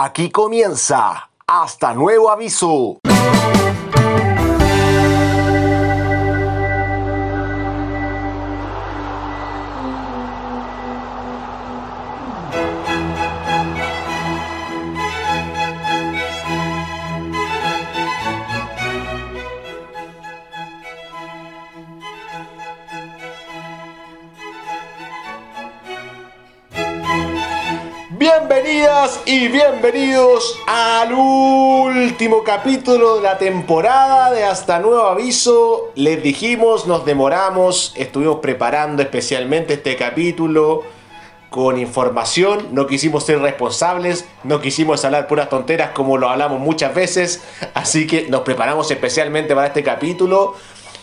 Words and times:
Aquí 0.00 0.30
comienza 0.30 1.28
Hasta 1.44 1.92
Nuevo 1.92 2.30
Aviso. 2.30 3.00
Bienvenidos 29.90 30.58
al 30.66 31.14
último 31.14 32.44
capítulo 32.44 33.16
de 33.16 33.22
la 33.22 33.38
temporada 33.38 34.30
de 34.30 34.44
Hasta 34.44 34.80
Nuevo 34.80 35.04
Aviso. 35.04 35.92
Les 35.94 36.22
dijimos, 36.22 36.86
nos 36.86 37.06
demoramos, 37.06 37.94
estuvimos 37.96 38.40
preparando 38.40 39.00
especialmente 39.00 39.74
este 39.74 39.96
capítulo 39.96 40.82
con 41.48 41.78
información, 41.78 42.68
no 42.72 42.86
quisimos 42.86 43.24
ser 43.24 43.40
responsables, 43.40 44.26
no 44.44 44.60
quisimos 44.60 45.06
hablar 45.06 45.26
puras 45.26 45.48
tonteras 45.48 45.92
como 45.92 46.18
lo 46.18 46.28
hablamos 46.28 46.60
muchas 46.60 46.94
veces, 46.94 47.42
así 47.72 48.06
que 48.06 48.28
nos 48.28 48.42
preparamos 48.42 48.90
especialmente 48.90 49.54
para 49.54 49.68
este 49.68 49.82
capítulo 49.82 50.54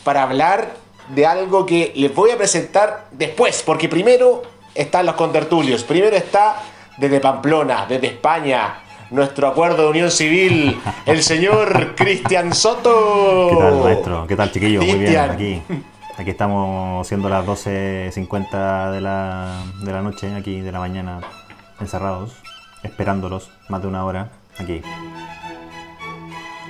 para 0.04 0.22
hablar 0.22 0.76
de 1.10 1.26
algo 1.26 1.66
que 1.66 1.92
les 1.96 2.14
voy 2.14 2.30
a 2.30 2.38
presentar 2.38 3.08
después, 3.12 3.64
porque 3.66 3.90
primero 3.90 4.44
están 4.76 5.08
los 5.08 5.16
contertulios, 5.16 5.84
primero 5.84 6.16
está 6.16 6.62
desde 6.98 7.20
Pamplona, 7.20 7.86
desde 7.88 8.08
España, 8.08 8.76
nuestro 9.10 9.48
acuerdo 9.48 9.84
de 9.84 9.90
unión 9.90 10.12
civil, 10.12 10.80
el 11.06 11.24
señor 11.24 11.94
Cristian 11.96 12.54
Soto. 12.54 13.50
¿Qué 13.52 13.58
tal, 13.58 13.84
maestro? 13.84 14.28
¿Qué 14.28 14.36
tal, 14.36 14.52
chiquillo? 14.52 14.82
Muy 14.82 15.00
bien, 15.00 15.18
aquí. 15.18 15.62
Aquí 16.18 16.30
estamos 16.30 17.06
siendo 17.06 17.28
las 17.28 17.46
12.50 17.46 18.92
de 18.92 19.02
la, 19.02 19.64
de 19.84 19.92
la 19.92 20.02
noche, 20.02 20.34
aquí 20.34 20.62
de 20.62 20.72
la 20.72 20.80
mañana, 20.80 21.20
encerrados, 21.82 22.38
esperándolos 22.84 23.52
más 23.68 23.82
de 23.82 23.88
una 23.90 24.06
hora, 24.06 24.30
aquí. 24.58 24.82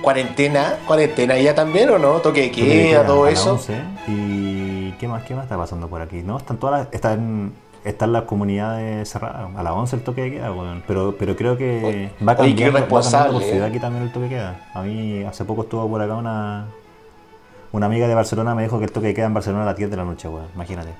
¿Cuarentena? 0.02 0.78
¿Cuarentena 0.86 1.38
ya 1.38 1.54
también 1.54 1.90
o 1.90 1.98
no? 1.98 2.14
¿Toque 2.20 2.42
de 2.42 2.50
queda, 2.50 3.06
todo 3.06 3.24
a 3.24 3.30
eso? 3.30 3.52
11, 3.52 3.80
¿Y 4.08 4.92
qué 4.92 5.08
más, 5.08 5.22
qué 5.22 5.34
más 5.34 5.44
está 5.44 5.56
pasando 5.56 5.88
por 5.88 6.02
aquí? 6.02 6.22
No, 6.22 6.38
están 6.38 6.58
todas 6.58 6.80
las, 6.80 6.94
están, 6.94 7.52
están 7.88 8.12
las 8.12 8.24
comunidades 8.24 9.08
cerradas. 9.08 9.48
A 9.56 9.62
las 9.62 9.72
11 9.72 9.96
el 9.96 10.02
toque 10.02 10.22
de 10.22 10.30
queda, 10.32 10.52
weón. 10.52 10.82
Pero, 10.86 11.16
pero 11.18 11.36
creo 11.36 11.56
que 11.56 12.10
va 12.26 12.32
Oye, 12.38 12.54
qué 12.54 12.64
cambiando, 12.64 12.94
va 12.94 13.00
cambiando 13.00 13.30
por 13.32 13.42
ciudad 13.42 13.66
eh. 13.66 13.70
aquí 13.70 13.78
también 13.78 14.04
el 14.04 14.12
toque 14.12 14.24
de 14.24 14.30
queda. 14.30 14.68
A 14.74 14.82
mí 14.82 15.22
hace 15.24 15.44
poco 15.44 15.62
estuvo 15.62 15.88
por 15.88 16.02
acá 16.02 16.14
una, 16.14 16.66
una 17.72 17.86
amiga 17.86 18.08
de 18.08 18.14
Barcelona 18.14 18.54
me 18.54 18.64
dijo 18.64 18.78
que 18.78 18.86
el 18.86 18.92
toque 18.92 19.08
de 19.08 19.14
queda 19.14 19.26
en 19.26 19.34
Barcelona 19.34 19.62
a 19.62 19.66
las 19.66 19.76
10 19.76 19.90
de 19.90 19.96
la 19.96 20.04
noche, 20.04 20.28
weón. 20.28 20.48
Imagínate. 20.54 20.90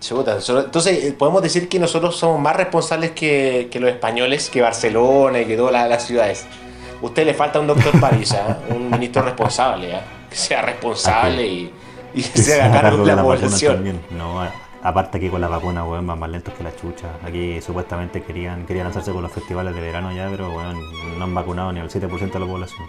Chuta, 0.00 0.38
entonces 0.48 1.04
eh, 1.04 1.12
podemos 1.12 1.42
decir 1.42 1.68
que 1.68 1.80
nosotros 1.80 2.16
somos 2.16 2.40
más 2.40 2.54
responsables 2.54 3.10
que, 3.10 3.68
que 3.68 3.80
los 3.80 3.90
españoles, 3.90 4.48
que 4.48 4.62
Barcelona 4.62 5.40
y 5.40 5.44
que 5.44 5.56
todas 5.56 5.72
las, 5.72 5.88
las 5.88 6.06
ciudades. 6.06 6.46
A 7.00 7.04
usted 7.04 7.26
le 7.26 7.34
falta 7.34 7.58
un 7.58 7.66
doctor 7.66 7.98
París, 7.98 8.32
¿ah? 8.32 8.58
un 8.70 8.90
ministro 8.90 9.22
responsable, 9.22 9.96
¿ah? 9.96 10.02
que 10.30 10.36
sea 10.36 10.62
responsable 10.62 11.46
y, 11.46 11.72
y 12.14 12.22
Que 12.22 12.42
se 12.42 12.60
haga 12.60 12.80
cargo 12.82 13.04
de 13.04 13.06
la, 13.06 13.22
vacunas 13.22 13.40
población. 13.42 13.74
también. 13.74 14.00
No, 14.10 14.40
aparte 14.82 15.18
aquí 15.18 15.28
con 15.28 15.40
la 15.40 15.48
vacuna, 15.48 15.84
weón, 15.84 16.06
van 16.06 16.18
más 16.18 16.30
lentos 16.30 16.54
que 16.54 16.62
la 16.64 16.74
chucha. 16.74 17.08
Aquí 17.24 17.60
supuestamente 17.60 18.22
querían, 18.22 18.64
querían 18.66 18.84
lanzarse 18.86 19.12
con 19.12 19.22
los 19.22 19.32
festivales 19.32 19.74
de 19.74 19.80
verano 19.80 20.12
ya, 20.12 20.28
pero 20.30 20.48
weón, 20.54 20.76
no 21.18 21.24
han 21.24 21.34
vacunado 21.34 21.72
ni 21.72 21.80
al 21.80 21.90
7% 21.90 22.32
de 22.32 22.38
la 22.40 22.46
población. 22.46 22.86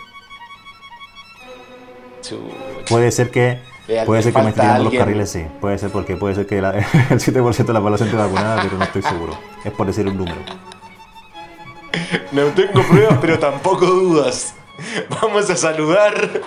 Puede 2.89 3.11
ser 3.11 3.31
que 3.31 3.59
puede 4.05 4.21
ser 4.21 4.33
que 4.33 4.41
me 4.41 4.49
esté 4.49 4.61
tirando 4.61 4.83
los 4.83 4.93
carriles, 4.93 5.31
sí. 5.31 5.45
Puede 5.59 5.77
ser 5.79 5.89
porque 5.91 6.15
puede 6.15 6.35
ser 6.35 6.45
que 6.45 6.61
la- 6.61 6.71
el 7.09 7.19
7% 7.19 7.65
de 7.65 7.73
la 7.73 7.81
población 7.81 8.09
esté 8.09 8.17
vacunada, 8.21 8.61
pero 8.61 8.77
no 8.77 8.83
estoy 8.83 9.01
seguro. 9.01 9.37
Es 9.63 9.71
por 9.71 9.87
decir 9.87 10.07
un 10.07 10.17
número. 10.17 10.37
No 12.31 12.43
tengo 12.47 12.83
pruebas, 12.83 13.17
pero 13.19 13.39
tampoco 13.39 13.85
dudas. 13.87 14.53
Vamos 15.21 15.49
a 15.49 15.55
saludar 15.55 16.41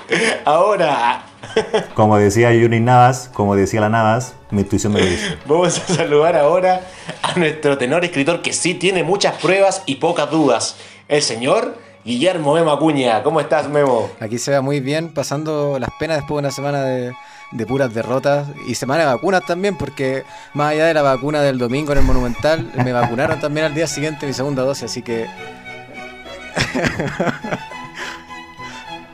ahora. 0.45 1.25
Como 1.95 2.17
decía 2.19 2.53
Yuni 2.53 2.81
Navas, 2.81 3.31
como 3.33 3.57
decía 3.57 3.81
la 3.81 3.89
Navas, 3.89 4.35
mi 4.51 4.63
intuición 4.63 4.93
me 4.93 5.01
lo 5.01 5.07
dice. 5.07 5.37
Vamos 5.47 5.79
a 5.79 5.95
saludar 5.95 6.37
ahora 6.37 6.83
a 7.23 7.39
nuestro 7.39 7.77
tenor 7.79 8.05
escritor 8.05 8.43
que 8.43 8.53
sí 8.53 8.75
tiene 8.75 9.03
muchas 9.03 9.35
pruebas 9.37 9.83
y 9.87 9.97
pocas 9.97 10.31
dudas. 10.31 10.77
El 11.09 11.21
señor 11.23 11.77
Guillermo 12.05 12.55
Memo 12.55 12.71
Acuña. 12.71 13.23
¿Cómo 13.23 13.41
estás, 13.41 13.69
Memo? 13.69 14.11
Aquí 14.21 14.39
se 14.39 14.53
va 14.53 14.61
muy 14.61 14.81
bien, 14.81 15.13
pasando 15.13 15.79
las 15.79 15.91
penas 15.99 16.19
después 16.19 16.37
de 16.37 16.41
una 16.41 16.51
semana 16.51 16.83
de, 16.83 17.13
de 17.53 17.67
puras 17.67 17.93
derrotas 17.93 18.49
y 18.67 18.75
semana 18.75 19.01
de 19.01 19.07
vacunas 19.07 19.45
también, 19.47 19.77
porque 19.77 20.25
más 20.55 20.73
allá 20.73 20.87
de 20.87 20.95
la 20.95 21.03
vacuna 21.03 21.43
del 21.43 21.59
domingo 21.59 21.93
en 21.93 21.99
el 21.99 22.05
Monumental, 22.05 22.73
me 22.77 22.93
vacunaron 22.93 23.41
también 23.41 23.67
al 23.67 23.75
día 23.75 23.87
siguiente 23.87 24.27
mi 24.27 24.33
segunda 24.33 24.63
dosis, 24.63 24.85
así 24.85 25.03
que. 25.03 25.27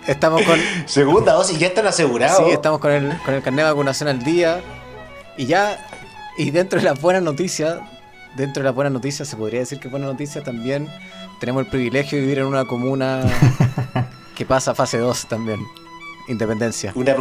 Estamos 0.08 0.42
con. 0.42 0.58
Segunda 0.86 1.34
dosis, 1.34 1.58
ya 1.58 1.68
están 1.68 1.86
asegurados. 1.86 2.38
Sí, 2.38 2.52
estamos 2.52 2.80
con 2.80 2.90
el, 2.90 3.16
con 3.24 3.34
el 3.34 3.42
carnet 3.42 3.64
de 3.64 3.70
vacunación 3.70 4.08
al 4.08 4.22
día 4.22 4.60
y 5.36 5.46
ya. 5.46 5.86
Y 6.36 6.50
dentro 6.50 6.78
de 6.78 6.84
las 6.84 7.00
buenas 7.00 7.22
noticias, 7.22 7.78
dentro 8.36 8.62
de 8.62 8.68
las 8.68 8.74
buenas 8.74 8.92
noticias, 8.92 9.28
se 9.28 9.36
podría 9.36 9.60
decir 9.60 9.78
que 9.78 9.88
buena 9.88 10.06
noticia 10.06 10.42
también. 10.42 10.88
Tenemos 11.40 11.64
el 11.64 11.70
privilegio 11.70 12.18
de 12.18 12.22
vivir 12.22 12.38
en 12.38 12.46
una 12.46 12.64
comuna 12.64 13.22
que 14.36 14.46
pasa 14.46 14.72
a 14.72 14.74
fase 14.74 14.98
2 14.98 15.26
también. 15.26 15.60
Independencia. 16.28 16.92
Una, 16.94 17.16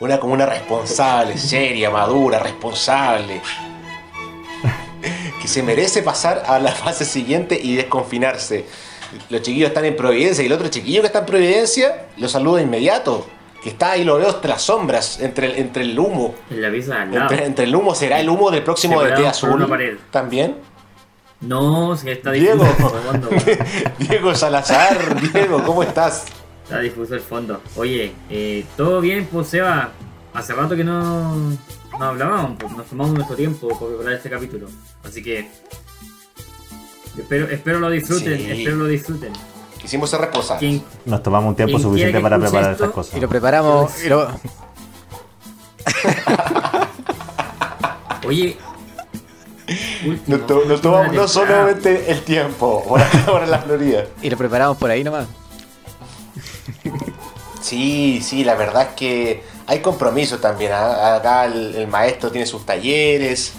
una 0.00 0.20
comuna 0.20 0.46
responsable, 0.46 1.38
seria, 1.38 1.90
madura, 1.90 2.38
responsable. 2.38 3.40
Que 5.40 5.48
se 5.48 5.62
merece 5.62 6.02
pasar 6.02 6.42
a 6.46 6.58
la 6.58 6.72
fase 6.72 7.04
siguiente 7.04 7.60
y 7.62 7.76
desconfinarse. 7.76 8.66
Los 9.30 9.42
chiquillos 9.42 9.68
están 9.68 9.84
en 9.84 9.96
Providencia 9.96 10.42
y 10.42 10.46
el 10.46 10.52
otro 10.52 10.68
chiquillo 10.68 11.00
que 11.00 11.06
está 11.06 11.20
en 11.20 11.26
Providencia 11.26 12.06
lo 12.16 12.28
saluda 12.28 12.58
de 12.58 12.64
inmediato. 12.64 13.26
Que 13.62 13.70
está 13.70 13.92
ahí, 13.92 14.04
lo 14.04 14.18
veo 14.18 14.28
entre 14.28 14.50
las 14.50 14.62
sombras, 14.62 15.20
entre 15.20 15.48
el, 15.48 15.56
entre 15.56 15.82
el 15.82 15.98
humo. 15.98 16.34
En 16.50 16.62
la 16.62 16.70
de. 16.70 17.16
Entre, 17.16 17.44
entre 17.44 17.64
el 17.64 17.74
humo, 17.74 17.94
¿será 17.94 18.20
el 18.20 18.28
humo 18.28 18.50
del 18.50 18.62
próximo 18.62 18.94
por 18.96 19.12
azul? 19.12 19.98
También. 20.10 20.56
No, 21.40 21.96
si 21.96 22.10
está 22.10 22.32
Diego. 22.32 22.64
difuso 22.64 22.96
el 22.96 23.02
fondo. 23.20 23.28
Diego 23.98 24.34
Salazar, 24.34 25.20
Diego, 25.20 25.62
¿cómo 25.64 25.82
estás? 25.82 26.24
Está 26.64 26.80
difuso 26.80 27.14
el 27.14 27.20
fondo. 27.20 27.60
Oye, 27.76 28.12
eh, 28.30 28.64
¿todo 28.76 29.00
bien, 29.00 29.28
pues 29.30 29.48
Seba? 29.48 29.92
Hace 30.32 30.52
rato 30.52 30.76
que 30.76 30.84
no, 30.84 31.34
no 31.36 32.04
hablábamos, 32.04 32.56
pues 32.58 32.72
nos 32.72 32.86
tomamos 32.86 33.14
nuestro 33.14 33.36
tiempo 33.36 33.68
para 33.98 34.14
este 34.14 34.28
capítulo. 34.28 34.68
Así 35.04 35.22
que 35.22 35.48
espero, 37.18 37.48
espero 37.50 37.78
lo 37.80 37.90
disfruten, 37.90 38.38
Sí. 38.38 38.50
espero 38.50 38.76
lo 38.76 38.86
disfruten. 38.86 39.32
Quisimos 39.80 40.10
ser 40.10 40.20
responsables. 40.20 40.82
Nos 41.04 41.22
tomamos 41.22 41.50
un 41.50 41.56
tiempo 41.56 41.78
suficiente 41.78 42.18
para 42.20 42.38
preparar 42.38 42.72
esto, 42.72 42.84
estas 42.84 42.94
cosas. 42.94 43.16
Y 43.16 43.20
lo 43.20 43.28
preparamos. 43.28 43.92
y 44.04 44.08
lo- 44.08 44.28
oye, 48.26 48.56
último, 50.06 50.22
Nos, 50.38 50.46
to- 50.46 50.54
nos 50.54 50.64
última 50.64 50.80
tomamos 50.82 51.14
no 51.14 51.28
solamente 51.28 52.10
el 52.10 52.22
tiempo, 52.22 52.82
por 52.84 53.00
en 53.42 53.50
la 53.50 53.58
Florida. 53.60 54.04
y 54.22 54.30
lo 54.30 54.36
preparamos 54.36 54.76
por 54.76 54.90
ahí 54.90 55.04
nomás. 55.04 55.26
Sí, 57.60 58.20
sí, 58.22 58.44
la 58.44 58.54
verdad 58.54 58.82
es 58.90 58.94
que 58.94 59.42
hay 59.66 59.80
compromiso 59.80 60.38
también. 60.38 60.70
¿ah? 60.72 61.16
Acá 61.16 61.46
el, 61.46 61.74
el 61.74 61.88
maestro 61.88 62.30
tiene 62.30 62.46
sus 62.46 62.64
talleres, 62.64 63.54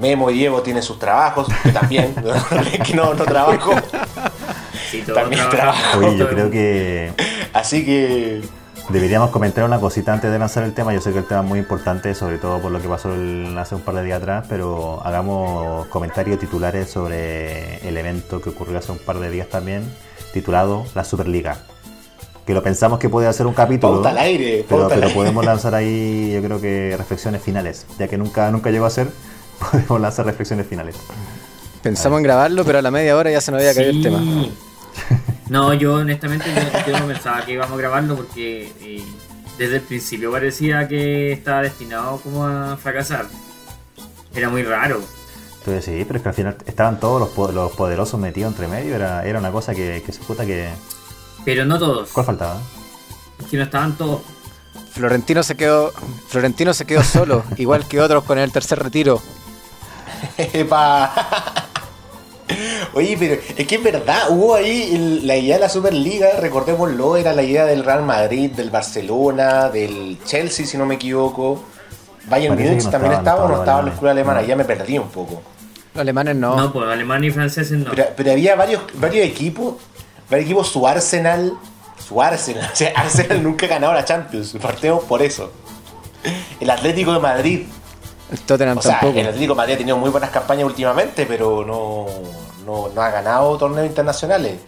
Memo 0.00 0.30
y 0.30 0.34
Diego 0.34 0.62
tienen 0.62 0.82
sus 0.82 0.98
trabajos, 0.98 1.46
que 1.62 1.70
también, 1.72 2.14
que 2.86 2.94
no, 2.94 3.14
no 3.14 3.24
trabajo. 3.24 3.72
Sí, 4.90 5.02
También 5.02 5.48
trabaja. 5.50 5.98
Oye, 5.98 6.16
yo 6.16 6.28
creo 6.28 6.50
que 6.50 7.12
Así 7.52 7.84
que 7.84 8.40
deberíamos 8.88 9.30
comentar 9.30 9.64
una 9.64 9.78
cosita 9.78 10.12
antes 10.12 10.32
de 10.32 10.38
lanzar 10.38 10.64
el 10.64 10.72
tema. 10.74 10.92
Yo 10.92 11.00
sé 11.00 11.12
que 11.12 11.18
el 11.18 11.24
tema 11.26 11.42
es 11.42 11.46
muy 11.46 11.58
importante, 11.60 12.14
sobre 12.14 12.38
todo 12.38 12.58
por 12.60 12.72
lo 12.72 12.80
que 12.80 12.88
pasó 12.88 13.12
el- 13.14 13.56
hace 13.58 13.74
un 13.76 13.82
par 13.82 13.94
de 13.96 14.04
días 14.04 14.18
atrás, 14.20 14.46
pero 14.48 15.00
hagamos 15.04 15.86
comentarios 15.86 16.38
titulares 16.40 16.90
sobre 16.90 17.86
el 17.88 17.96
evento 17.96 18.40
que 18.40 18.50
ocurrió 18.50 18.78
hace 18.78 18.90
un 18.92 18.98
par 18.98 19.18
de 19.20 19.30
días 19.30 19.48
también, 19.48 19.84
titulado 20.32 20.84
La 20.94 21.04
Superliga. 21.04 21.58
Que 22.46 22.54
lo 22.54 22.62
pensamos 22.64 22.98
que 22.98 23.08
puede 23.08 23.32
ser 23.32 23.46
un 23.46 23.54
capítulo. 23.54 23.94
pauta 23.94 24.10
al 24.10 24.18
aire, 24.18 24.64
Pero, 24.68 24.80
pauta 24.80 24.94
al 24.94 25.00
pero 25.00 25.06
aire. 25.08 25.14
podemos 25.14 25.44
lanzar 25.44 25.74
ahí, 25.76 26.32
yo 26.34 26.42
creo 26.42 26.60
que 26.60 26.96
reflexiones 26.98 27.42
finales, 27.42 27.86
ya 27.96 28.08
que 28.08 28.18
nunca, 28.18 28.50
nunca 28.50 28.70
llegó 28.70 28.86
a 28.86 28.90
ser, 28.90 29.08
podemos 29.70 30.00
lanzar 30.00 30.26
reflexiones 30.26 30.66
finales. 30.66 30.96
Pensamos 31.82 32.18
en 32.18 32.24
grabarlo, 32.24 32.64
pero 32.64 32.78
a 32.78 32.82
la 32.82 32.90
media 32.90 33.16
hora 33.16 33.30
ya 33.30 33.40
se 33.40 33.50
nos 33.52 33.60
había 33.60 33.74
caído 33.74 33.90
el 33.90 34.02
tema. 34.02 34.20
No, 35.48 35.74
yo 35.74 35.94
honestamente 35.94 36.46
yo, 36.54 36.92
yo 36.92 37.00
no 37.00 37.08
pensaba 37.08 37.44
que 37.44 37.54
íbamos 37.54 37.72
a 37.74 37.76
grabarlo 37.76 38.14
porque 38.14 38.72
eh, 38.82 39.02
desde 39.58 39.76
el 39.76 39.82
principio 39.82 40.30
parecía 40.30 40.86
que 40.86 41.32
estaba 41.32 41.62
destinado 41.62 42.18
como 42.18 42.46
a 42.46 42.76
fracasar. 42.76 43.26
Era 44.32 44.48
muy 44.48 44.62
raro. 44.62 45.00
Entonces 45.58 45.84
sí, 45.84 46.04
pero 46.06 46.18
es 46.18 46.22
que 46.22 46.28
al 46.28 46.34
final 46.36 46.56
estaban 46.66 47.00
todos 47.00 47.20
los, 47.36 47.52
los 47.54 47.72
poderosos 47.72 48.20
metidos 48.20 48.52
entre 48.52 48.68
medio, 48.68 48.94
era, 48.94 49.26
era 49.26 49.40
una 49.40 49.50
cosa 49.50 49.74
que, 49.74 50.02
que 50.06 50.12
se 50.12 50.20
puta 50.20 50.46
que... 50.46 50.68
Pero 51.44 51.64
no 51.64 51.80
todos. 51.80 52.10
¿Cuál 52.12 52.26
faltaba? 52.26 52.60
Es 53.40 53.46
que 53.46 53.56
no 53.56 53.64
estaban 53.64 53.96
todos. 53.98 54.20
Florentino 54.92 55.42
se 55.42 55.56
quedó, 55.56 55.92
Florentino 56.28 56.74
se 56.74 56.84
quedó 56.84 57.02
solo, 57.02 57.42
igual 57.56 57.86
que 57.88 58.00
otros 58.00 58.24
con 58.24 58.38
el 58.38 58.52
tercer 58.52 58.78
retiro. 58.78 59.20
Epa. 60.38 61.12
Oye, 62.94 63.16
pero 63.18 63.34
es 63.56 63.66
que 63.66 63.76
es 63.76 63.82
verdad, 63.82 64.24
hubo 64.30 64.56
ahí 64.56 64.90
el- 64.94 65.26
la 65.26 65.36
idea 65.36 65.54
de 65.56 65.60
la 65.60 65.68
Superliga, 65.68 66.28
recordémoslo, 66.40 67.16
era 67.16 67.32
la 67.32 67.42
idea 67.42 67.64
del 67.64 67.84
Real 67.84 68.02
Madrid, 68.02 68.50
del 68.50 68.70
Barcelona, 68.70 69.68
del 69.68 70.18
Chelsea, 70.24 70.66
si 70.66 70.76
no 70.76 70.84
me 70.84 70.96
equivoco. 70.96 71.62
Bayern 72.28 72.54
Parece 72.54 72.64
que 72.64 72.70
Múnich 72.74 72.84
no 72.86 72.90
también 72.90 73.12
estaba 73.14 73.44
o 73.44 73.48
no 73.48 73.54
estaban 73.54 73.60
estaba 73.60 73.78
en 73.78 73.84
los 73.84 73.92
la 73.92 73.94
escuela 73.94 74.10
alemana, 74.12 74.38
alemanes. 74.40 74.48
ya 74.48 74.56
me 74.56 74.64
perdí 74.76 74.98
un 74.98 75.08
poco. 75.08 75.42
Los 75.94 76.00
alemanes 76.02 76.36
no. 76.36 76.56
No, 76.56 76.72
pues 76.72 76.88
alemanes 76.88 77.30
y 77.30 77.32
franceses 77.32 77.78
no. 77.78 77.90
Pero, 77.90 78.04
pero 78.16 78.32
había 78.32 78.56
varios, 78.56 78.82
varios 78.94 79.24
equipos, 79.26 79.74
varios 80.28 80.46
equipos, 80.46 80.68
su 80.68 80.86
Arsenal, 80.86 81.54
su 82.04 82.20
Arsenal, 82.20 82.68
o 82.72 82.76
sea, 82.76 82.92
Arsenal 82.96 83.42
nunca 83.44 83.66
ha 83.66 83.68
ganado 83.68 83.92
la 83.94 84.04
Champions, 84.04 84.56
partemos 84.60 85.04
por 85.04 85.22
eso. 85.22 85.52
El 86.58 86.68
Atlético 86.68 87.12
de 87.12 87.20
Madrid, 87.20 87.62
El 88.30 88.40
Tottenham 88.40 88.78
o 88.78 88.82
sea, 88.82 89.00
tampoco. 89.00 89.18
el 89.18 89.26
Atlético 89.26 89.54
Madrid 89.54 89.74
ha 89.74 89.78
tenido 89.78 89.96
muy 89.96 90.10
buenas 90.10 90.30
campañas 90.30 90.64
últimamente, 90.64 91.26
pero 91.26 91.64
no, 91.64 92.06
no, 92.64 92.88
no 92.94 93.02
ha 93.02 93.10
ganado 93.10 93.56
torneos 93.58 93.86
internacionales. 93.86 94.60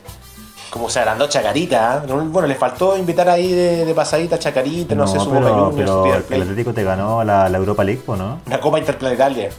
Como 0.71 0.89
se 0.89 1.01
agrandó 1.01 1.29
Chacarita, 1.29 1.99
¿eh? 2.03 2.07
No, 2.09 2.25
bueno, 2.25 2.49
le 2.49 2.55
faltó 2.55 2.97
invitar 2.97 3.29
ahí 3.29 3.53
de, 3.53 3.85
de 3.85 3.95
pasadita 3.95 4.37
a 4.37 4.39
Chacarita, 4.39 4.95
no, 4.95 5.07
sé, 5.07 5.19
su 5.21 5.27
Boca 5.27 5.41
pero, 5.41 5.67
Juniors, 5.67 5.71
su 5.71 5.77
pero 5.77 6.05
River 6.05 6.25
el. 6.31 6.43
Atlético 6.43 6.73
te 6.73 6.83
ganó 6.83 7.23
la, 7.23 7.49
la 7.51 7.59
Europa 7.59 7.85
League, 7.85 8.01
¿o 8.07 8.17
no? 8.17 8.41
Una 8.47 8.59
Copa 8.59 8.79
Interplanetaria. 8.79 9.51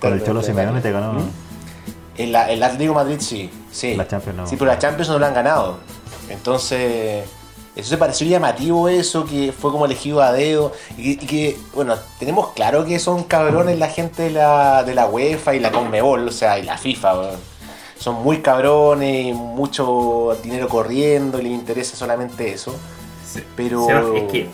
Con 0.00 0.12
el 0.12 0.24
Cholo 0.24 0.42
Simeone 0.42 0.80
te 0.80 0.90
ganó 0.90 1.14
El, 2.18 2.34
el 2.34 2.62
Atlético 2.62 2.92
Madrid 2.94 3.18
sí, 3.20 3.50
sí. 3.70 3.94
la 3.94 4.08
Champions, 4.08 4.36
¿no? 4.36 4.46
Sí, 4.48 4.56
pero 4.56 4.70
la 4.72 4.78
Champions 4.80 5.10
no 5.10 5.18
la 5.20 5.28
han 5.28 5.34
ganado. 5.34 5.76
Entonces, 6.28 7.24
eso 7.74 7.88
se 7.88 7.96
pareció 7.96 8.26
llamativo 8.26 8.88
eso, 8.88 9.24
que 9.24 9.52
fue 9.52 9.70
como 9.72 9.86
elegido 9.86 10.20
a 10.22 10.32
dedo. 10.32 10.72
Y, 10.98 11.12
y 11.12 11.16
que, 11.16 11.56
bueno, 11.74 11.96
tenemos 12.18 12.52
claro 12.52 12.84
que 12.84 12.98
son 12.98 13.24
cabrones 13.24 13.78
la 13.78 13.88
gente 13.88 14.24
de 14.24 14.30
la, 14.30 14.84
de 14.84 14.94
la 14.94 15.06
UEFA 15.06 15.54
y 15.54 15.60
la 15.60 15.70
Conmebol, 15.72 16.28
o 16.28 16.32
sea, 16.32 16.58
y 16.58 16.62
la 16.64 16.76
FIFA. 16.78 17.18
weón. 17.18 17.52
Son 17.98 18.16
muy 18.22 18.38
cabrones, 18.38 19.34
mucho 19.34 20.36
dinero 20.42 20.68
corriendo 20.68 21.38
y 21.38 21.44
les 21.44 21.52
interesa 21.52 21.96
solamente 21.96 22.52
eso. 22.52 22.74
Pero... 23.56 23.86
Seba, 23.86 24.02
es 24.18 24.24
que, 24.30 24.48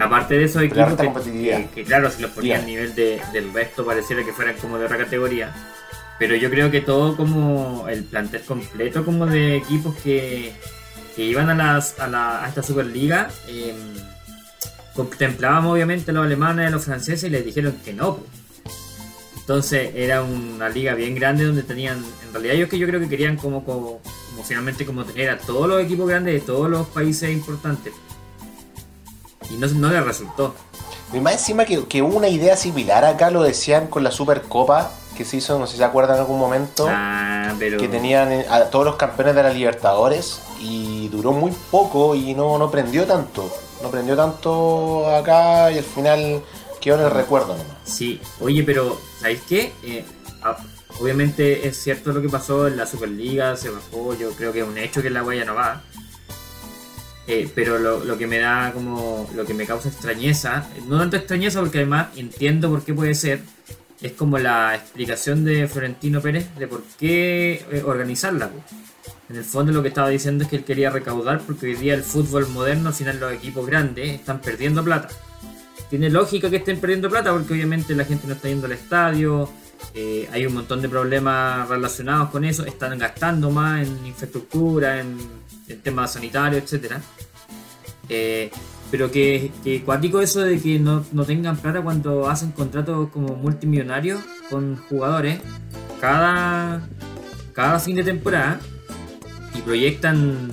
aparte 0.00 0.34
de 0.38 0.44
esos 0.44 0.62
equipos 0.62 0.94
que, 0.94 1.04
competitividad. 1.04 1.58
que- 1.58 1.68
que, 1.70 1.84
claro, 1.84 2.10
si 2.10 2.22
los 2.22 2.30
ponía 2.30 2.56
Ya. 2.58 2.62
a 2.62 2.66
nivel 2.66 2.94
de- 2.94 3.20
del 3.32 3.52
resto 3.52 3.84
pareciera 3.84 4.22
que 4.24 4.32
fueran 4.32 4.54
como 4.60 4.78
de 4.78 4.84
otra 4.84 4.98
categoría. 4.98 5.52
Pero 6.18 6.36
yo 6.36 6.50
creo 6.50 6.70
que 6.70 6.82
todo 6.82 7.16
como 7.16 7.88
el 7.88 8.04
plantel 8.04 8.42
completo 8.42 9.04
como 9.04 9.26
de 9.26 9.56
equipos 9.56 9.94
que, 9.96 10.52
que 11.14 11.24
iban 11.24 11.50
a, 11.50 11.54
las, 11.54 11.98
a, 11.98 12.06
la, 12.06 12.44
a 12.44 12.48
esta 12.48 12.62
Superliga, 12.62 13.28
eh, 13.48 13.74
contemplaban 14.94 15.66
obviamente 15.66 16.10
a 16.10 16.14
los 16.14 16.24
alemanes 16.24 16.64
y 16.64 16.68
a 16.68 16.70
los 16.70 16.84
franceses 16.84 17.24
y 17.24 17.30
les 17.30 17.44
dijeron 17.44 17.76
que 17.84 17.92
no. 17.92 18.20
Entonces 19.36 19.90
era 19.94 20.22
una 20.22 20.68
liga 20.68 20.94
bien 20.94 21.14
grande 21.14 21.44
donde 21.44 21.62
tenían, 21.62 21.98
en 21.98 22.32
realidad 22.32 22.54
ellos 22.54 22.68
que 22.68 22.78
yo 22.78 22.86
creo 22.86 23.00
que 23.00 23.08
querían 23.08 23.36
como, 23.36 23.64
como, 23.64 24.00
como 24.30 24.44
finalmente 24.44 24.86
como 24.86 25.04
tener 25.04 25.30
a 25.30 25.38
todos 25.38 25.68
los 25.68 25.82
equipos 25.82 26.08
grandes 26.08 26.34
de 26.34 26.40
todos 26.40 26.70
los 26.70 26.86
países 26.88 27.30
importantes. 27.30 27.92
Y 29.50 29.54
no, 29.54 29.66
no 29.66 29.90
les 29.90 30.04
resultó. 30.04 30.54
Y 31.12 31.20
más 31.20 31.34
encima 31.34 31.64
que, 31.64 31.84
que 31.86 32.00
una 32.00 32.28
idea 32.28 32.56
similar 32.56 33.04
acá, 33.04 33.30
lo 33.30 33.42
decían 33.42 33.88
con 33.88 34.04
la 34.04 34.10
Supercopa 34.10 34.92
que 35.16 35.24
se 35.24 35.36
hizo, 35.36 35.58
no 35.58 35.66
sé 35.66 35.72
si 35.72 35.78
se 35.78 35.84
acuerdan 35.84 36.16
en 36.16 36.22
algún 36.22 36.38
momento. 36.38 36.86
Ah, 36.88 37.54
pero... 37.58 37.78
que 37.78 37.88
tenían 37.88 38.32
eh, 38.32 38.46
a 38.48 38.64
todos 38.64 38.84
los 38.84 38.96
campeones 38.96 39.34
de 39.34 39.42
la 39.42 39.50
Libertadores 39.50 40.40
y 40.60 41.08
duró 41.08 41.32
muy 41.32 41.52
poco 41.70 42.14
y 42.14 42.34
no, 42.34 42.58
no 42.58 42.70
prendió 42.70 43.06
tanto. 43.06 43.50
No 43.82 43.90
prendió 43.90 44.16
tanto 44.16 45.14
acá 45.14 45.70
y 45.72 45.78
al 45.78 45.84
final 45.84 46.42
quedó 46.80 46.96
en 46.96 47.04
el 47.04 47.10
recuerdo 47.10 47.56
nomás. 47.56 47.76
Sí, 47.84 48.20
oye, 48.40 48.62
pero 48.62 48.98
¿sabéis 49.20 49.40
qué? 49.48 49.72
Eh, 49.82 50.04
obviamente 51.00 51.66
es 51.66 51.82
cierto 51.82 52.12
lo 52.12 52.20
que 52.22 52.28
pasó 52.28 52.66
en 52.66 52.76
la 52.76 52.86
Superliga, 52.86 53.56
se 53.56 53.70
bajó, 53.70 54.14
yo 54.14 54.30
creo 54.32 54.52
que 54.52 54.60
es 54.60 54.66
un 54.66 54.78
hecho 54.78 55.02
que 55.02 55.10
la 55.10 55.22
huella 55.22 55.44
no 55.44 55.54
va. 55.54 55.82
Eh, 57.28 57.48
pero 57.54 57.78
lo, 57.78 58.04
lo 58.04 58.18
que 58.18 58.26
me 58.26 58.38
da 58.38 58.72
como, 58.72 59.28
lo 59.34 59.44
que 59.44 59.54
me 59.54 59.64
causa 59.64 59.88
extrañeza, 59.88 60.66
no 60.88 60.98
tanto 60.98 61.16
extrañeza 61.16 61.60
porque 61.60 61.78
además 61.78 62.08
entiendo 62.16 62.68
por 62.68 62.84
qué 62.84 62.92
puede 62.92 63.14
ser, 63.14 63.42
es 64.02 64.12
como 64.12 64.38
la 64.38 64.74
explicación 64.74 65.44
de 65.44 65.68
Florentino 65.68 66.20
Pérez 66.20 66.54
de 66.56 66.66
por 66.66 66.82
qué 66.98 67.64
eh, 67.70 67.82
organizarla. 67.84 68.50
En 69.28 69.36
el 69.36 69.44
fondo 69.44 69.72
lo 69.72 69.82
que 69.82 69.88
estaba 69.88 70.08
diciendo 70.08 70.44
es 70.44 70.50
que 70.50 70.56
él 70.56 70.64
quería 70.64 70.90
recaudar 70.90 71.40
porque 71.40 71.66
hoy 71.66 71.74
día 71.74 71.94
el 71.94 72.02
fútbol 72.02 72.48
moderno, 72.48 72.88
al 72.88 72.94
final 72.94 73.18
los 73.18 73.32
equipos 73.32 73.66
grandes 73.66 74.10
están 74.10 74.40
perdiendo 74.40 74.84
plata 74.84 75.08
tiene 75.92 76.08
lógica 76.08 76.48
que 76.48 76.56
estén 76.56 76.80
perdiendo 76.80 77.10
plata 77.10 77.30
porque 77.34 77.52
obviamente 77.52 77.94
la 77.94 78.06
gente 78.06 78.26
no 78.26 78.32
está 78.32 78.48
yendo 78.48 78.64
al 78.64 78.72
estadio, 78.72 79.46
eh, 79.92 80.26
hay 80.32 80.46
un 80.46 80.54
montón 80.54 80.80
de 80.80 80.88
problemas 80.88 81.68
relacionados 81.68 82.30
con 82.30 82.46
eso, 82.46 82.64
están 82.64 82.96
gastando 82.98 83.50
más 83.50 83.86
en 83.86 84.06
infraestructura, 84.06 85.00
en, 85.00 85.18
temas 85.82 86.14
sanitarios. 86.14 86.64
Eh, 88.08 88.50
pero 88.92 89.10
que, 89.10 89.50
que 89.64 89.82
cuático 89.82 90.20
eso 90.20 90.42
de 90.42 90.60
que 90.60 90.78
no, 90.78 91.02
no 91.12 91.24
tengan 91.24 91.56
plata 91.56 91.80
cuando 91.80 92.28
hacen 92.28 92.52
contratos 92.52 93.08
como 93.08 93.34
multimillonarios 93.36 94.20
con 94.50 94.76
jugadores 94.76 95.40
cada, 95.98 96.86
cada 97.54 97.80
fin 97.80 97.96
de 97.96 98.04
temporada 98.04 98.60
y 99.54 99.62
proyectan 99.62 100.50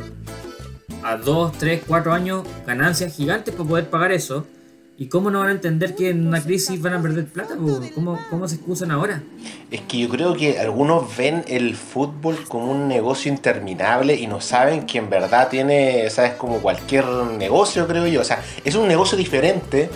a 1.04 1.18
2, 1.18 1.58
3, 1.58 1.84
4 1.86 2.14
años 2.14 2.48
ganancias 2.66 3.14
gigantes 3.14 3.54
para 3.54 3.68
poder 3.68 3.90
pagar 3.90 4.14
eso. 4.14 4.48
¿Y 5.01 5.07
cómo 5.07 5.31
no 5.31 5.40
van 5.40 5.48
a 5.48 5.51
entender 5.51 5.96
que 5.96 6.10
en 6.10 6.28
una 6.28 6.44
crisis 6.44 6.81
van 6.81 6.94
a 6.94 7.01
perder 7.01 7.25
plata? 7.25 7.56
¿Cómo, 7.96 8.19
cómo 8.30 8.48
se 8.50 8.56
excusan 8.56 8.92
ahora? 8.92 9.24
Es 9.72 9.80
que 9.81 9.98
yo 9.98 10.10
creo 10.10 10.34
que 10.36 10.60
algunos 10.60 11.16
ven 11.16 11.46
el 11.48 11.78
fútbol 11.78 12.38
como 12.50 12.69
un 12.69 12.90
negocio 12.90 13.31
interminable 13.31 14.16
y 14.16 14.28
no 14.28 14.42
saben 14.42 14.86
que 14.86 14.98
en 14.98 15.10
verdad 15.10 15.48
tiene, 15.48 16.10
sabes, 16.10 16.34
como 16.34 16.57
cualquier 16.57 17.06
negocio, 17.06 17.88
creo 17.88 18.07
yo. 18.07 18.19
O 18.19 18.25
sea, 18.25 18.42
es 18.66 18.75
un 18.75 18.90
negocio 18.90 19.18
diferente 19.18 19.90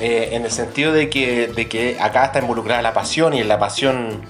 eh, 0.00 0.30
en 0.32 0.44
el 0.44 0.50
sentido 0.50 0.92
de 0.92 1.08
que, 1.08 1.46
de 1.46 1.68
que 1.68 1.96
acá 2.00 2.24
está 2.24 2.40
involucrada 2.40 2.82
la 2.82 2.92
pasión 2.92 3.34
y 3.34 3.40
en 3.40 3.46
la 3.46 3.60
pasión 3.60 4.20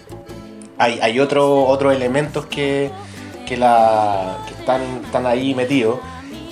hay, 0.77 0.99
hay 1.01 1.19
otro- 1.19 1.65
otros 1.65 1.95
elementos 1.95 2.45
que, 2.45 2.91
que, 3.47 3.57
la, 3.57 4.37
que 4.47 4.53
están, 4.61 4.83
están 5.03 5.25
ahí 5.25 5.55
metidos. 5.55 5.99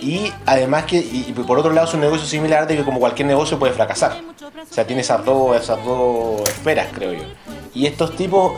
Y 0.02 0.32
además 0.46 0.84
que, 0.84 0.96
y, 0.96 1.26
y 1.28 1.32
por 1.32 1.58
otro 1.58 1.72
lado, 1.72 1.86
es 1.86 1.94
un 1.94 2.00
negocio 2.00 2.26
similar 2.26 2.66
de 2.66 2.76
que 2.76 2.82
como 2.84 2.98
cualquier 2.98 3.28
negocio 3.28 3.58
puede 3.58 3.72
fracasar. 3.72 4.20
O 4.68 4.74
sea, 4.74 4.86
tiene 4.86 5.02
esas 5.02 5.24
dos, 5.24 5.56
esas 5.56 5.82
dos 5.84 6.40
esferas, 6.48 6.88
creo 6.92 7.12
yo. 7.12 7.22
Y 7.74 7.86
estos 7.86 8.16
tipos 8.16 8.52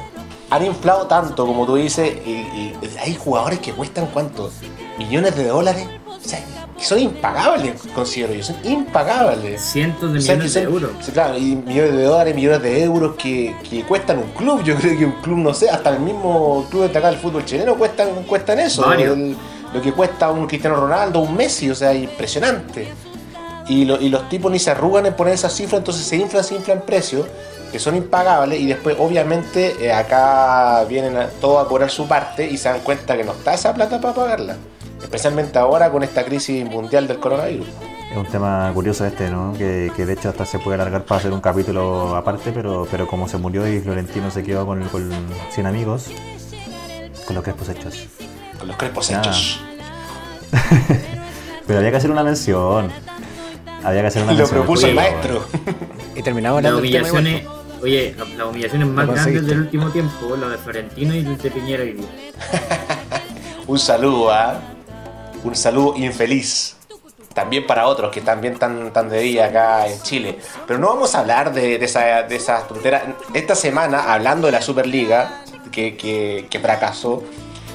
han 0.50 0.64
inflado 0.64 1.06
tanto, 1.06 1.46
como 1.46 1.66
tú 1.66 1.76
dices, 1.76 2.10
y, 2.26 2.30
y 2.30 2.72
hay 2.98 3.14
jugadores 3.14 3.58
que 3.58 3.72
cuestan 3.72 4.06
cuántos 4.06 4.52
millones 4.98 5.36
de 5.36 5.46
dólares. 5.48 5.86
O 6.08 6.26
sea, 6.28 6.40
que 6.78 6.84
son 6.84 6.98
impagables, 6.98 7.82
considero 7.94 8.32
yo, 8.34 8.42
son 8.42 8.56
impagables. 8.64 9.60
Cientos 9.60 10.12
de 10.12 10.18
O 10.18 10.22
sea, 10.22 10.34
que 10.36 10.44
millones 10.44 10.54
de 10.54 10.62
euros. 10.62 10.90
claro, 11.12 11.36
y 11.36 11.56
millones 11.56 11.92
de 11.96 12.02
dólares, 12.04 12.34
millones 12.34 12.62
de 12.62 12.82
euros 12.84 13.14
que, 13.16 13.54
que 13.68 13.82
cuestan 13.84 14.18
un 14.18 14.30
club. 14.30 14.62
Yo 14.64 14.74
creo 14.76 14.96
que 14.98 15.04
un 15.04 15.12
club, 15.20 15.38
no 15.38 15.52
sé, 15.52 15.68
hasta 15.68 15.90
el 15.90 16.00
mismo 16.00 16.66
club 16.70 16.90
de 16.90 16.98
acá 16.98 17.10
del 17.10 17.18
fútbol 17.18 17.44
chileno 17.44 17.74
cuestan, 17.76 18.08
cuestan 18.26 18.58
eso. 18.60 18.90
El- 18.92 19.36
lo 19.74 19.82
que 19.82 19.92
cuesta 19.92 20.30
un 20.30 20.46
Cristiano 20.46 20.76
Ronaldo, 20.76 21.18
un 21.20 21.36
Messi, 21.36 21.68
o 21.70 21.74
sea, 21.74 21.92
impresionante. 21.92 22.88
Y, 23.68 23.84
lo- 23.84 24.00
y 24.00 24.08
los 24.08 24.28
tipos 24.28 24.50
ni 24.52 24.58
se 24.58 24.70
arrugan 24.70 25.06
en 25.06 25.14
poner 25.14 25.34
esas 25.34 25.52
cifras, 25.54 25.78
entonces 25.80 26.06
se 26.06 26.16
inflan, 26.16 26.44
se 26.44 26.54
inflan 26.54 26.82
precios, 26.82 27.26
que 27.72 27.78
son 27.78 27.96
impagables, 27.96 28.60
y 28.60 28.66
después 28.66 28.94
obviamente 29.00 29.74
eh, 29.84 29.92
acá 29.92 30.84
vienen 30.88 31.16
a, 31.16 31.26
todos 31.26 31.64
a 31.64 31.68
cobrar 31.68 31.90
su 31.90 32.06
parte 32.06 32.46
y 32.48 32.56
se 32.56 32.68
dan 32.68 32.80
cuenta 32.80 33.16
que 33.16 33.24
no 33.24 33.32
está 33.32 33.54
esa 33.54 33.74
plata 33.74 34.00
para 34.00 34.14
pagarla. 34.14 34.56
Especialmente 35.02 35.58
ahora 35.58 35.90
con 35.90 36.02
esta 36.02 36.24
crisis 36.24 36.64
mundial 36.64 37.06
del 37.08 37.18
coronavirus. 37.18 37.66
Es 38.12 38.16
un 38.16 38.26
tema 38.26 38.70
curioso 38.72 39.04
este, 39.04 39.28
¿no? 39.28 39.52
Que, 39.58 39.90
que 39.96 40.06
de 40.06 40.12
hecho 40.12 40.28
hasta 40.28 40.46
se 40.46 40.58
puede 40.60 40.76
alargar 40.76 41.02
para 41.04 41.18
hacer 41.18 41.32
un 41.32 41.40
capítulo 41.40 42.14
aparte, 42.14 42.52
pero, 42.52 42.86
pero 42.90 43.08
como 43.08 43.26
se 43.28 43.38
murió 43.38 43.66
y 43.66 43.80
Florentino 43.80 44.30
se 44.30 44.42
quedó 44.44 44.64
con, 44.66 44.82
con 44.88 45.10
100 45.50 45.66
amigos, 45.66 46.06
con 47.26 47.34
los 47.34 47.42
crespos 47.42 47.68
hechos. 47.70 48.06
Con 48.58 48.68
los 48.68 48.76
crepos 48.76 49.10
Ah. 49.10 49.18
hechos. 49.18 49.60
Pero 51.66 51.78
había 51.78 51.90
que 51.90 51.96
hacer 51.96 52.10
una 52.10 52.22
mención. 52.22 52.90
Había 53.82 54.02
que 54.02 54.06
hacer 54.08 54.22
una 54.22 54.32
Lo 54.32 54.38
mención. 54.38 54.58
propuso 54.60 54.86
el 54.86 54.94
maestro. 54.94 55.44
Y 56.16 56.22
terminamos 56.22 56.62
humillaciones, 56.64 57.42
igual. 57.42 57.58
oye, 57.82 58.14
las 58.36 58.46
humillaciones 58.46 58.86
más 58.86 59.04
Lo 59.06 59.14
grandes 59.14 59.46
del 59.46 59.58
último 59.62 59.90
tiempo, 59.90 60.36
la 60.36 60.48
de 60.48 60.58
Florentino 60.58 61.12
y 61.12 61.18
el 61.18 61.36
de 61.38 61.50
Piñera 61.50 61.82
hoy 61.82 61.92
día. 61.94 62.06
Un 63.66 63.78
saludo, 63.80 64.30
¿ah? 64.30 64.60
Un 65.42 65.56
saludo 65.56 65.96
infeliz. 65.96 66.76
también 67.34 67.66
para 67.66 67.88
otros 67.88 68.12
que 68.12 68.20
también 68.20 68.52
están 68.54 68.92
tan 68.92 69.08
de 69.08 69.18
día 69.18 69.46
acá 69.46 69.88
en 69.88 70.00
Chile. 70.02 70.38
Pero 70.68 70.78
no 70.78 70.86
vamos 70.86 71.16
a 71.16 71.18
hablar 71.20 71.52
de, 71.52 71.78
de 71.78 71.84
esa, 71.84 72.22
de 72.22 72.36
esas 72.36 72.68
tonteras. 72.68 73.02
Esta 73.34 73.56
semana, 73.56 74.12
hablando 74.14 74.46
de 74.46 74.52
la 74.52 74.62
Superliga, 74.62 75.42
que, 75.72 75.96
que, 75.96 76.46
que 76.48 76.60
fracasó, 76.60 77.24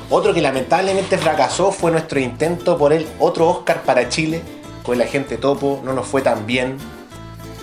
otro 0.09 0.33
que 0.33 0.41
lamentablemente 0.41 1.17
fracasó 1.17 1.71
fue 1.71 1.91
nuestro 1.91 2.19
intento 2.19 2.77
por 2.77 2.93
el 2.93 3.07
otro 3.19 3.47
Oscar 3.49 3.83
para 3.83 4.09
Chile, 4.09 4.41
con 4.83 4.97
la 4.97 5.05
gente 5.05 5.37
topo, 5.37 5.81
no 5.83 5.93
nos 5.93 6.07
fue 6.07 6.21
tan 6.21 6.45
bien 6.45 6.77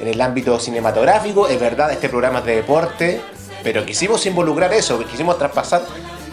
en 0.00 0.08
el 0.08 0.20
ámbito 0.20 0.58
cinematográfico, 0.58 1.48
es 1.48 1.58
verdad, 1.58 1.90
este 1.90 2.08
programa 2.08 2.40
es 2.40 2.44
de 2.44 2.56
deporte, 2.56 3.20
pero 3.62 3.84
quisimos 3.84 4.24
involucrar 4.26 4.72
eso, 4.72 4.98
quisimos 5.04 5.38
traspasar 5.38 5.84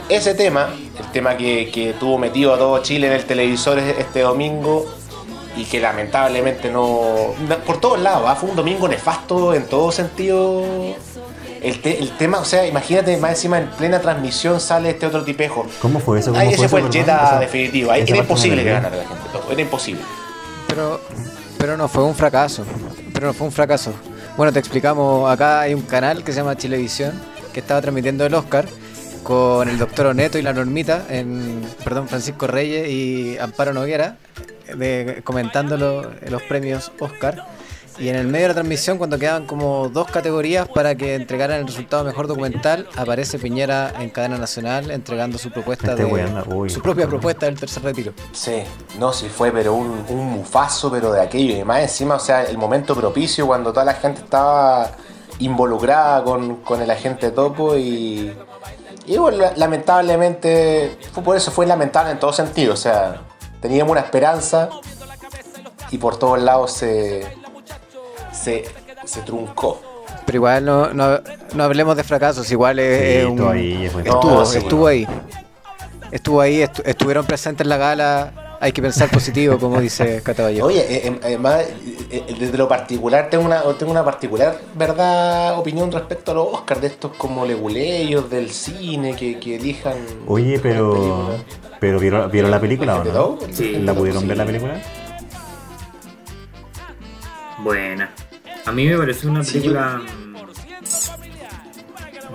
ese 0.09 0.35
tema, 0.35 0.69
el 0.99 1.11
tema 1.11 1.37
que, 1.37 1.71
que 1.71 1.93
tuvo 1.93 2.17
metido 2.17 2.53
a 2.53 2.57
todo 2.57 2.81
Chile 2.81 3.07
en 3.07 3.13
el 3.13 3.25
televisor 3.25 3.79
este 3.79 4.21
domingo 4.21 4.85
y 5.55 5.65
que 5.65 5.79
lamentablemente 5.79 6.69
no... 6.69 7.33
Por 7.65 7.79
todos 7.79 7.99
lados, 7.99 8.23
¿ah? 8.27 8.35
fue 8.35 8.49
un 8.49 8.55
domingo 8.55 8.87
nefasto 8.87 9.53
en 9.53 9.65
todo 9.67 9.91
sentido. 9.91 10.63
El, 11.63 11.79
te- 11.81 11.97
el 11.99 12.11
tema, 12.17 12.39
o 12.39 12.45
sea, 12.45 12.67
imagínate, 12.67 13.15
más 13.17 13.31
encima 13.31 13.57
en 13.57 13.67
plena 13.69 14.01
transmisión 14.01 14.59
sale 14.59 14.89
este 14.89 15.05
otro 15.05 15.23
tipejo. 15.23 15.65
¿Cómo 15.81 15.99
fue 15.99 16.19
eso? 16.19 16.31
¿Cómo 16.31 16.39
Ahí 16.41 16.49
ese 16.49 16.57
eso, 16.65 16.69
fue 16.69 16.81
el? 16.81 16.91
Jetta 16.91 17.23
Esa- 17.25 17.39
definitivo. 17.39 17.91
Ahí 17.91 18.03
era 18.05 18.17
imposible 18.17 18.63
que 18.63 18.69
ganara 18.71 18.95
la 18.97 19.03
gente. 19.07 19.23
todo, 19.31 19.51
Era 19.51 19.61
imposible. 19.61 20.01
Pero, 20.67 20.99
pero 21.57 21.77
no 21.77 21.87
fue 21.87 22.03
un 22.03 22.15
fracaso. 22.15 22.65
Pero 23.13 23.27
no 23.27 23.33
fue 23.33 23.47
un 23.47 23.53
fracaso. 23.53 23.93
Bueno, 24.35 24.51
te 24.51 24.59
explicamos. 24.59 25.31
Acá 25.31 25.61
hay 25.61 25.73
un 25.73 25.83
canal 25.83 26.23
que 26.23 26.31
se 26.33 26.39
llama 26.39 26.57
Chilevisión 26.57 27.13
que 27.53 27.59
estaba 27.61 27.79
transmitiendo 27.81 28.25
el 28.25 28.33
Oscar 28.33 28.65
con 29.23 29.69
el 29.69 29.77
doctor 29.77 30.07
Oneto 30.07 30.37
y 30.37 30.41
la 30.41 30.51
Normita, 30.51 31.05
en, 31.09 31.61
perdón, 31.83 32.09
Francisco 32.09 32.45
Reyes 32.47 32.89
y 32.89 33.37
Amparo 33.37 33.71
Noguera, 33.73 34.17
de, 34.75 35.21
comentando 35.23 35.77
lo- 35.77 36.11
los 36.29 36.41
premios 36.43 36.91
Oscar. 36.99 37.45
Y 37.99 38.09
en 38.09 38.15
el 38.15 38.27
medio 38.27 38.45
de 38.45 38.47
la 38.49 38.53
transmisión, 38.55 38.97
cuando 38.97 39.19
quedaban 39.19 39.45
como 39.45 39.87
dos 39.89 40.07
categorías 40.07 40.67
para 40.67 40.95
que 40.95 41.13
entregaran 41.15 41.59
el 41.59 41.67
resultado 41.67 42.03
mejor 42.03 42.27
documental, 42.27 42.87
aparece 42.97 43.37
Piñera 43.37 43.93
en 43.99 44.09
cadena 44.09 44.37
nacional 44.37 44.89
entregando 44.89 45.37
su 45.37 45.51
propuesta 45.51 45.91
Este 45.91 46.03
de 46.03 46.11
weón, 46.11 46.43
uy. 46.53 46.69
su 46.69 46.81
propia 46.81 47.07
propuesta 47.07 47.45
del 47.45 47.59
tercer 47.59 47.83
retiro. 47.83 48.13
Sí, 48.31 48.63
no, 48.97 49.13
sí 49.13 49.29
fue, 49.29 49.51
pero 49.51 49.73
un, 49.75 50.05
un 50.09 50.25
mufazo, 50.31 50.89
pero 50.91 51.11
de 51.11 51.21
aquello. 51.21 51.55
Y 51.57 51.63
más 51.63 51.81
encima, 51.81 52.15
o 52.15 52.19
sea, 52.19 52.43
el 52.43 52.57
momento 52.57 52.95
propicio 52.95 53.45
cuando 53.45 53.71
toda 53.71 53.85
la 53.85 53.93
gente 53.93 54.21
estaba 54.21 54.91
involucrada 55.39 56.23
con, 56.23 56.57
con 56.57 56.81
el 56.81 56.89
agente 56.89 57.31
topo 57.31 57.75
y. 57.77 58.35
Y 59.05 59.17
bueno, 59.17 59.37
la- 59.37 59.53
lamentablemente, 59.55 60.97
fue 61.11 61.23
por 61.23 61.35
eso 61.37 61.51
fue 61.51 61.65
lamentable 61.65 62.11
en 62.11 62.19
todo 62.19 62.33
sentido. 62.33 62.73
O 62.73 62.77
sea, 62.77 63.21
teníamos 63.61 63.91
una 63.91 64.01
esperanza 64.01 64.69
y 65.91 65.97
por 65.97 66.17
todos 66.17 66.41
lados 66.41 66.71
se. 66.71 67.42
Se, 68.43 68.63
se 69.05 69.21
truncó. 69.21 69.81
Pero 70.25 70.37
igual 70.37 70.65
no, 70.65 70.93
no, 70.93 71.19
no 71.53 71.63
hablemos 71.63 71.95
de 71.95 72.03
fracasos, 72.03 72.49
igual 72.51 72.79
es, 72.79 72.99
Sí, 72.99 73.17
es 73.17 73.25
un- 73.25 73.31
estuvo 73.31 73.49
ahí, 73.49 73.89
fue 73.91 74.01
estuvo, 74.01 74.31
No, 74.33 74.43
estuvo 74.43 74.87
ahí. 74.87 75.07
Estuvo 76.11 76.41
ahí, 76.41 76.57
estu- 76.61 76.83
estuvieron 76.85 77.25
presentes 77.25 77.65
en 77.65 77.69
la 77.69 77.77
gala, 77.77 78.57
hay 78.61 78.71
que 78.71 78.81
pensar 78.83 79.09
positivo, 79.09 79.57
como 79.57 79.81
dice 79.81 80.21
Cataballo. 80.23 80.65
Oye, 80.67 80.81
eh, 80.81 81.07
eh, 81.07 81.19
además, 81.23 81.61
eh, 82.11 82.23
eh, 82.27 82.35
desde 82.39 82.55
lo 82.57 82.67
particular, 82.67 83.29
tengo 83.31 83.45
una, 83.45 83.61
tengo 83.79 83.91
una 83.91 84.05
particular, 84.05 84.59
¿verdad? 84.75 85.57
Opinión 85.57 85.91
respecto 85.91 86.31
a 86.31 86.35
los 86.35 86.47
Oscars, 86.53 86.81
de 86.81 86.87
estos 86.87 87.13
como 87.17 87.45
leguleyos 87.45 88.29
del 88.29 88.51
cine 88.51 89.15
que, 89.15 89.39
que 89.39 89.55
elijan. 89.55 89.95
Oye, 90.27 90.59
pero. 90.61 91.35
pero 91.79 91.99
¿vieron, 91.99 92.29
¿vieron 92.29 92.51
la 92.51 92.59
película 92.61 92.99
o 92.99 93.03
¿De 93.03 93.11
no? 93.11 93.39
Sí. 93.51 93.71
¿La 93.79 93.93
pudieron 93.95 94.27
ver 94.27 94.37
la 94.37 94.45
película? 94.45 94.75
Buena. 97.63 98.11
A 98.65 98.71
mí 98.71 98.87
me 98.87 98.97
pareció 98.97 99.29
una 99.29 99.43
Sí, 99.43 99.59
película 99.59 100.01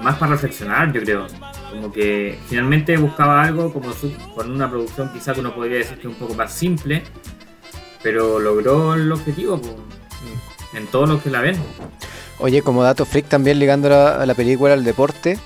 más 0.03 0.17
para 0.17 0.33
reflexionar, 0.33 0.93
yo 0.93 1.01
creo. 1.03 1.27
Como 1.71 1.93
que 1.93 2.39
finalmente 2.49 2.97
buscaba 2.97 3.43
algo 3.43 3.73
como 3.73 3.93
su- 3.93 4.13
con 4.35 4.51
una 4.51 4.69
producción 4.71 5.13
quizá 5.13 5.35
que 5.35 5.41
uno 5.41 5.55
podría 5.55 5.79
decir 5.79 5.97
que 5.97 6.03
es 6.03 6.13
un 6.13 6.15
poco 6.15 6.35
más 6.35 6.53
simple, 6.53 7.03
pero 8.03 8.39
logró 8.39 8.95
el 8.95 9.11
objetivo 9.11 9.61
en 10.75 10.87
todos 10.87 11.09
los 11.09 11.23
que 11.23 11.31
la 11.31 11.41
ven. 11.41 11.57
Oye, 12.39 12.63
como 12.63 12.83
dato 12.83 13.05
freak 13.05 13.27
también 13.29 13.59
ligando 13.59 13.89
la- 13.89 14.23
a 14.23 14.27
la 14.27 14.35
película 14.35 14.73
al 14.75 14.85
deporte, 14.85 15.39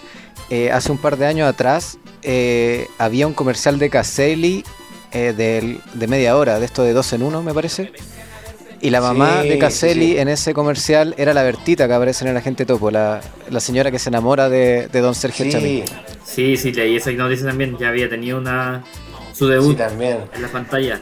eh, 0.51 0.71
hace 0.71 0.93
un 0.93 0.99
par 0.99 1.17
de 1.17 1.27
años 1.27 1.49
atrás 1.49 1.99
eh, 2.25 2.87
había 2.99 3.27
un 3.27 3.33
comercial 3.35 3.79
de 3.81 3.91
Caselli 3.91 4.65
eh, 5.15 5.33
del- 5.37 5.81
de 5.95 6.07
media 6.07 6.37
hora, 6.37 6.59
de 6.61 6.65
esto 6.67 6.83
de 6.85 6.93
dos 6.93 7.12
en 7.12 7.23
uno 7.23 7.43
me 7.43 7.53
parece. 7.53 7.93
Y 8.83 8.91
la 8.91 9.01
mamá 9.01 9.43
Sí, 9.43 9.49
de 9.49 9.59
Caselli 9.59 10.07
sí. 10.12 10.19
en 10.19 10.29
ese 10.29 10.53
comercial 10.53 11.15
era 11.17 11.33
la 11.33 11.43
Bertita 11.45 11.87
que 11.87 11.95
aparece 11.95 12.25
en 12.25 12.33
el 12.33 12.37
agente 12.37 12.67
topo, 12.67 12.91
la, 12.91 13.21
la 13.49 13.61
señora 13.61 13.91
que 13.93 13.99
se 14.01 14.09
enamora 14.11 14.49
de, 14.49 14.89
de 14.89 15.01
don 15.01 15.15
Sergio 15.15 15.45
Sí, 15.47 15.51
Chamín. 15.53 15.85
Sí, 16.25 16.57
sí, 16.57 16.73
leí 16.73 16.97
esa 16.97 17.12
noticia 17.12 17.47
también, 17.47 17.77
ya 17.79 17.89
había 17.89 18.09
tenido 18.11 18.39
una 18.39 18.83
su 19.33 19.47
sí, 19.47 19.53
debut 19.53 19.77
también. 19.77 20.19
en 20.35 20.43
la 20.43 20.49
pantalla. 20.49 21.01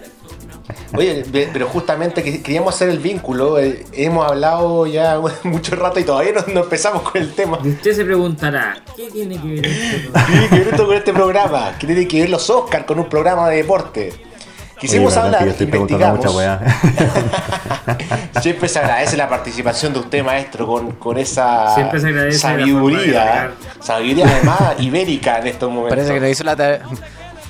Oye, 0.95 1.25
pero 1.53 1.67
justamente 1.69 2.23
que- 2.23 2.43
queríamos 2.43 2.75
hacer 2.75 2.91
el 2.91 2.99
vínculo. 2.99 3.59
eh, 3.59 3.85
hemos 3.93 4.31
hablado 4.31 4.87
ya 4.87 5.19
mucho 5.45 5.75
rato 5.75 5.99
y 6.01 6.05
todavía 6.05 6.33
no, 6.33 6.53
no 6.53 6.61
empezamos 6.65 7.03
con 7.03 7.21
el 7.23 7.33
tema. 7.33 7.59
Y 7.65 7.71
usted 7.71 7.95
se 7.95 8.05
preguntará, 8.05 8.77
¿qué 8.95 9.09
tiene 9.11 9.41
que 9.41 9.49
ver 9.49 9.67
esto 9.67 10.13
con- 10.13 10.23
¿Qué 10.27 10.33
tiene 10.33 10.49
que 10.51 10.59
ver 10.59 10.69
esto 10.69 10.87
con 10.87 10.97
este 10.97 11.13
programa? 11.15 11.77
¿Qué 11.79 11.87
tiene 11.87 12.07
que 12.07 12.21
ver 12.21 12.31
los 12.31 12.49
Oscars 12.51 12.85
con 12.85 12.99
un 13.01 13.09
programa 13.09 13.49
de 13.49 13.57
deporte? 13.57 14.13
Quisimos 14.81 15.13
Oye, 15.13 15.21
hablar, 15.23 15.35
es 15.35 15.39
que 15.41 15.45
yo 15.45 15.51
estoy 15.53 15.67
preguntando 15.67 16.07
investigamos. 16.07 16.35
mucha 16.35 16.61
weá. 18.35 18.41
Siempre 18.41 18.69
se 18.69 18.79
agradece 18.79 19.17
la 19.17 19.29
participación 19.29 19.93
de 19.93 19.99
usted, 19.99 20.25
maestro, 20.25 20.67
con, 20.67 20.93
con 20.93 21.19
esa 21.19 21.75
Siempre 21.75 22.01
se 22.01 22.09
agradece 22.09 22.39
sabiduría, 22.39 23.51
sabiduría 23.81 24.27
además 24.27 24.61
ibérica 24.79 25.39
en 25.39 25.49
estos 25.49 25.69
momentos. 25.71 25.91
Parece 25.97 26.15
que 26.15 26.21
no 26.21 26.29
hizo 26.29 26.45
la 26.45 26.57
tarea, 26.57 26.81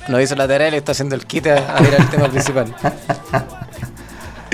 no 0.09 0.19
hizo 0.19 0.35
la 0.35 0.47
tarea 0.47 0.67
y 0.67 0.71
le 0.71 0.77
está 0.77 0.91
haciendo 0.91 1.15
el 1.15 1.25
kit 1.25 1.47
a, 1.47 1.77
a 1.77 1.81
ir 1.81 1.95
al 1.97 2.09
tema 2.09 2.27
principal. 2.27 2.75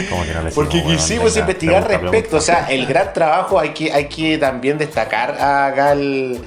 Como 0.10 0.24
que 0.24 0.34
no 0.34 0.44
le 0.44 0.52
Porque 0.52 0.84
quisimos 0.84 1.34
venga, 1.34 1.40
investigar 1.40 1.88
pregunta, 1.88 2.12
respecto, 2.12 2.38
o 2.38 2.42
sea, 2.42 2.68
el 2.70 2.86
gran 2.86 3.14
trabajo 3.14 3.60
hay 3.60 3.70
que, 3.70 3.92
hay 3.92 4.06
que 4.08 4.38
también 4.38 4.78
destacar 4.78 5.32
acá 5.32 5.90
al, 5.90 6.40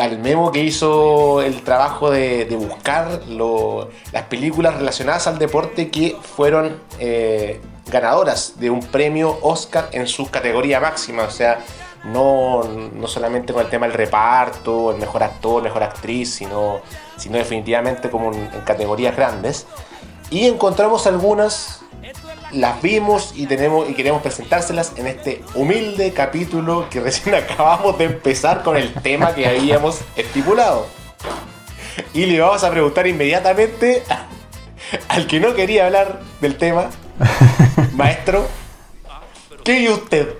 al 0.00 0.18
Memo 0.18 0.50
que 0.50 0.60
hizo 0.60 1.42
el 1.42 1.62
trabajo 1.62 2.10
de, 2.10 2.46
buscar 2.58 3.20
las 3.28 4.22
películas 4.28 4.74
relacionadas 4.74 5.26
al 5.26 5.38
deporte 5.38 5.90
que 5.90 6.16
fueron 6.20 6.80
eh, 6.98 7.60
ganadoras 7.90 8.54
de 8.58 8.70
un 8.70 8.80
premio 8.80 9.38
Oscar 9.42 9.88
en 9.92 10.06
su 10.06 10.30
categoría 10.30 10.80
máxima, 10.80 11.24
o 11.24 11.30
sea, 11.30 11.64
no, 12.04 12.64
no 12.64 13.06
solamente 13.06 13.52
con 13.52 13.62
el 13.62 13.68
tema 13.68 13.86
del 13.86 13.94
reparto, 13.94 14.92
el 14.92 14.98
mejor 14.98 15.22
actor, 15.22 15.62
mejor 15.62 15.82
actriz, 15.82 16.34
sino, 16.34 16.80
sino 17.16 17.36
definitivamente 17.36 18.10
como 18.10 18.32
en 18.32 18.48
categorías 18.64 19.14
grandes. 19.14 19.66
Y 20.30 20.46
encontramos 20.46 21.06
algunas 21.06 21.82
las 22.52 22.82
vimos 22.82 23.32
y 23.36 23.46
tenemos 23.46 23.88
y 23.88 23.94
queremos 23.94 24.22
presentárselas 24.22 24.92
en 24.96 25.06
este 25.06 25.42
humilde 25.54 26.12
capítulo 26.12 26.88
que 26.90 27.00
recién 27.02 27.34
acabamos 27.34 27.98
de 27.98 28.04
empezar 28.04 28.62
con 28.62 28.76
el 28.76 28.92
tema 28.94 29.34
que 29.34 29.46
habíamos 29.46 30.00
estipulado. 30.16 30.86
Y 32.14 32.26
le 32.26 32.40
vamos 32.40 32.64
a 32.64 32.70
preguntar 32.70 33.06
inmediatamente 33.06 34.02
al 35.08 35.26
que 35.26 35.40
no 35.40 35.54
quería 35.54 35.86
hablar 35.86 36.20
del 36.40 36.56
tema, 36.56 36.90
maestro, 37.94 38.46
¿qué 39.64 39.78
vio 39.80 39.94
usted? 39.94 40.34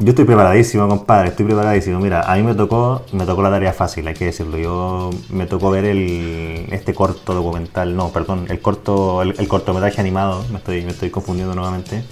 Yo 0.00 0.10
estoy 0.10 0.26
preparadísimo, 0.26 0.86
compadre, 0.86 1.30
estoy 1.30 1.44
preparadísimo. 1.44 1.98
Mira, 1.98 2.20
a 2.20 2.36
mí 2.36 2.44
me 2.44 2.54
tocó, 2.54 3.02
me 3.12 3.26
tocó 3.26 3.42
la 3.42 3.50
tarea 3.50 3.72
fácil, 3.72 4.06
hay 4.06 4.14
que 4.14 4.26
decirlo. 4.26 4.56
Yo 4.56 5.10
me 5.28 5.46
tocó 5.46 5.72
ver 5.72 5.86
el, 5.86 6.68
este 6.70 6.94
corto 6.94 7.34
documental, 7.34 7.96
no, 7.96 8.10
perdón, 8.10 8.46
el 8.48 8.60
corto, 8.60 9.22
el, 9.22 9.34
el 9.36 9.48
cortometraje 9.48 10.00
animado, 10.00 10.44
me 10.52 10.58
estoy, 10.58 10.84
me 10.84 10.92
estoy 10.92 11.10
confundiendo 11.10 11.52
nuevamente, 11.56 12.04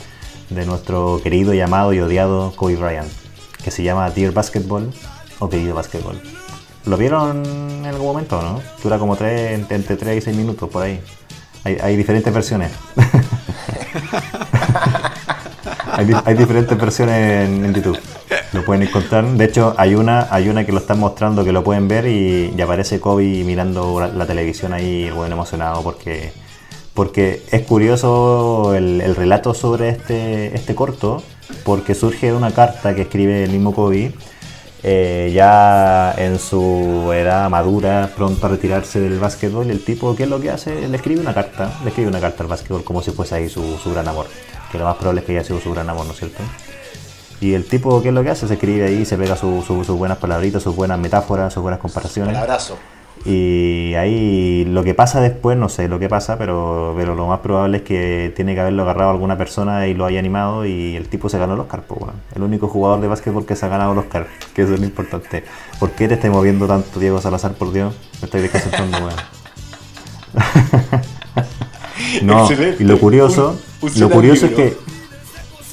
de 0.50 0.66
nuestro 0.66 1.20
querido, 1.22 1.54
llamado 1.54 1.92
y 1.92 2.00
odiado 2.00 2.52
Kobe 2.56 2.74
Bryant, 2.74 3.12
que 3.62 3.70
se 3.70 3.84
llama 3.84 4.10
Dear 4.10 4.32
Basketball 4.32 4.92
o 5.38 5.48
Querido 5.48 5.76
Basketball. 5.76 6.20
¿Lo 6.86 6.96
vieron 6.96 7.46
en 7.46 7.86
algún 7.86 8.08
momento, 8.08 8.42
no? 8.42 8.62
Dura 8.82 8.98
como 8.98 9.14
tres, 9.14 9.52
entre, 9.52 9.76
entre 9.76 9.94
3 9.94 10.18
y 10.18 10.20
6 10.22 10.36
minutos 10.36 10.68
por 10.68 10.82
ahí. 10.82 11.00
Hay, 11.62 11.78
hay 11.80 11.96
diferentes 11.96 12.34
versiones. 12.34 12.72
Hay, 15.96 16.10
hay 16.24 16.34
diferentes 16.34 16.78
versiones 16.78 17.48
en, 17.48 17.64
en 17.64 17.74
YouTube. 17.74 17.98
Lo 18.52 18.64
pueden 18.64 18.82
encontrar. 18.82 19.24
De 19.24 19.44
hecho, 19.44 19.74
hay 19.78 19.94
una, 19.94 20.28
hay 20.30 20.48
una 20.48 20.64
que 20.66 20.72
lo 20.72 20.78
están 20.78 20.98
mostrando 20.98 21.44
que 21.44 21.52
lo 21.52 21.64
pueden 21.64 21.88
ver 21.88 22.06
y, 22.06 22.54
aparece 22.60 23.00
Kobe 23.00 23.44
mirando 23.44 24.00
la, 24.00 24.26
televisión 24.26 24.72
ahí, 24.72 25.04
el 25.04 25.14
buen 25.14 25.32
emocionado 25.32 25.82
porque, 25.82 26.32
porque 26.92 27.42
es 27.50 27.62
curioso 27.62 28.74
el, 28.74 29.00
el 29.00 29.16
relato 29.16 29.54
sobre 29.54 29.88
este, 29.88 30.54
este 30.54 30.74
corto, 30.74 31.22
porque 31.64 31.94
surge 31.94 32.26
de 32.26 32.34
una 32.34 32.50
carta 32.52 32.94
que 32.94 33.02
escribe 33.02 33.44
el 33.44 33.50
mismo 33.50 33.74
Kobe. 33.74 34.12
eh, 34.82 35.32
ya 35.34 36.14
en 36.16 36.38
su 36.38 37.10
edad 37.12 37.48
madura, 37.50 38.10
pronto 38.16 38.46
a 38.46 38.50
retirarse 38.50 39.00
del 39.00 39.18
básquetbol, 39.18 39.70
el 39.70 39.82
tipo, 39.84 40.14
¿qué 40.14 40.24
es 40.24 40.28
lo 40.28 40.40
que 40.40 40.50
hace? 40.50 40.88
Le 40.88 40.96
escribe 40.96 41.20
una 41.20 41.34
carta, 41.34 41.72
le 41.82 41.88
escribe 41.88 42.08
una 42.08 42.20
carta 42.20 42.42
al 42.44 42.48
básquetbol 42.48 42.84
como 42.84 43.02
si 43.02 43.10
fuese 43.10 43.34
ahí 43.34 43.48
su, 43.48 43.78
su 43.78 43.92
gran 43.92 44.06
amor, 44.06 44.26
que 44.76 44.82
lo 44.84 44.88
más 44.88 44.96
probable 44.96 45.20
es 45.20 45.26
que 45.26 45.32
haya 45.32 45.44
sido 45.44 45.60
su 45.60 45.72
gran 45.72 45.88
amor, 45.90 46.06
¿no 46.06 46.12
es 46.12 46.18
cierto? 46.18 46.42
Y 47.40 47.52
el 47.54 47.64
tipo, 47.66 48.00
¿qué 48.02 48.08
es 48.08 48.14
lo 48.14 48.22
que 48.22 48.30
hace? 48.30 48.48
Se 48.48 48.54
escribe 48.54 48.86
ahí, 48.86 49.04
se 49.04 49.16
pega 49.18 49.36
su- 49.36 49.62
su- 49.66 49.84
sus 49.84 49.96
buenas 49.98 50.18
palabritas, 50.18 50.62
sus 50.62 50.74
buenas 50.74 50.98
metáforas, 50.98 51.52
sus 51.52 51.62
buenas 51.62 51.80
comparaciones. 51.80 52.34
Un 52.34 52.40
abrazo. 52.42 52.78
Y 53.24 53.94
ahí 53.94 54.64
lo 54.66 54.84
que 54.84 54.94
pasa 54.94 55.20
después, 55.20 55.56
no 55.58 55.68
sé 55.68 55.88
lo 55.88 55.98
que 55.98 56.08
pasa, 56.08 56.38
pero, 56.38 56.94
pero 56.96 57.14
lo 57.14 57.26
más 57.26 57.40
probable 57.40 57.78
es 57.78 57.82
que 57.82 58.32
tiene 58.36 58.54
que 58.54 58.60
haberlo 58.60 58.82
agarrado 58.84 59.10
alguna 59.10 59.36
persona 59.36 59.86
y 59.88 59.94
lo 59.94 60.04
haya 60.06 60.18
animado 60.20 60.64
y 60.64 60.94
el 60.96 61.08
tipo 61.08 61.28
se 61.28 61.36
ganó 61.38 61.54
el 61.54 61.60
Oscar, 61.60 61.82
pues, 61.88 62.00
weón. 62.00 62.14
El 62.34 62.42
único 62.42 62.68
jugador 62.68 63.00
de 63.00 63.08
básquetbol 63.08 63.44
que 63.44 63.56
se 63.56 63.66
ha 63.66 63.68
ganado 63.68 63.92
el 63.92 63.98
Oscar, 63.98 64.28
que 64.54 64.62
eso 64.62 64.74
es 64.74 64.80
lo 64.80 64.86
importante. 64.86 65.44
¿Por 65.80 65.90
qué 65.90 66.06
te 66.08 66.14
estás 66.14 66.30
moviendo 66.30 66.66
tanto, 66.66 67.00
Diego 67.00 67.20
Salazar, 67.20 67.52
por 67.54 67.72
Dios? 67.72 67.94
Me 68.20 68.26
estoy 68.26 68.42
desconcentrando, 68.42 68.98
weón. 68.98 69.14
no, 72.22 72.42
Excelente. 72.42 72.82
y 72.82 72.86
lo 72.86 72.98
curioso, 72.98 73.56
Un- 73.82 73.90
un 73.90 74.00
lo 74.00 74.10
curioso 74.10 74.46
es 74.46 74.52
que 74.52 74.76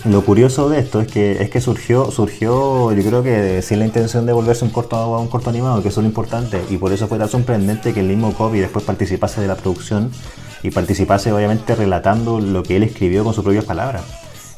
lo 0.06 0.22
curioso 0.26 0.68
de 0.68 0.80
esto 0.80 1.00
es 1.00 1.08
que 1.08 1.42
es 1.42 1.50
que 1.50 1.62
surgió, 1.62 2.12
surgió, 2.12 2.92
yo 2.92 3.04
creo 3.10 3.24
que 3.24 3.62
sin 3.62 3.80
la 3.80 3.86
intención 3.86 4.26
de 4.26 4.34
volverse 4.34 4.66
un 4.66 4.72
corto 4.72 5.18
un 5.18 5.28
corto 5.30 5.50
animado, 5.50 5.82
que 5.82 5.88
eso 5.88 6.02
es 6.02 6.04
lo 6.04 6.10
importante, 6.10 6.62
y 6.70 6.76
por 6.78 6.92
eso 6.92 7.08
fue 7.08 7.18
tan 7.18 7.30
sorprendente 7.30 7.94
que 7.94 8.02
el 8.02 8.08
mismo 8.08 8.34
Kobe 8.34 8.60
después 8.60 8.84
participase 8.84 9.40
de 9.40 9.48
la 9.48 9.56
producción 9.56 10.12
y 10.62 10.72
participase 10.72 11.32
obviamente 11.32 11.74
relatando 11.76 12.40
lo 12.42 12.64
que 12.64 12.76
él 12.76 12.84
escribió 12.84 13.24
con 13.24 13.34
sus 13.34 13.44
propias 13.46 13.64
palabras. 13.66 14.02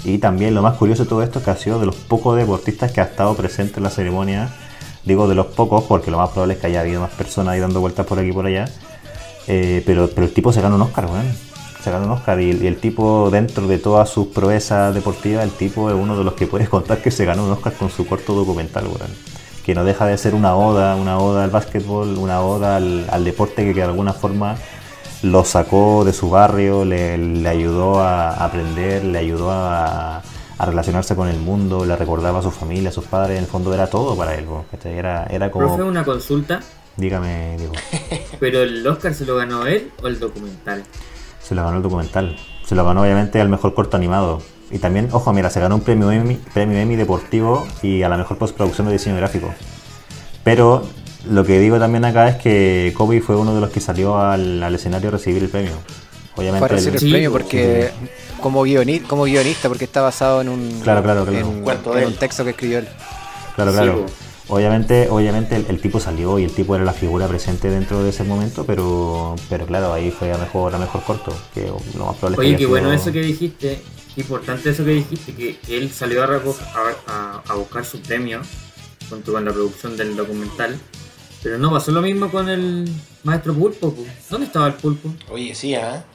Y 0.04 0.18
también 0.20 0.54
lo 0.56 0.62
más 0.64 0.76
curioso 0.78 1.04
de 1.04 1.10
todo 1.10 1.22
esto 1.24 1.40
es 1.40 1.46
que 1.46 1.52
ha 1.52 1.58
sido 1.58 1.80
de 1.80 1.86
los 1.88 1.96
pocos 1.96 2.36
deportistas 2.38 2.92
que 2.92 3.02
ha 3.02 3.06
estado 3.06 3.36
presente 3.36 3.78
en 3.78 3.84
la 3.84 3.90
ceremonia, 3.92 4.50
digo 5.04 5.28
de 5.28 5.36
los 5.36 5.48
pocos 5.48 5.84
porque 5.84 6.10
lo 6.12 6.18
más 6.18 6.30
probable 6.30 6.56
es 6.56 6.60
que 6.60 6.68
haya 6.68 6.82
habido 6.82 7.02
más 7.02 7.12
personas 7.12 7.54
ahí 7.54 7.60
dando 7.60 7.80
vueltas 7.82 8.06
por 8.08 8.18
aquí 8.18 8.30
y 8.30 8.32
por 8.34 8.46
allá, 8.48 8.66
eh, 9.48 9.84
pero, 9.86 10.10
pero 10.10 10.26
el 10.26 10.34
tipo 10.34 10.52
se 10.52 10.62
ganó 10.62 10.76
un 10.76 10.82
Oscar, 10.84 11.06
weón. 11.06 11.26
Se 11.86 11.92
ganó 11.92 12.08
un 12.08 12.12
Oscar 12.14 12.42
y, 12.42 12.46
y 12.52 12.66
el 12.66 12.78
tipo, 12.78 13.30
dentro 13.30 13.68
de 13.68 13.78
todas 13.78 14.10
sus 14.10 14.30
proezas 14.30 14.96
deportivas, 14.96 15.44
el 15.44 15.52
tipo 15.52 15.88
es 15.92 15.96
uno 15.96 16.18
de 16.18 16.24
los 16.24 16.34
que 16.34 16.48
puedes 16.48 16.68
contar 16.68 17.00
que 17.00 17.12
se 17.12 17.26
ganó 17.26 17.46
un 17.46 17.52
Oscar 17.52 17.74
con 17.74 17.92
su 17.92 18.08
corto 18.08 18.34
documental, 18.34 18.86
weón. 18.86 19.14
Que 19.64 19.76
no 19.76 19.84
deja 19.84 20.08
de 20.08 20.18
ser 20.18 20.34
una 20.34 20.56
oda, 20.56 20.96
una 20.96 21.20
oda 21.20 21.44
al 21.44 21.52
básquetbol, 21.52 22.18
una 22.18 22.42
oda 22.42 22.78
al, 22.78 23.06
al 23.12 23.24
deporte 23.24 23.64
que, 23.64 23.76
que 23.76 23.82
de 23.82 23.86
alguna 23.86 24.14
forma 24.14 24.58
lo 25.22 25.46
sacó 25.46 26.04
de 26.04 26.12
su 26.12 26.32
barrio, 26.32 26.86
le, 26.86 27.20
le 27.20 27.48
ayudó 27.48 28.00
a 28.00 28.32
aprender, 28.44 29.04
le 29.04 29.20
ayudó 29.20 29.52
a, 29.52 30.24
a 30.58 30.66
relacionarse 30.66 31.16
con 31.16 31.28
el 31.28 31.38
mundo, 31.38 31.86
le 31.86 31.96
recordaba 31.96 32.40
a 32.40 32.42
su 32.42 32.50
familia, 32.50 32.90
a 32.90 32.94
sus 32.94 33.06
padres, 33.06 33.38
en 33.38 33.44
el 33.44 33.48
fondo 33.48 33.72
era 33.76 33.86
todo 33.86 34.18
para 34.18 34.34
él. 34.34 34.48
Era, 34.86 35.28
era 35.30 35.52
Profe, 35.52 35.78
como... 35.78 35.86
una 35.88 36.04
consulta. 36.04 36.62
Dígame, 36.98 37.58
Diego. 37.60 37.74
¿Pero 38.40 38.64
el 38.64 38.88
Oscar 38.88 39.14
se 39.14 39.24
lo 39.24 39.36
ganó 39.36 39.68
él 39.68 39.92
o 40.02 40.08
el 40.08 40.20
documental? 40.20 40.84
Se 41.48 41.56
lo 41.56 41.64
ganó 41.64 41.78
el 41.78 41.84
documental. 41.84 42.36
Se 42.66 42.76
lo 42.76 42.84
ganó 42.86 43.02
obviamente 43.04 43.40
al 43.40 43.50
mejor 43.50 43.74
corto 43.74 43.98
animado. 43.98 44.42
Y 44.72 44.80
también, 44.80 45.10
ojo, 45.12 45.32
mira, 45.32 45.50
se 45.52 45.60
ganó 45.60 45.76
un 45.76 45.82
premio 45.82 46.12
Emmy, 46.12 46.36
premio 46.54 46.80
Emmy 46.80 46.96
deportivo 46.96 47.68
y 47.84 48.02
a 48.02 48.10
la 48.10 48.18
mejor 48.18 48.38
postproducción 48.38 48.88
de 48.88 48.94
diseño 48.94 49.16
gráfico. 49.18 49.54
Pero 50.44 50.84
lo 51.30 51.44
que 51.44 51.60
digo 51.60 51.80
también 51.80 52.06
acá 52.06 52.28
es 52.30 52.36
que 52.38 52.94
Kobe 52.98 53.22
fue 53.22 53.36
uno 53.36 53.54
de 53.54 53.62
los 53.62 53.70
que 53.70 53.80
salió 53.80 54.18
al, 54.20 54.62
al 54.64 54.74
escenario 54.76 55.10
a 55.10 55.12
recibir 55.12 55.44
el 55.44 55.50
premio. 55.50 55.72
Obviamente 56.36 56.62
Para 56.62 56.74
recibir 56.76 56.96
el 56.96 57.00
Sí, 57.00 57.10
premio 57.12 57.32
porque 57.32 57.92
como, 58.42 58.64
guionista, 58.64 59.08
como 59.08 59.24
guionista, 59.24 59.68
porque 59.70 59.86
está 59.86 60.02
basado 60.02 60.42
en 60.42 60.50
un, 60.50 60.80
Claro, 60.84 61.02
claro, 61.04 61.26
claro. 61.26 61.48
en- 61.48 61.62
Cuento 61.62 61.94
en 61.94 62.00
de 62.02 62.06
un 62.08 62.16
texto 62.16 62.44
que 62.44 62.50
escribió 62.52 62.80
él. 62.80 62.88
Claro, 63.56 63.72
Sí, 63.72 63.78
claro. 63.78 64.06
Obviamente, 64.48 65.08
obviamente 65.10 65.56
el, 65.56 65.66
el 65.70 65.82
tipo 65.82 66.00
salió 66.00 66.38
y 66.38 66.44
el 66.44 66.52
tipo 66.52 66.76
era 66.76 66.84
la 66.86 66.94
figura 66.94 67.28
presente 67.28 67.70
dentro 67.70 68.04
de 68.04 68.12
ese 68.12 68.24
momento, 68.24 68.64
pero, 68.66 69.36
pero 69.50 69.66
claro, 69.66 69.92
ahí 69.92 70.12
fue 70.12 70.32
a 70.32 70.38
mejor, 70.38 70.76
a 70.76 70.78
mejor 70.78 71.02
corto, 71.04 71.36
que 71.54 71.66
lo 71.98 72.06
más 72.06 72.16
probable 72.18 72.36
es 72.36 72.36
que 72.36 72.40
Oye, 72.42 72.48
haya 72.50 72.58
qué 72.60 72.66
bueno 72.68 72.90
sido- 72.90 73.02
eso 73.02 73.12
que 73.12 73.22
dijiste. 73.22 73.82
Qué 74.14 74.22
importante 74.22 74.70
eso 74.70 74.86
que 74.86 74.92
dijiste, 74.92 75.34
que 75.34 75.58
él 75.68 75.92
salió 75.92 76.24
a, 76.24 76.28
a, 77.08 77.42
a- 77.48 77.54
buscar 77.56 77.84
su 77.84 78.00
premio 78.02 78.42
junto 79.10 79.34
con 79.34 79.44
la 79.44 79.52
producción 79.52 79.98
del 79.98 80.16
documental. 80.16 80.78
Pero 81.44 81.58
no 81.58 81.70
pasó 81.72 81.92
lo 81.92 82.02
mismo 82.02 82.32
con 82.32 82.48
el 82.48 82.90
maestro 83.24 83.54
Pulpo. 83.54 83.94
po. 83.94 84.04
¿Dónde 84.30 84.46
estaba 84.48 84.68
el 84.68 84.74
Pulpo? 84.76 85.14
Oye, 85.32 85.54
sí, 85.54 85.76
¿ah? 85.76 86.06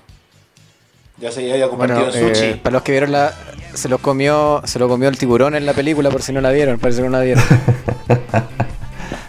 Ya 1.18 1.30
se 1.30 1.40
había 1.52 1.66
Bueno, 1.66 1.94
convertido 1.94 2.06
en 2.28 2.34
sushi. 2.34 2.46
eh, 2.46 2.60
para 2.62 2.74
los 2.74 2.82
que 2.82 2.92
vieron 2.92 3.12
la, 3.12 3.34
se 3.74 3.88
lo 3.88 3.98
comió, 3.98 4.62
se 4.64 4.78
lo 4.78 4.88
comió 4.88 5.08
el 5.08 5.18
tiburón 5.18 5.54
en 5.54 5.66
la 5.66 5.72
película 5.72 6.10
por 6.10 6.22
si 6.22 6.32
no 6.32 6.40
la 6.40 6.50
vieron, 6.50 6.78
parece 6.78 7.02
que 7.02 7.08
no 7.08 7.16
la 7.16 7.24
vieron. 7.24 7.44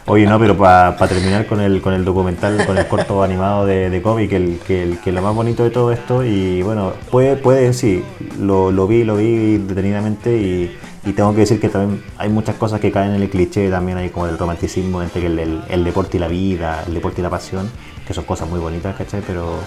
Oye, 0.08 0.26
no, 0.26 0.38
pero 0.40 0.58
para 0.58 0.96
terminar 1.08 1.46
con 1.46 1.62
el, 1.62 1.82
con 1.82 1.94
el 1.94 2.04
documental, 2.04 2.66
con 2.66 2.78
el 2.78 2.86
corto 2.88 3.24
animado 3.24 3.66
de, 3.66 3.90
de 3.90 4.02
Kobe, 4.02 4.28
que, 4.28 4.36
el, 4.36 4.60
que, 4.60 4.84
el, 4.84 5.00
que 5.00 5.12
lo 5.12 5.22
más 5.22 5.34
bonito 5.34 5.64
de 5.64 5.70
todo 5.70 5.92
esto, 5.92 6.26
y 6.26 6.62
bueno, 6.64 6.94
puede, 7.10 7.38
puede 7.38 7.72
sí, 7.74 8.04
lo, 8.38 8.72
lo 8.72 8.88
vi, 8.88 9.04
lo 9.04 9.16
vi 9.16 9.58
detenidamente 9.58 10.36
y, 10.36 10.78
y 11.06 11.14
tengo 11.14 11.34
que 11.34 11.42
decir 11.42 11.60
que 11.60 11.70
también 11.70 12.04
hay 12.18 12.30
muchas 12.30 12.56
cosas 12.56 12.80
que 12.80 12.92
caen 12.92 13.14
en 13.14 13.22
el 13.22 13.30
cliché, 13.30 13.70
también 13.70 13.98
hay 14.00 14.10
como 14.10 14.28
el 14.28 14.38
romanticismo 14.38 15.02
entre 15.02 15.26
el, 15.28 15.40
el, 15.40 15.62
el 15.70 15.84
deporte 15.84 16.18
y 16.18 16.20
la 16.20 16.28
vida, 16.28 16.84
el 16.88 16.94
deporte 16.94 17.22
y 17.22 17.24
la 17.24 17.30
pasión, 17.30 17.72
que 18.06 18.14
son 18.14 18.26
cosas 18.26 18.50
muy 18.50 18.60
bonitas, 18.60 18.96
¿cachai? 18.96 19.22
Pero, 19.26 19.60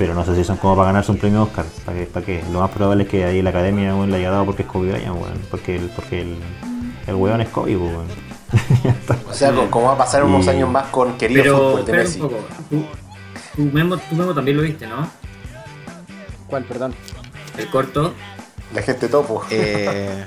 pero 0.00 0.14
no 0.14 0.24
sé 0.24 0.34
si 0.34 0.44
son 0.44 0.56
como 0.56 0.76
para 0.76 0.86
ganarse 0.86 1.12
un 1.12 1.18
premio 1.18 1.42
Oscar, 1.42 1.66
¿para 1.84 1.98
qué? 1.98 2.06
¿Para 2.06 2.24
qué? 2.24 2.42
Lo 2.50 2.60
más 2.60 2.70
probable 2.70 3.02
es 3.04 3.10
que 3.10 3.22
ahí 3.22 3.42
la 3.42 3.50
academia 3.50 3.92
le 4.06 4.16
haya 4.16 4.30
dado 4.30 4.46
porque 4.46 4.62
es 4.62 4.68
Kobe 4.68 4.92
Bryant, 4.92 5.14
weón, 5.14 5.38
porque 5.50 5.76
el, 5.76 5.90
porque 5.90 6.22
el, 6.22 6.38
el 7.06 7.14
weón 7.16 7.42
es 7.42 7.50
Kobe. 7.50 7.76
O 9.28 9.34
sea, 9.34 9.52
como 9.70 9.88
va 9.88 9.92
a 9.92 9.98
pasar 9.98 10.24
unos 10.24 10.46
Y- 10.46 10.48
años 10.48 10.70
más 10.70 10.86
con 10.86 11.18
querido 11.18 11.42
Pero, 11.42 11.56
fútbol 11.58 11.84
de 11.84 11.92
un 11.92 11.98
Messi. 11.98 12.18
poco. 12.18 12.36
Tú, 12.70 12.84
tú, 13.56 13.62
Memo, 13.72 13.98
tú 13.98 14.14
Memo 14.16 14.32
también 14.34 14.56
lo 14.56 14.62
viste, 14.62 14.86
¿no? 14.86 15.06
¿Cuál, 16.46 16.64
perdón? 16.64 16.94
El 17.58 17.68
corto. 17.68 18.14
La 18.74 18.80
gente 18.80 19.06
topo. 19.08 19.44
Eh, 19.50 20.24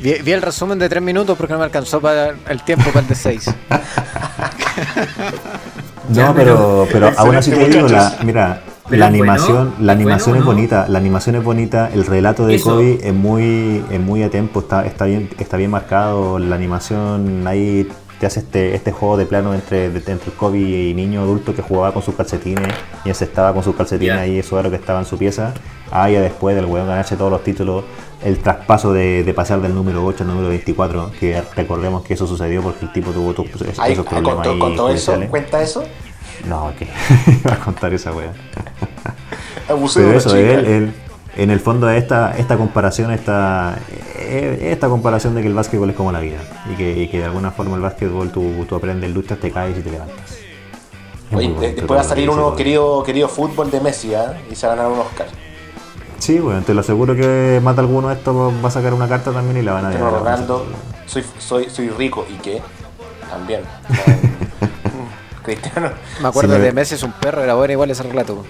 vi, 0.00 0.12
vi 0.22 0.30
el 0.32 0.40
resumen 0.40 0.78
de 0.78 0.88
tres 0.88 1.02
minutos 1.02 1.36
porque 1.36 1.52
no 1.52 1.58
me 1.58 1.64
alcanzó 1.66 2.00
para 2.00 2.28
el 2.48 2.62
tiempo 2.62 2.84
para 2.90 3.00
el 3.00 3.08
de 3.08 3.14
seis. 3.16 3.50
No, 6.14 6.34
pero, 6.34 6.86
pero 6.92 7.10
aún 7.16 7.36
así 7.36 7.50
te 7.50 7.68
digo, 7.68 7.88
la, 7.88 8.16
mira, 8.24 8.62
Pero 8.88 8.98
la 9.00 9.08
bueno, 9.08 9.22
animación, 9.24 9.74
la 9.80 9.92
es 9.92 9.96
animación 9.98 10.30
bueno, 10.32 10.38
es 10.38 10.44
¿no? 10.46 10.52
bonita, 10.52 10.86
la 10.88 10.98
animación 10.98 11.36
es 11.36 11.44
bonita, 11.44 11.90
el 11.92 12.04
relato 12.06 12.46
de 12.46 12.54
Eso. 12.56 12.70
Kobe 12.76 12.98
es 13.02 13.14
muy, 13.14 13.84
es 13.90 14.00
muy 14.00 14.22
a 14.22 14.30
tiempo, 14.30 14.60
está, 14.60 14.84
está 14.86 15.04
bien, 15.06 15.30
está 15.38 15.56
bien 15.56 15.70
marcado, 15.70 16.38
la 16.38 16.56
animación 16.56 17.46
ahí 17.46 17.88
te 18.20 18.26
hace 18.26 18.38
este, 18.40 18.74
este 18.76 18.92
juego 18.92 19.16
de 19.16 19.26
plano 19.26 19.52
entre, 19.52 19.90
de- 19.90 20.12
entre 20.12 20.30
Kobe 20.32 20.58
y 20.58 20.94
niño 20.94 21.22
adulto 21.22 21.54
que 21.56 21.62
jugaba 21.62 21.92
con 21.92 22.02
sus 22.02 22.14
calcetines 22.14 22.68
y 23.04 23.10
estaba 23.10 23.52
con 23.52 23.64
sus 23.64 23.74
calcetines 23.74 24.14
Ya. 24.14 24.20
ahí, 24.22 24.38
eso 24.38 24.56
era 24.56 24.64
lo 24.64 24.70
que 24.70 24.76
estaba 24.76 25.00
en 25.00 25.06
su 25.06 25.18
pieza. 25.18 25.52
Ah, 25.90 26.08
ya 26.08 26.20
después 26.22 26.54
del 26.56 26.64
weón 26.66 26.86
ganarse 26.86 27.16
todos 27.16 27.30
los 27.32 27.42
títulos, 27.44 27.84
el 28.24 28.38
traspaso 28.38 28.92
de, 28.92 29.24
de 29.24 29.34
pasar 29.34 29.60
del 29.60 29.74
número 29.74 30.04
8 30.06 30.22
al 30.22 30.28
número 30.30 30.48
24, 30.50 31.10
que 31.18 31.42
recordemos 31.56 32.02
que 32.02 32.14
eso 32.14 32.26
sucedió 32.26 32.62
porque 32.62 32.84
el 32.86 32.92
tipo 32.92 33.10
tuvo 33.10 33.34
tu- 33.34 33.42
esos, 33.44 33.78
ah, 33.78 33.86
problemas 34.08 34.34
contó, 34.36 34.50
ahí 34.52 34.58
contó 34.60 34.88
eso, 34.90 35.20
cuenta 35.28 35.60
eso. 35.60 35.82
No, 36.48 36.72
que 36.78 36.86
va 37.48 37.54
a 37.54 37.58
contar 37.58 37.94
esa 37.94 38.12
wea. 38.12 38.32
Abusó 39.68 40.00
de 40.00 40.06
Pero 40.06 40.18
eso, 40.18 40.28
chica. 40.30 40.40
él, 40.40 40.66
él- 40.66 40.94
en 41.34 41.50
el 41.50 41.60
fondo 41.60 41.88
esta, 41.88 42.36
esta 42.36 42.58
comparación, 42.58 43.10
esta, 43.10 43.78
eh, 44.16 44.68
esta 44.70 44.88
comparación 44.88 45.34
de 45.34 45.40
que 45.40 45.48
el 45.48 45.54
básquetbol 45.54 45.88
es 45.88 45.96
como 45.96 46.12
la 46.12 46.20
vida 46.20 46.36
y 46.70 46.74
que, 46.76 46.92
y 47.04 47.08
que 47.08 47.18
de 47.20 47.24
alguna 47.24 47.50
forma 47.50 47.76
el 47.76 47.80
básquetbol 47.82 48.30
tú, 48.30 48.66
tú 48.68 48.74
aprendes, 48.74 49.10
luchas, 49.14 49.38
te 49.38 49.50
caes 49.50 49.78
y 49.78 49.80
te 49.80 49.90
levantas. 49.90 50.30
Es 51.30 51.36
Oye, 51.38 51.48
bonito 51.48 51.60
después 51.76 51.96
va 51.98 52.02
a 52.02 52.04
salir 52.04 52.28
uno 52.28 52.54
querido, 52.54 53.02
querido 53.02 53.28
fútbol 53.28 53.70
de 53.70 53.80
Messi, 53.80 54.14
¿ah? 54.14 54.34
Y 54.50 54.54
se 54.54 54.66
va 54.66 54.74
a 54.74 54.76
ganar 54.76 54.92
un 54.92 54.98
Oscar. 54.98 55.28
Sí, 56.18 56.38
bueno, 56.38 56.60
te 56.60 56.74
lo 56.74 56.80
aseguro 56.82 57.16
que 57.16 57.60
mata 57.62 57.80
alguno 57.80 58.08
de 58.08 58.14
estos, 58.16 58.52
va 58.62 58.68
a 58.68 58.70
sacar 58.70 58.92
una 58.92 59.08
carta 59.08 59.32
también 59.32 59.56
y 59.56 59.62
la 59.62 59.72
van 59.72 59.86
a 59.86 59.88
a 59.88 60.10
Ronaldo, 60.10 60.66
soy, 61.06 61.24
soy, 61.38 61.70
soy 61.70 61.88
rico, 61.88 62.26
¿y 62.28 62.34
qué? 62.42 62.60
También. 63.30 63.62
Cristiano. 65.56 65.90
Me 66.20 66.28
acuerdo 66.28 66.52
Sí, 66.54 66.58
me- 66.58 66.64
de 66.66 66.72
Messi 66.72 66.94
es 66.96 67.02
un 67.02 67.12
perro, 67.12 67.42
era 67.42 67.54
bueno 67.54 67.72
igual 67.72 67.90
ese 67.90 68.02
relato. 68.02 68.44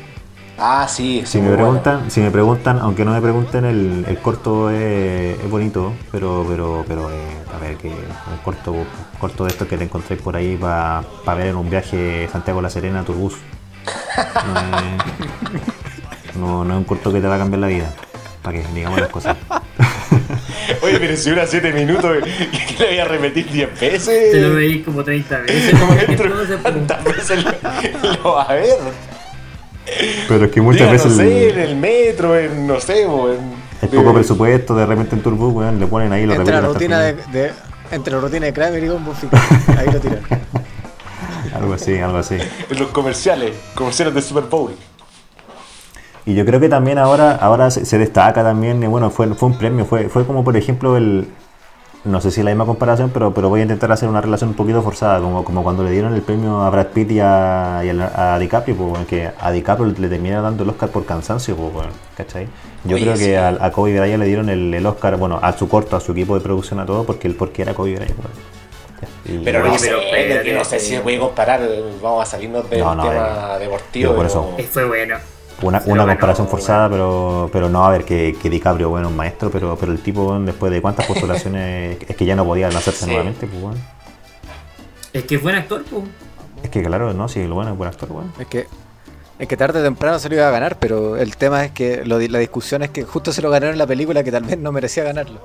Ah, 0.59 0.87
sí, 0.89 1.23
Si 1.27 1.41
me 1.41 1.51
preguntan, 1.55 2.11
si 2.11 2.21
me 2.21 2.31
preguntan, 2.31 2.79
aunque 2.79 3.05
no 3.05 3.11
me 3.13 3.21
pregunten, 3.21 3.65
el, 3.65 4.05
el 4.07 4.19
corto 4.19 4.71
es, 4.71 5.39
es 5.41 5.51
bonito, 5.51 5.93
pero 6.13 6.45
pero 6.49 6.85
pero 6.87 7.11
eh, 7.11 7.37
a 7.55 7.59
ver 7.59 7.77
que 7.77 7.89
un 7.89 8.37
corto 8.45 8.75
corto 9.19 9.45
de 9.45 9.51
estos 9.51 9.67
que 9.67 9.77
te 9.79 9.85
encontré 9.85 10.17
por 10.17 10.37
ahí 10.37 10.57
para 10.57 11.03
ver 11.37 11.47
en 11.49 11.57
un 11.57 11.69
viaje 11.69 12.29
Santiago 12.31 12.61
La 12.63 12.71
Serena 12.71 13.03
Turbus. 13.03 13.35
No 16.37 16.41
no, 16.41 16.65
no 16.65 16.73
es 16.75 16.79
un 16.79 16.85
corto 16.85 17.13
que 17.13 17.21
te 17.21 17.27
va 17.27 17.35
a 17.37 17.39
cambiar 17.39 17.61
la 17.61 17.67
vida. 17.69 17.91
Para 18.43 18.59
que 18.61 18.67
digamos 18.75 19.01
las 19.01 19.09
cosas. 19.11 19.37
Oye, 20.81 20.99
pero 20.99 21.17
si 21.17 21.31
dura 21.31 21.47
7 21.47 21.73
minutos, 21.73 22.17
¿qué 22.23 22.77
le 22.79 22.87
voy 22.87 22.99
a 22.99 23.05
repetir 23.05 23.51
10 23.51 23.81
veces? 23.81 24.33
Te 24.33 24.41
lo 24.41 24.55
veí 24.55 24.81
como 24.83 25.05
30 25.05 25.39
veces. 25.47 25.75
¿Cuántas 26.63 27.05
veces 27.05 27.45
lo, 27.45 27.53
lo 28.23 28.35
va 28.35 28.43
a 28.43 28.55
ver? 28.55 28.79
Pero 30.29 30.45
es 30.45 30.51
que 30.51 30.61
muchas 30.61 30.83
Diga, 30.83 30.93
veces 30.93 31.13
no 31.13 31.19
sé, 31.19 31.51
en 31.51 31.59
el, 31.59 31.77
metro, 31.77 32.39
en 32.39 32.67
no 32.67 32.81
sé, 32.81 33.03
en. 33.03 33.53
el 33.83 33.89
poco 33.89 34.15
presupuesto 34.15 34.77
de 34.77 34.87
repente 34.87 35.17
en 35.17 35.23
Turbus, 35.23 35.53
weón, 35.53 35.81
le 35.81 35.87
ponen 35.87 36.13
ahí 36.13 36.25
lo 36.25 36.35
Entre 36.35 36.55
la 36.55 36.61
rutina 36.61 37.01
de, 37.01 37.51
Entre 37.91 38.13
los 38.13 38.23
rutines 38.23 38.43
de 38.43 38.53
Kramer 38.53 38.83
y 38.83 38.89
Fica. 38.89 39.43
Ahí 39.79 39.87
lo 39.93 39.99
tiran. 40.01 40.21
Algo 41.55 41.75
así, 41.75 41.99
algo 41.99 42.19
así. 42.19 42.37
En 42.71 42.79
los 42.79 42.89
comerciales, 42.91 43.53
comerciales 43.75 44.15
de 44.15 44.23
Super 44.23 44.45
Bowl. 44.45 44.75
Y 46.25 46.35
yo 46.35 46.45
creo 46.45 46.61
que 46.61 46.69
también 46.69 46.99
ahora, 46.99 47.33
ahora 47.37 47.71
se, 47.71 47.85
se 47.85 47.99
destaca 47.99 48.43
también, 48.45 48.83
y 48.83 48.87
bueno, 48.87 49.11
fue, 49.11 49.27
fue 49.35 49.49
un 49.49 49.59
premio, 49.59 49.85
fue, 49.85 50.09
fue 50.09 50.25
como 50.25 50.45
por 50.45 50.57
ejemplo 50.57 50.97
el, 50.97 51.27
no 52.05 52.21
sé 52.21 52.31
si 52.31 52.43
la 52.45 52.51
misma 52.51 52.65
comparación, 52.65 53.11
pero, 53.13 53.35
pero 53.35 53.49
voy 53.49 53.59
a 53.61 53.63
intentar 53.65 53.91
hacer 53.91 54.09
una 54.09 54.21
relación 54.21 54.51
un 54.51 54.57
poquito 54.57 54.83
forzada, 54.83 55.19
como, 55.21 55.43
como 55.45 55.65
cuando 55.65 55.83
le 55.83 55.91
dieron 55.91 56.15
el 56.15 56.23
premio 56.23 56.61
a 56.63 56.71
Brad 56.71 56.87
Pitt 56.89 57.11
y 57.11 57.21
a, 57.21 57.81
y 57.85 57.91
a, 57.91 58.35
a 58.35 58.39
DiCaprio, 58.39 58.77
pues, 58.77 58.89
bueno, 58.91 59.07
que 59.07 59.31
a 59.37 59.51
DiCaprio 59.51 59.93
le 59.99 60.09
termina 60.09 60.41
dando 60.41 60.63
el 60.63 60.71
Oscar 60.71 60.91
por 60.91 61.05
cansancio, 61.05 61.57
pues, 61.57 61.73
bueno, 61.73 61.91
¿cachai? 62.17 62.47
Yo 62.85 62.95
Oye, 62.95 63.05
creo 63.05 63.17
sí. 63.17 63.25
que 63.25 63.39
a, 63.39 63.49
a 63.61 63.73
Kobe 63.73 63.99
Bryant 63.99 64.21
le 64.21 64.27
dieron 64.27 64.49
el, 64.49 64.73
el 64.73 64.87
Oscar, 64.87 65.17
bueno, 65.17 65.41
a 65.43 65.53
su 65.57 65.69
corto, 65.69 65.97
a 65.97 66.01
su 66.01 66.13
equipo 66.13 66.35
de 66.37 66.41
producción, 66.41 66.79
a 66.79 66.87
todo, 66.87 67.03
porque, 67.05 67.31
porque 67.31 67.63
era 67.63 67.75
Kobe 67.75 67.97
Bryant, 67.97 68.15
bueno. 68.17 68.31
Ya, 69.01 69.33
y- 69.33 69.39
Pero 69.45 69.63
Oye, 69.63 69.71
no 69.73 69.79
sé, 69.79 69.91
pero 70.13 70.59
no 70.59 70.65
sé 70.65 70.79
si 70.79 70.95
se 70.95 71.01
puede 71.01 71.19
comparar. 71.19 71.61
Vamos 72.01 72.23
a 72.23 72.27
salirnos 72.31 72.71
del 72.71 72.79
No, 72.79 72.95
no, 72.95 73.03
tema 73.09 73.57
eh, 73.57 73.59
deportivo. 73.59 74.11
por 74.15 74.27
pero- 74.29 74.29
eso. 74.29 74.57
Fue 74.71 74.85
bueno. 74.87 75.17
Una, 75.61 75.79
Pero 75.81 75.93
una 75.93 76.03
bueno, 76.05 76.15
comparación 76.19 76.47
bueno. 76.47 76.59
forzada, 76.59 76.89
pero, 76.91 77.51
pero 77.53 77.69
no, 77.69 77.85
a 77.85 77.91
ver, 77.91 78.05
que, 78.05 78.37
que 78.41 78.51
DiCaprio, 78.51 78.89
bueno, 78.89 79.09
un 79.09 79.17
maestro, 79.17 79.51
pero, 79.51 79.77
pero 79.79 79.93
el 79.93 80.01
tipo, 80.01 80.25
bueno, 80.25 80.45
después 80.47 80.73
de 80.73 80.81
cuántas 80.83 81.07
postulaciones, 81.07 81.99
es 82.09 82.17
que 82.17 82.25
ya 82.25 82.35
no 82.35 82.45
podía 82.45 82.69
lanzarse 82.71 83.05
Sí. 83.05 83.07
nuevamente, 83.07 83.47
pues 83.47 83.61
bueno. 83.63 83.79
Es 85.13 85.25
que 85.25 85.35
es 85.37 85.43
buen 85.43 85.55
actor, 85.57 85.85
pues. 85.89 86.03
Es 86.65 86.71
que 86.71 86.83
claro, 86.83 87.13
no, 87.13 87.29
sí, 87.29 87.47
lo 87.47 87.55
bueno 87.55 87.73
es 87.73 87.77
buen 87.77 87.89
actor, 87.91 88.09
bueno. 88.09 88.33
Es 88.39 88.47
que, 88.47 88.67
es 89.39 89.49
que 89.49 89.57
tarde 89.57 89.81
o 89.81 89.83
temprano 89.83 90.19
se 90.19 90.29
lo 90.29 90.37
iba 90.37 90.49
a 90.49 90.51
ganar, 90.51 90.79
pero 90.79 91.17
el 91.17 91.37
tema 91.37 91.65
es 91.65 91.71
que 91.73 92.05
lo 92.05 92.19
la 92.19 92.39
discusión 92.39 92.83
es 92.83 92.91
que 92.91 93.03
justo 93.05 93.33
se 93.33 93.43
lo 93.43 93.51
ganaron 93.51 93.75
en 93.75 93.79
la 93.79 93.87
película 93.87 94.23
que 94.25 94.33
tal 94.33 94.45
vez 94.45 94.59
no 94.59 94.73
merecía 94.73 95.05
ganarlo. 95.05 95.41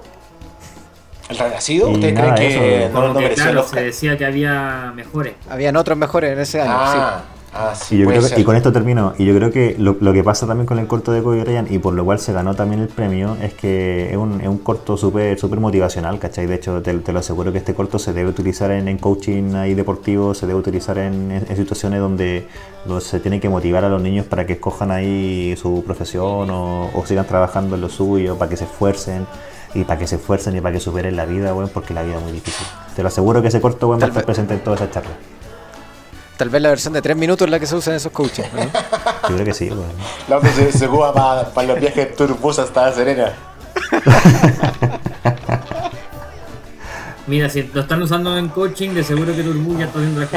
¿El 1.30 1.38
renacido? 1.38 1.90
¿Ustedes 1.90 2.18
creen 2.18 2.36
que 2.36 2.86
eso, 2.86 2.94
no, 2.94 3.14
no 3.14 3.20
el 3.20 3.58
Oscar? 3.58 3.80
se 3.80 3.86
decía 3.86 4.18
que 4.18 4.26
había 4.26 4.94
mejores. 4.96 5.34
Habían 5.50 5.76
otros 5.76 5.98
mejores 5.98 6.32
en 6.32 6.40
ese 6.40 6.62
año, 6.62 6.72
Ah, 6.74 7.24
ah, 7.54 7.74
sí, 7.76 7.96
Y, 7.96 8.00
yo 8.00 8.06
puede 8.06 8.18
creo 8.18 8.24
que- 8.30 8.36
ser. 8.36 8.40
y 8.40 8.44
con 8.44 8.56
esto 8.56 8.72
termino. 8.72 9.14
Y 9.18 9.26
yo 9.26 9.36
creo 9.36 9.52
que 9.52 9.76
lo, 9.80 9.98
lo 10.00 10.14
que 10.14 10.24
pasa 10.24 10.46
también 10.48 10.66
con 10.66 10.80
el 10.80 10.88
corto 10.88 11.12
de 11.12 11.22
Kobe 11.24 11.42
Bryant 11.42 11.72
y 11.72 11.80
por 11.80 11.94
lo 11.94 12.04
cual 12.06 12.20
se 12.20 12.34
ganó 12.34 12.56
también 12.56 12.82
el 12.82 12.88
premio 12.88 13.36
es 13.42 13.54
que 13.54 14.10
es 14.12 14.18
un, 14.18 14.42
es 14.42 14.48
un 14.48 14.58
corto 14.60 14.98
súper 14.98 15.40
súper 15.40 15.60
motivacional, 15.60 16.20
¿cachai? 16.20 16.46
De 16.48 16.56
hecho, 16.56 16.82
te, 16.82 16.94
te 17.00 17.14
lo 17.14 17.20
aseguro 17.20 17.52
que 17.52 17.58
este 17.60 17.74
corto 17.74 18.00
se 18.00 18.14
debe 18.14 18.30
utilizar 18.30 18.72
en, 18.72 18.88
en 18.88 18.98
coaching 18.98 19.56
ahí 19.56 19.74
deportivo, 19.74 20.34
se 20.34 20.48
debe 20.48 20.60
utilizar 20.60 20.98
en, 20.98 21.32
en- 21.32 21.46
en 21.50 21.56
situaciones 21.56 22.00
donde, 22.00 22.48
donde 22.86 23.04
se 23.04 23.20
tiene 23.20 23.40
que 23.40 23.50
motivar 23.50 23.84
a 23.86 23.90
los 23.90 24.02
niños 24.02 24.26
para 24.26 24.46
que 24.46 24.54
escojan 24.54 24.92
ahí 24.92 25.56
su 25.58 25.84
profesión 25.86 26.50
o, 26.50 26.90
o 26.94 27.06
sigan 27.06 27.26
trabajando 27.26 27.76
en 27.76 27.82
lo 27.82 27.90
suyo, 27.90 28.38
para 28.38 28.50
que 28.50 28.58
se 28.58 28.66
esfuercen. 28.66 29.26
Y 29.74 29.84
para 29.84 30.00
que 30.00 30.08
se 30.08 30.16
esfuercen 30.16 30.56
y 30.56 30.62
para 30.62 30.74
que 30.74 30.80
superen 30.80 31.16
la 31.18 31.26
vida, 31.26 31.54
weón, 31.54 31.70
porque 31.72 31.94
la 31.94 32.02
vida 32.02 32.16
es 32.18 32.24
muy 32.24 32.32
difícil. 32.32 32.66
Te 32.96 33.02
lo 33.04 33.10
aseguro 33.10 33.42
que 33.42 33.50
ese 33.50 33.60
corto, 33.62 33.90
weón, 33.90 34.00
va 34.02 34.06
a 34.06 34.08
estar 34.08 34.24
presente 34.26 34.54
en 34.54 34.62
toda 34.62 34.78
esa 34.78 34.90
charla. 34.90 35.12
Tal 36.38 36.50
vez 36.50 36.62
la 36.62 36.70
versión 36.70 36.94
de 36.94 37.02
3 37.02 37.18
minutos 37.18 37.46
es 37.48 37.52
la 37.52 37.60
que 37.60 37.66
se 37.66 37.76
usa 37.76 37.94
en 37.94 37.98
esos 37.98 38.12
coaches. 38.12 38.46
¿no? 38.54 38.62
Yo 39.30 39.36
creo 39.36 39.46
que 39.46 39.54
sí, 39.54 39.70
weón. 39.70 39.86
La 40.28 40.38
otra 40.38 40.52
se, 40.52 40.72
se 40.72 40.86
ocupa 40.88 41.14
para 41.54 41.68
los 41.68 41.80
viajes 41.80 42.10
de 42.10 42.16
turbus 42.16 42.60
hasta 42.60 42.92
Serena. 42.94 43.34
Mira, 47.28 47.50
si 47.50 47.64
lo 47.64 47.82
están 47.82 48.02
usando 48.02 48.38
en 48.38 48.48
coaching, 48.50 48.92
de 48.92 49.04
seguro 49.04 49.36
que 49.36 49.44
Turbu 49.44 49.78
ya 49.78 49.86
está 49.86 50.00
haciendo 50.00 50.22
la. 50.22 50.28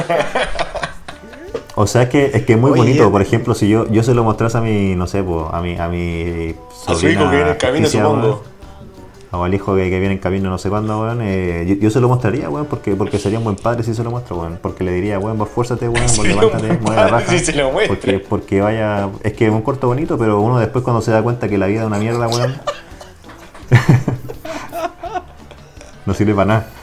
O 1.75 1.87
sea, 1.87 2.01
es 2.03 2.09
que 2.09 2.25
es 2.33 2.43
que 2.43 2.53
es 2.53 2.59
muy 2.59 2.71
Oye, 2.71 2.81
bonito. 2.81 3.07
eh. 3.07 3.11
Por 3.11 3.21
ejemplo, 3.21 3.55
si 3.55 3.69
yo, 3.69 3.87
yo 3.89 4.03
se 4.03 4.13
lo 4.13 4.25
mostrase 4.25 4.57
a 4.57 4.61
mi, 4.61 4.93
no 4.95 5.07
sé, 5.07 5.23
po, 5.23 5.49
a 5.53 5.61
mi, 5.61 5.77
a 5.77 5.87
mi 5.87 6.53
A 6.87 6.93
su 6.95 7.07
hijo 7.07 7.29
que 7.29 7.35
viene 7.37 7.51
en 7.51 7.57
camino, 7.57 7.87
supongo. 7.87 8.43
O 9.33 9.45
al 9.45 9.53
hijo 9.53 9.75
que, 9.77 9.89
que 9.89 9.99
viene 9.99 10.15
en 10.15 10.19
camino 10.19 10.49
no 10.49 10.57
sé 10.57 10.69
cuándo, 10.69 10.99
weón. 11.01 11.19
eh, 11.21 11.65
yo, 11.65 11.75
yo 11.75 11.89
se 11.89 12.01
lo 12.01 12.09
mostraría, 12.09 12.49
weón, 12.49 12.65
porque, 12.65 12.95
porque 12.95 13.17
sería 13.17 13.37
un 13.37 13.45
buen 13.45 13.55
padre 13.55 13.81
si 13.83 13.93
se 13.93 14.03
lo 14.03 14.11
muestro, 14.11 14.37
weón. 14.37 14.59
Porque 14.61 14.83
le 14.83 14.91
diría, 14.91 15.19
weón, 15.19 15.37
vos 15.37 15.47
esfuérzate, 15.47 15.87
weón, 15.87 16.05
vos 16.17 16.27
levántate, 16.27 16.77
mueve 16.81 16.95
la 16.97 17.07
raja. 17.07 17.31
si 17.31 17.39
se 17.39 17.53
lo 17.53 17.71
muestra. 17.71 17.95
porque, 17.95 18.19
porque 18.19 18.59
vaya. 18.61 19.09
Es 19.23 19.31
que 19.33 19.47
es 19.47 19.51
un 19.51 19.61
corto 19.61 19.87
bonito, 19.87 20.17
pero 20.17 20.41
uno 20.41 20.59
después 20.59 20.83
cuando 20.83 21.01
se 21.01 21.11
da 21.11 21.23
cuenta 21.23 21.47
que 21.47 21.57
la 21.57 21.67
vida 21.67 21.81
es 21.81 21.87
una 21.87 21.97
mierda, 21.97 22.27
weón. 22.27 22.55
no 26.05 26.13
sirve 26.13 26.33
para 26.33 26.45
nada. 26.45 26.67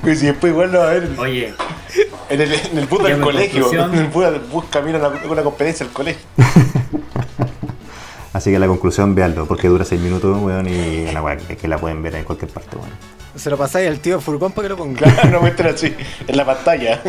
Pues 0.00 0.18
si 0.20 0.26
después 0.26 0.50
igual 0.50 0.72
lo 0.72 0.78
va 0.78 0.88
a 0.88 0.94
ver 0.94 1.10
Oye, 1.18 1.52
en 2.30 2.40
el, 2.40 2.54
en 2.54 2.78
el 2.78 2.86
bus 2.86 3.02
del 3.02 3.20
colegio. 3.20 3.70
En 3.70 3.94
el 3.94 4.06
bus, 4.06 4.24
del 4.24 4.40
bus 4.40 4.64
camino 4.70 4.96
a 4.96 5.08
una, 5.08 5.20
una 5.30 5.42
conferencia 5.42 5.84
del 5.84 5.92
colegio. 5.92 6.24
Así 8.40 8.50
que 8.50 8.58
la 8.58 8.68
conclusión, 8.68 9.14
veanlo, 9.14 9.44
porque 9.44 9.68
dura 9.68 9.84
6 9.84 10.00
minutos, 10.00 10.34
weón, 10.40 10.66
y 10.66 11.04
una 11.10 11.20
weá 11.20 11.36
que, 11.36 11.58
que 11.58 11.68
la 11.68 11.76
pueden 11.76 12.02
ver 12.02 12.14
en 12.14 12.24
cualquier 12.24 12.50
parte, 12.50 12.74
weón. 12.74 12.88
Se 13.34 13.50
lo 13.50 13.58
pasáis 13.58 13.86
al 13.86 14.00
tío 14.00 14.18
Furgón 14.18 14.52
para 14.52 14.64
que 14.64 14.68
lo 14.70 14.76
ponga. 14.78 14.98
Claro, 14.98 15.28
no 15.28 15.40
muestran 15.42 15.74
así 15.74 15.94
en 16.26 16.36
la 16.38 16.46
pantalla. 16.46 17.02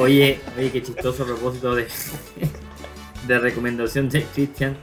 oye, 0.00 0.40
oye, 0.56 0.72
qué 0.72 0.82
chistoso 0.82 1.22
a 1.22 1.26
propósito 1.26 1.76
de, 1.76 1.86
de 3.28 3.38
recomendación 3.38 4.08
de 4.08 4.24
Christian. 4.24 4.76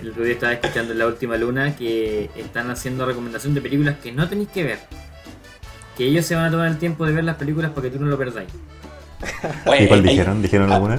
El 0.00 0.08
otro 0.08 0.24
día 0.24 0.32
estaba 0.32 0.54
escuchando 0.54 0.94
en 0.94 1.00
La 1.00 1.06
Última 1.06 1.36
Luna 1.36 1.76
que 1.76 2.30
están 2.34 2.70
haciendo 2.70 3.04
recomendación 3.04 3.52
de 3.52 3.60
películas 3.60 3.96
que 4.02 4.10
no 4.10 4.26
tenéis 4.26 4.48
que 4.48 4.64
ver. 4.64 4.78
Que 5.98 6.06
ellos 6.06 6.24
se 6.24 6.34
van 6.34 6.46
a 6.46 6.50
tomar 6.50 6.68
el 6.68 6.78
tiempo 6.78 7.04
de 7.04 7.12
ver 7.12 7.24
las 7.24 7.36
películas 7.36 7.72
para 7.72 7.82
que 7.82 7.90
tú 7.90 8.02
no 8.02 8.08
lo 8.08 8.16
perdáis. 8.16 8.48
¿Y 9.78 9.86
cuál 9.86 10.02
dijeron? 10.02 10.40
¿Dijeron 10.40 10.72
alguna? 10.72 10.98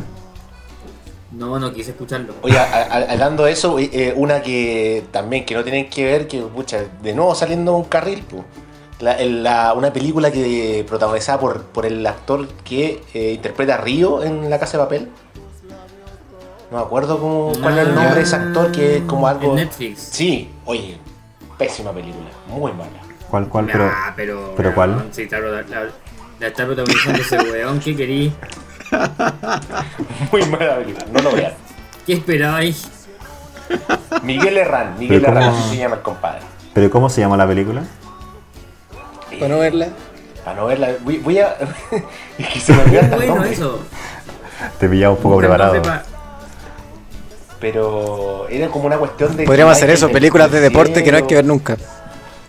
No, 1.32 1.58
no 1.60 1.72
quise 1.74 1.92
escucharlo. 1.92 2.34
Oye, 2.42 2.58
a- 2.60 2.64
a- 2.64 3.12
hablando 3.14 3.46
de 3.46 3.52
eso, 3.54 3.78
eh, 3.80 4.14
una 4.18 4.42
que 4.42 5.04
también 5.12 5.46
que 5.46 5.56
no 5.56 5.64
tienen 5.64 5.90
que 5.90 6.04
ver, 6.06 6.28
que 6.28 6.42
pucha, 6.42 6.80
de 7.02 7.14
nuevo 7.14 7.34
saliendo 7.36 7.76
un 7.76 7.86
carril, 7.86 8.22
pu. 8.24 8.44
La- 9.00 9.14
el- 9.18 9.42
la- 9.42 9.74
una 9.74 9.92
película 9.94 10.30
que 10.32 10.86
protagonizada 10.88 11.40
por, 11.40 11.64
por 11.64 11.86
el 11.86 12.06
actor 12.06 12.48
que 12.64 13.02
eh, 13.14 13.32
interpreta 13.34 13.76
a 13.76 13.78
Río 13.78 14.24
en 14.24 14.50
La 14.50 14.60
Casa 14.60 14.78
de 14.78 14.84
Papel. 14.84 15.10
No 16.70 16.78
me 16.78 16.84
acuerdo 16.84 17.20
cómo, 17.20 17.52
cuál 17.62 17.80
es 17.80 17.88
el 17.88 17.96
nombre 17.96 18.16
de 18.16 18.22
ese 18.22 18.36
actor, 18.36 18.72
que 18.72 18.98
es 18.98 19.04
como 19.04 19.28
algo... 19.28 19.50
En 19.52 19.56
Netflix. 19.56 20.00
Sí, 20.12 20.50
oye, 20.66 20.98
pésima 21.58 21.92
película, 21.92 22.30
muy 22.48 22.72
mala. 22.72 22.92
¿Cuál, 23.30 23.48
cuál? 23.50 23.66
Pero, 23.68 23.86
Nah, 23.88 24.14
pero, 24.16 24.54
¿pero 24.56 24.74
cuál? 24.76 24.92
weón, 24.92 25.10
Sí, 25.12 25.28
claro, 25.28 25.52
la, 25.52 25.62
la, 25.64 25.90
la 26.40 26.48
está 26.48 26.66
protagonizando 26.66 27.22
ese 27.22 27.38
weón 27.38 27.80
que 27.80 27.96
querí. 27.96 28.32
Muy 30.32 30.46
mala 30.46 30.78
película, 30.78 31.06
no 31.12 31.22
lo 31.22 31.32
vean. 31.32 31.54
¿Qué 32.06 32.14
esperabais? 32.14 32.88
Miguel 34.24 34.58
Herrán, 34.58 34.96
Miguel 35.00 35.24
Herrán, 35.24 35.46
cómo- 35.52 35.58
así 35.60 35.70
se 35.70 35.78
llama 35.78 35.96
el 35.96 36.02
compadre. 36.02 36.42
¿Pero 36.74 36.90
cómo 36.90 37.10
se 37.10 37.22
llama 37.22 37.38
la 37.38 37.48
película? 37.48 37.84
Para 39.40 39.48
no 39.48 39.60
verla. 39.60 39.88
Para 40.44 40.58
no 40.58 40.66
verla, 40.66 40.90
voy, 41.04 41.18
voy 41.20 41.40
a... 41.40 41.56
es 42.38 42.48
que 42.48 42.60
se 42.60 42.74
me 42.74 42.84
olvidó 42.84 43.02
bueno 43.16 43.36
nombre. 43.36 43.52
eso. 43.54 43.80
Te 44.80 44.90
pillaba 44.90 45.14
un 45.14 45.22
poco 45.22 45.36
Busca 45.36 45.48
preparado. 45.48 45.82
pa- 45.82 46.04
Pero 47.60 48.48
era 48.50 48.68
como 48.70 48.86
una 48.86 48.98
cuestión 48.98 49.36
de. 49.38 49.44
Podríamos 49.46 49.76
hacer 49.78 49.90
eso, 49.90 50.10
películas 50.10 50.52
de 50.52 50.60
deporte 50.60 51.04
que 51.04 51.12
no 51.12 51.18
hay 51.18 51.24
que 51.24 51.36
ver 51.36 51.46
nunca. 51.46 51.78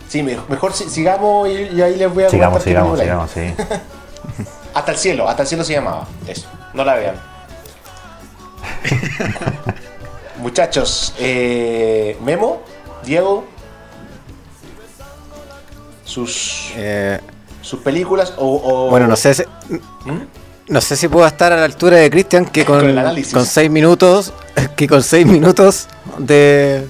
Sí, 0.08 0.22
me- 0.22 0.36
mejor 0.48 0.72
si- 0.72 0.88
sigamos 0.90 1.48
y, 1.48 1.52
y 1.74 1.82
ahí 1.82 1.96
les 1.96 2.12
voy 2.12 2.24
a 2.24 2.28
Sigamos, 2.30 2.62
sigamos, 2.62 2.98
sigamos, 2.98 3.30
sí. 3.30 3.54
Hasta 4.74 4.92
el 4.92 4.98
cielo, 4.98 5.28
hasta 5.28 5.42
el 5.42 5.48
cielo 5.48 5.64
se 5.64 5.72
llamaba. 5.74 6.06
Eso, 6.26 6.48
no 6.74 6.84
la 6.84 6.94
vean. 6.94 7.14
Muchachos, 10.38 11.14
eh, 11.18 12.16
Memo, 12.24 12.62
Diego, 13.04 13.44
sus, 16.04 16.72
Eh, 16.76 17.20
sus 17.60 17.80
películas 17.80 18.34
o, 18.38 18.46
o- 18.86 18.90
bueno, 18.90 19.06
no 19.06 19.14
sé 19.16 19.34
si, 19.34 19.42
¿Mm? 20.04 20.20
no 20.68 20.80
sé 20.80 20.96
si 20.96 21.08
puedo 21.08 21.26
estar 21.26 21.52
a 21.52 21.56
la 21.56 21.64
altura 21.64 21.98
de 21.98 22.10
Cristian 22.10 22.44
que 22.46 22.64
con 22.64 22.82
seis 23.46 23.70
minutos, 23.70 24.32
que 24.76 24.88
con 24.88 25.02
seis 25.02 25.26
minutos 25.26 25.86
de, 26.18 26.88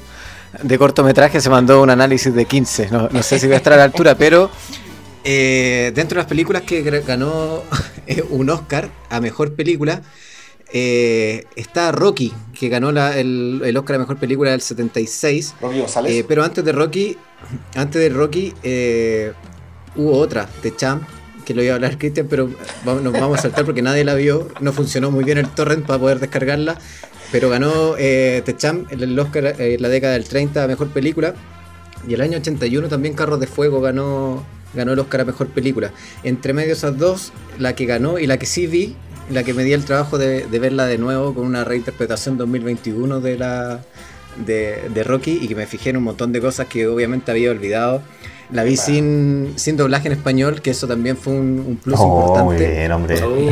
de 0.62 0.78
cortometraje 0.78 1.40
se 1.40 1.50
mandó 1.50 1.82
un 1.82 1.90
análisis 1.90 2.34
de 2.34 2.44
15. 2.46 2.88
No, 2.90 3.08
no 3.10 3.22
sé 3.22 3.38
si 3.38 3.46
voy 3.46 3.54
a 3.54 3.58
estar 3.58 3.74
a 3.74 3.76
la 3.76 3.84
altura, 3.84 4.14
pero 4.14 4.50
eh, 5.24 5.92
dentro 5.94 6.16
de 6.16 6.22
las 6.22 6.26
películas 6.28 6.62
que 6.62 6.82
ganó 6.82 7.62
eh, 8.06 8.22
un 8.30 8.50
Oscar 8.50 8.90
a 9.10 9.20
mejor 9.20 9.54
película. 9.54 10.02
eh, 10.74 11.44
está 11.56 11.92
Rocky, 11.92 12.32
que 12.58 12.68
ganó 12.68 12.92
la- 12.92 13.18
el, 13.18 13.60
el 13.64 13.76
Oscar 13.76 13.96
a 13.96 13.98
mejor 14.00 14.16
película 14.18 14.50
del 14.52 14.60
76. 14.62 15.54
Rocky 15.60 15.78
González. 15.80 16.12
Eh, 16.12 16.24
pero 16.26 16.42
antes 16.44 16.64
de 16.64 16.72
Rocky, 16.72 17.16
antes 17.74 18.00
de 18.00 18.08
Rocky, 18.08 18.54
hubo 19.96 20.12
otra, 20.18 20.48
de 20.62 20.74
Champ, 20.74 21.02
que 21.44 21.54
lo 21.54 21.62
iba 21.62 21.72
a 21.72 21.74
hablar 21.76 21.98
Cristian, 21.98 22.26
pero 22.30 22.48
vamos- 22.84 23.02
nos 23.02 23.12
vamos 23.12 23.38
a 23.38 23.42
saltar 23.42 23.64
porque 23.64 23.82
nadie 23.82 24.04
la 24.04 24.14
vio. 24.14 24.48
No 24.60 24.72
funcionó 24.72 25.10
muy 25.10 25.24
bien 25.24 25.38
el 25.38 25.48
torrent 25.48 25.84
para 25.86 25.98
poder 25.98 26.20
descargarla. 26.20 26.78
Pero 27.32 27.48
ganó 27.48 27.94
eh, 27.98 28.42
The 28.44 28.56
Champ 28.56 28.92
el, 28.92 29.18
Oscar 29.18 29.54
en 29.58 29.80
la 29.82 29.88
década 29.88 30.12
del 30.14 30.24
30 30.24 30.64
a 30.64 30.66
mejor 30.68 30.88
película. 30.88 31.34
Y 32.06 32.14
el 32.14 32.20
año 32.20 32.38
81 32.38 32.88
también 32.88 33.14
Carros 33.14 33.40
de 33.40 33.46
Fuego 33.46 33.80
ganó, 33.80 34.44
ganó 34.74 34.92
el 34.92 34.98
Oscar 34.98 35.20
a 35.22 35.24
mejor 35.24 35.48
película. 35.48 35.90
Entre 36.22 36.52
medio 36.52 36.72
esas 36.72 36.96
dos, 36.98 37.32
la 37.58 37.74
que 37.74 37.86
ganó 37.86 38.18
y 38.18 38.26
la 38.26 38.38
que 38.38 38.46
sí 38.46 38.66
vi, 38.66 38.96
la 39.30 39.42
que 39.44 39.54
me 39.54 39.64
di 39.64 39.72
el 39.72 39.84
trabajo 39.84 40.18
de, 40.18 40.46
de 40.46 40.58
verla 40.58 40.86
de 40.86 40.98
nuevo 40.98 41.34
con 41.34 41.46
una 41.46 41.64
reinterpretación 41.64 42.36
2021 42.38 43.20
de 43.20 43.38
la, 43.38 43.80
de, 44.44 44.88
de 44.92 45.04
Rocky 45.04 45.38
y 45.40 45.48
que 45.48 45.54
me 45.54 45.66
fijé 45.66 45.90
en 45.90 45.96
un 45.98 46.04
montón 46.04 46.32
de 46.32 46.40
cosas 46.40 46.66
que 46.66 46.86
obviamente 46.86 47.30
había 47.30 47.50
olvidado. 47.50 48.02
La 48.50 48.64
vi 48.64 48.76
sin, 48.76 49.54
sin 49.56 49.78
doblaje 49.78 50.08
en 50.08 50.12
español, 50.12 50.60
que 50.60 50.70
eso 50.72 50.86
también 50.86 51.16
fue 51.16 51.32
un, 51.32 51.64
un 51.66 51.76
plus 51.76 51.94
Oh, 51.98 52.44
muy 52.44 52.56
importante. 52.56 52.70
bien, 52.70 52.92
hombre. 52.92 53.22
Oh. 53.24 53.50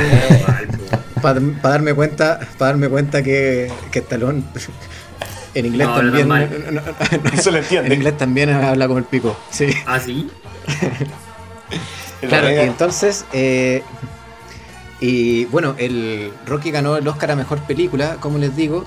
Para 1.23 1.41
darme 1.63 1.95
cuenta, 1.95 2.41
para 2.59 2.73
darme 2.73 2.89
cuenta 2.89 3.23
que, 3.23 3.71
que 3.91 3.99
Stallone 4.01 4.43
en 5.55 5.67
inglés 5.67 5.87
No, 5.89 5.95
también 5.97 6.29
no, 6.29 6.37
no, 6.39 6.47
no, 6.71 6.81
No 6.81 7.43
se 7.43 7.51
lo 7.51 7.59
en 7.59 7.63
entiende. 7.65 7.95
inglés 7.95 8.17
también 8.19 8.51
habla 8.51 8.87
como 8.87 8.99
el 8.99 9.05
pico. 9.05 9.37
Sí. 9.51 9.67
¿Ah, 9.87 9.99
sí? 10.01 10.29
Claro, 12.21 12.51
y 12.51 12.57
entonces, 12.57 13.25
eh, 13.33 13.83
y 15.01 15.47
bueno, 15.47 15.75
el 15.79 16.33
Rocky 16.47 16.71
ganó 16.71 16.97
el 16.97 17.09
Oscar 17.09 17.31
a 17.31 17.37
Mejor 17.37 17.61
Película, 17.61 18.19
como 18.21 18.37
les 18.37 18.55
digo, 18.55 18.85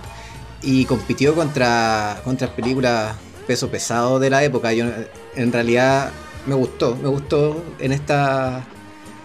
y 0.62 0.86
compitió 0.86 1.34
contra, 1.34 2.22
contra 2.24 2.48
películas 2.50 3.16
peso 3.48 3.70
pesado 3.70 4.20
de 4.20 4.30
la 4.30 4.44
época. 4.44 4.72
Yo, 4.74 4.86
en 5.36 5.52
realidad, 5.52 6.12
me 6.46 6.54
gustó, 6.54 6.96
me 6.96 7.10
gustó 7.10 7.64
en 7.80 7.92
esta, 7.92 8.64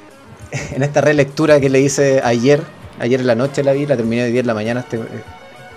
en 0.73 0.83
esta 0.83 1.01
relectura 1.03 1.61
que 1.61 1.69
le 1.69 1.81
hice 1.81 2.23
ayer, 2.25 2.63
ayer 2.99 3.21
en 3.21 3.27
la 3.27 3.35
noche 3.35 3.63
la 3.63 3.73
vi, 3.73 3.85
la 3.87 3.97
terminé 3.97 4.25
de 4.25 4.31
10 4.31 4.41
en 4.41 4.47
la 4.47 4.55
mañana, 4.55 4.81
este, 4.81 5.01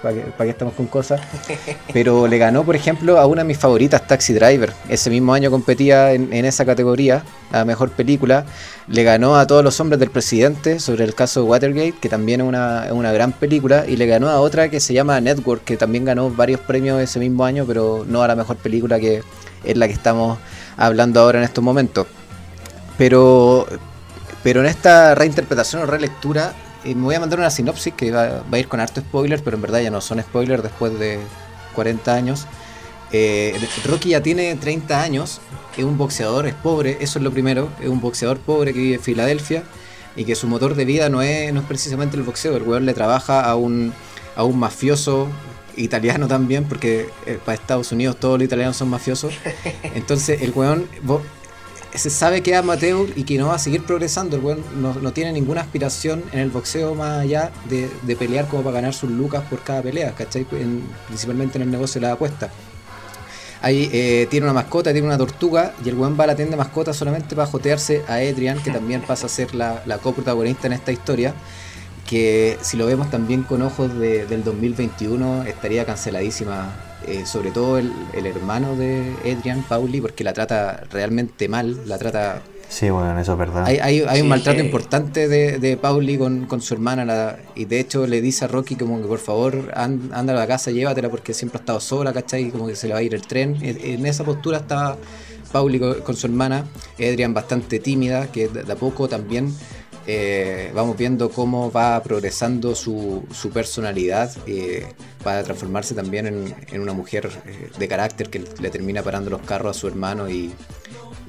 para 0.02 0.16
que, 0.16 0.50
estamos 0.50 0.74
con 0.74 0.88
cosas. 0.88 1.22
Pero 1.94 2.28
le 2.28 2.38
ganó, 2.38 2.64
por 2.64 2.76
ejemplo, 2.76 3.20
a 3.20 3.26
una 3.26 3.42
de 3.42 3.48
mis 3.48 3.58
favoritas, 3.58 4.08
Taxi 4.08 4.34
Driver. 4.34 4.74
Ese 4.90 5.10
mismo 5.10 5.34
año 5.34 5.52
competía 5.52 6.14
en, 6.14 6.34
esa 6.46 6.66
categoría, 6.66 7.24
la 7.52 7.66
mejor 7.66 7.92
película. 7.92 8.46
Le 8.88 9.04
ganó 9.04 9.36
a 9.38 9.48
Todos 9.48 9.64
los 9.64 9.80
hombres 9.80 10.00
del 10.00 10.10
presidente 10.10 10.80
sobre 10.80 11.04
el 11.04 11.14
caso 11.14 11.46
Watergate, 11.46 11.96
que 12.00 12.10
también 12.10 12.42
es 12.42 12.48
una, 12.48 12.88
una 12.92 13.12
gran 13.12 13.32
película. 13.32 13.86
Y 13.88 13.96
le 13.96 14.06
ganó 14.08 14.30
a 14.30 14.40
otra 14.40 14.70
que 14.70 14.80
se 14.80 14.94
llama 14.94 15.20
Network, 15.22 15.64
que 15.64 15.78
también 15.78 16.06
ganó 16.06 16.30
varios 16.30 16.60
premios 16.62 17.02
ese 17.02 17.20
mismo 17.20 17.46
año, 17.46 17.66
pero 17.68 18.06
no 18.08 18.24
a 18.24 18.28
la 18.28 18.36
mejor 18.36 18.58
película 18.58 19.00
que 19.00 19.24
es 19.64 19.78
la 19.78 19.88
que 19.88 19.94
estamos 19.94 20.40
hablando 20.78 21.20
ahora 21.20 21.40
en 21.40 21.46
estos 21.46 21.64
momentos. 21.64 22.08
Pero, 22.98 23.66
pero 24.44 24.62
en 24.62 24.68
esta 24.68 25.16
reinterpretación 25.16 25.84
o 25.84 25.86
relectura, 25.86 26.54
eh, 26.84 26.96
me 26.96 27.04
voy 27.04 27.16
a 27.16 27.20
mandar 27.20 27.40
una 27.40 27.50
sinopsis 27.50 27.94
que 27.94 28.12
va, 28.12 28.44
va 28.52 28.58
a 28.58 28.60
ir 28.60 28.68
con 28.68 28.80
harto 28.80 29.02
spoiler, 29.02 29.44
pero 29.44 29.56
en 29.56 29.62
verdad 29.62 29.82
ya 29.82 29.92
no 29.92 30.02
son 30.02 30.22
spoilers 30.22 30.64
después 30.64 30.98
de 30.98 31.20
40 31.74 32.14
años. 32.14 32.48
Eh, 33.14 33.60
Rocky 33.86 34.10
ya 34.10 34.24
tiene 34.24 34.56
30 34.56 35.02
años, 35.02 35.42
es 35.78 35.84
un 35.84 35.98
boxeador, 35.98 36.48
es 36.48 36.54
pobre, 36.54 36.98
eso 37.02 37.20
es 37.20 37.24
lo 37.24 37.32
primero, 37.32 37.70
es 37.82 37.90
un 37.90 38.00
boxeador 38.00 38.40
pobre 38.40 38.74
que 38.74 38.80
vive 38.80 38.96
en 38.96 39.02
Filadelfia 39.02 39.64
y 40.16 40.24
que 40.24 40.36
su 40.36 40.48
motor 40.48 40.76
de 40.76 40.86
vida 40.86 41.10
no 41.10 41.22
es, 41.22 41.54
no 41.54 41.60
es 41.62 41.66
precisamente 41.66 42.16
el 42.16 42.24
boxeo, 42.24 42.56
el 42.56 42.64
weón 42.64 42.86
le 42.86 42.94
trabaja 42.94 43.42
a 43.42 43.56
un, 43.56 43.94
a 44.36 44.44
un 44.44 44.58
mafioso 44.58 45.28
italiano 45.76 46.28
también, 46.28 46.66
porque 46.66 47.10
eh, 47.26 47.38
para 47.44 47.56
Estados 47.56 47.92
Unidos 47.92 48.18
todos 48.18 48.38
los 48.38 48.46
italianos 48.46 48.78
son 48.78 48.90
mafiosos. 48.90 49.34
Entonces 49.96 50.42
el 50.42 50.52
weón 50.52 50.88
se 51.94 52.10
sabe 52.10 52.42
que 52.42 52.52
es 52.52 52.58
amateur 52.58 53.08
y 53.16 53.24
que 53.24 53.38
no 53.38 53.48
va 53.48 53.56
a 53.56 53.60
seguir 53.60 53.84
progresando. 53.84 54.38
El 54.38 54.44
weón 54.44 54.64
no, 54.82 54.94
no 54.96 55.12
tiene 55.14 55.32
ninguna 55.34 55.62
aspiración 55.62 56.24
en 56.32 56.40
el 56.40 56.50
boxeo 56.50 56.96
más 56.96 57.22
allá 57.22 57.52
de, 57.70 57.90
de 58.04 58.16
pelear 58.16 58.48
como 58.48 58.64
para 58.64 58.76
ganar 58.76 58.94
sus 58.94 59.10
lucas 59.12 59.44
por 59.50 59.60
cada 59.62 59.82
pelea, 59.82 60.14
¿cachai? 60.14 60.46
En- 60.54 60.84
principalmente 61.08 61.58
en 61.58 61.64
el 61.64 61.72
negocio 61.72 62.00
de 62.00 62.08
las 62.08 62.16
apuestas. 62.16 62.50
Ahí 63.64 63.90
eh, 63.94 64.28
tiene 64.32 64.46
una 64.46 64.54
mascota, 64.54 64.92
tiene 64.92 65.06
una 65.08 65.18
tortuga 65.20 65.74
y 65.86 65.90
el 65.90 65.96
weón 65.96 66.18
va 66.20 66.24
a 66.24 66.28
la 66.28 66.36
tienda 66.36 66.52
de 66.52 66.58
mascotas 66.58 66.96
solamente 66.98 67.36
para 67.36 67.48
jotearse 67.48 68.04
a 68.08 68.16
Adrian, 68.16 68.58
que 68.64 68.72
también 68.72 69.02
pasa 69.02 69.28
a 69.28 69.30
ser 69.30 69.54
la, 69.54 69.84
la 69.86 70.00
coprotagonista 70.00 70.66
en 70.68 70.74
esta 70.74 70.92
historia. 70.92 71.34
Que 72.08 72.58
si 72.62 72.76
lo 72.76 72.86
vemos 72.88 73.10
también 73.12 73.44
con 73.44 73.62
ojos 73.62 73.94
de- 74.00 74.26
del 74.26 74.44
2021 74.44 75.44
estaría 75.44 75.86
canceladísima. 75.86 76.74
Eh, 77.08 77.26
sobre 77.26 77.52
todo 77.52 77.78
el, 77.78 77.92
el 78.14 78.26
hermano 78.26 78.76
de 78.76 79.14
Adrian, 79.26 79.64
Pauli, 79.64 80.02
porque 80.02 80.24
la 80.24 80.34
trata 80.34 80.84
realmente 80.92 81.48
mal, 81.50 81.78
la 81.88 81.98
trata 81.98 82.42
Sí, 82.70 82.90
bueno, 82.90 83.20
eso 83.20 83.34
es 83.34 83.38
verdad. 83.38 83.66
hay, 83.66 83.80
hay, 83.80 84.00
hay 84.08 84.20
un 84.22 84.28
Sí. 84.28 84.30
maltrato 84.30 84.62
importante 84.62 85.28
de, 85.28 85.60
de 85.60 85.76
Pauli 85.76 86.18
con, 86.18 86.46
con 86.46 86.62
su 86.62 86.74
hermana 86.74 87.04
la- 87.04 87.38
y 87.54 87.66
de 87.66 87.82
hecho 87.82 88.08
le 88.08 88.22
dice 88.22 88.46
a 88.46 88.48
Rocky 88.48 88.76
como 88.78 89.02
que 89.02 89.08
por 89.10 89.20
favor 89.20 89.74
an- 89.76 90.10
anda 90.14 90.32
a 90.32 90.38
la 90.38 90.48
casa, 90.48 90.72
llévatela 90.72 91.10
porque 91.10 91.34
siempre 91.34 91.58
ha 91.58 91.62
estado 91.62 91.82
sola, 91.82 92.14
¿cachai? 92.14 92.44
Y 92.48 92.52
como 92.52 92.68
que 92.68 92.78
se 92.78 92.88
le 92.88 92.94
va 92.94 93.00
a 93.00 93.04
ir 93.04 93.14
el 93.14 93.24
tren. 93.28 93.58
En, 93.62 93.78
en 93.84 94.06
esa 94.06 94.24
postura 94.24 94.60
está 94.60 94.96
Pauli 95.52 95.80
con, 95.80 95.96
con 96.00 96.16
su 96.16 96.28
hermana, 96.28 96.64
Adrian 96.96 97.34
bastante 97.34 97.80
tímida, 97.80 98.32
que 98.32 98.48
de, 98.48 98.64
de 98.64 98.72
a 98.72 98.76
poco 98.78 99.10
también 99.10 99.54
eh, 100.08 100.72
vamos 100.74 100.98
viendo 100.98 101.30
cómo 101.30 101.72
va 101.72 102.02
progresando 102.02 102.76
su, 102.76 103.24
su 103.34 103.50
personalidad 103.50 104.32
eh, 104.48 104.88
para 105.24 105.44
transformarse 105.44 105.94
también 105.94 106.56
en, 106.72 106.82
una 106.82 106.94
mujer 106.94 107.30
eh, 107.46 107.70
de 107.78 107.88
carácter 107.88 108.30
que 108.30 108.44
le 108.60 108.70
termina 108.70 109.04
parando 109.04 109.30
los 109.30 109.42
carros 109.42 109.78
a 109.78 109.80
su 109.80 109.88
hermano 109.88 110.30
y 110.30 110.52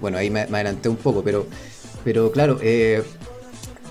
bueno, 0.02 0.18
ahí 0.18 0.30
me, 0.30 0.40
adelanté 0.40 0.88
un 0.88 0.96
poco, 0.96 1.22
pero, 1.22 1.46
pero 2.04 2.32
claro, 2.32 2.58
eh, 2.60 3.02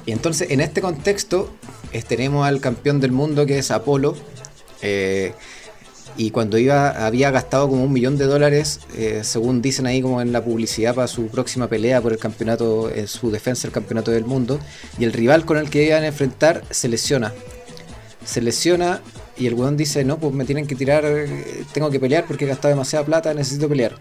y 0.05 0.11
entonces 0.11 0.51
en 0.51 0.59
este 0.59 0.81
contexto 0.81 1.49
eh, 1.93 2.03
tenemos 2.03 2.45
al 2.45 2.59
campeón 2.59 2.99
del 2.99 3.11
mundo 3.11 3.45
que 3.45 3.57
es 3.57 3.71
Apolo, 3.71 4.15
eh, 4.81 5.33
y 6.17 6.31
cuando 6.31 6.57
iba 6.57 7.05
había 7.05 7.31
gastado 7.31 7.69
como 7.69 7.83
un 7.83 7.93
millón 7.93 8.17
de 8.17 8.25
dólares, 8.25 8.79
eh, 8.95 9.21
según 9.23 9.61
dicen 9.61 9.85
ahí 9.85 10.01
como 10.01 10.21
en 10.21 10.31
la 10.31 10.43
publicidad 10.43 10.95
para 10.95 11.07
su 11.07 11.27
próxima 11.27 11.67
pelea 11.67 12.01
por 12.01 12.11
el 12.11 12.19
campeonato, 12.19 12.89
en 12.89 13.07
su 13.07 13.31
defensa 13.31 13.63
del 13.63 13.71
campeonato 13.71 14.11
del 14.11 14.25
mundo, 14.25 14.59
y 14.99 15.03
el 15.03 15.13
rival 15.13 15.45
con 15.45 15.57
el 15.57 15.69
que 15.69 15.85
iban 15.85 16.03
a 16.03 16.07
enfrentar 16.07 16.63
se 16.69 16.87
lesiona. 16.87 17.33
Se 18.25 18.41
lesiona 18.41 19.01
y 19.37 19.47
el 19.47 19.53
weón 19.53 19.77
dice, 19.77 20.03
no, 20.03 20.17
pues 20.17 20.33
me 20.33 20.45
tienen 20.45 20.67
que 20.67 20.75
tirar, 20.75 21.03
eh, 21.05 21.63
tengo 21.73 21.89
que 21.89 21.99
pelear 21.99 22.25
porque 22.27 22.45
he 22.45 22.47
gastado 22.47 22.69
demasiada 22.69 23.05
plata, 23.05 23.33
necesito 23.33 23.67
pelear. 23.67 23.95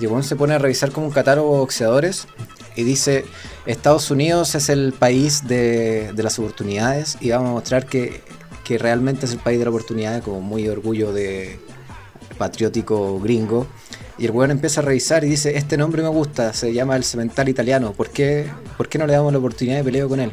Y 0.00 0.04
el 0.04 0.10
weón 0.10 0.24
se 0.24 0.36
pone 0.36 0.54
a 0.54 0.58
revisar 0.58 0.90
como 0.90 1.06
un 1.06 1.12
catálogo 1.12 1.52
de 1.52 1.58
boxeadores 1.60 2.26
y 2.74 2.82
dice, 2.82 3.24
Estados 3.66 4.10
Unidos 4.10 4.54
es 4.54 4.68
el 4.68 4.92
país 4.92 5.46
de, 5.46 6.12
de 6.12 6.22
las 6.22 6.38
oportunidades 6.38 7.18
y 7.20 7.30
vamos 7.30 7.50
a 7.50 7.52
mostrar 7.52 7.86
que, 7.86 8.22
realmente 8.78 9.26
es 9.26 9.32
el 9.32 9.38
país 9.38 9.58
de 9.58 9.64
las 9.64 9.72
oportunidades, 9.72 10.22
como 10.22 10.40
muy 10.40 10.68
orgullo 10.68 11.12
de 11.12 11.58
patriótico 12.38 13.20
gringo. 13.20 13.66
Y 14.18 14.26
el 14.26 14.30
weón 14.30 14.50
empieza 14.50 14.80
a 14.80 14.84
revisar 14.84 15.24
y 15.24 15.28
dice, 15.28 15.56
este 15.56 15.76
nombre 15.76 16.02
me 16.02 16.08
gusta, 16.08 16.52
se 16.52 16.72
llama 16.72 16.96
el 16.96 17.04
cemental 17.04 17.48
italiano, 17.48 17.92
¿por 17.92 18.10
qué, 18.10 18.46
¿por 18.76 18.88
qué 18.88 18.98
no 18.98 19.06
le 19.06 19.14
damos 19.14 19.32
la 19.32 19.38
oportunidad 19.38 19.76
de 19.78 19.84
peleo 19.84 20.08
con 20.08 20.20
él? 20.20 20.32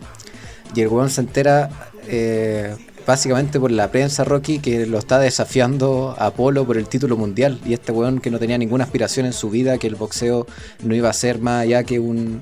Y 0.75 0.81
el 0.81 0.87
weón 0.89 1.09
se 1.09 1.21
entera 1.21 1.69
eh, 2.07 2.75
básicamente 3.07 3.59
por 3.59 3.71
la 3.71 3.89
prensa 3.89 4.23
Rocky 4.23 4.59
que 4.59 4.85
lo 4.85 4.99
está 4.99 5.17
desafiando 5.17 6.15
a 6.17 6.27
Apolo 6.27 6.65
por 6.65 6.77
el 6.77 6.87
título 6.87 7.17
mundial. 7.17 7.59
Y 7.65 7.73
este 7.73 7.91
weón 7.91 8.19
que 8.19 8.29
no 8.29 8.37
tenía 8.37 8.57
ninguna 8.57 8.83
aspiración 8.83 9.25
en 9.25 9.33
su 9.33 9.49
vida, 9.49 9.77
que 9.77 9.87
el 9.87 9.95
boxeo 9.95 10.45
no 10.83 10.93
iba 10.93 11.09
a 11.09 11.13
ser 11.13 11.39
más 11.39 11.63
allá 11.63 11.83
que 11.83 11.99
un 11.99 12.41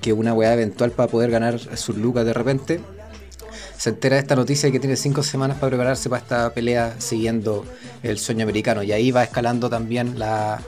que 0.00 0.14
una 0.14 0.32
weá 0.32 0.54
eventual 0.54 0.92
para 0.92 1.10
poder 1.10 1.30
ganar 1.30 1.58
sus 1.76 1.96
lucas 1.96 2.24
de 2.24 2.32
repente. 2.32 2.80
Se 3.80 3.88
entera 3.88 4.16
de 4.16 4.20
esta 4.20 4.36
noticia 4.36 4.68
y 4.68 4.72
que 4.72 4.78
tiene 4.78 4.94
cinco 4.94 5.22
semanas 5.22 5.56
para 5.56 5.70
prepararse 5.70 6.10
para 6.10 6.20
esta 6.20 6.52
pelea 6.52 6.96
siguiendo 6.98 7.64
el 8.02 8.18
sueño 8.18 8.42
americano. 8.42 8.82
Y 8.82 8.92
ahí 8.92 9.10
va 9.10 9.24
escalando 9.24 9.70
también 9.70 10.18
la, 10.18 10.60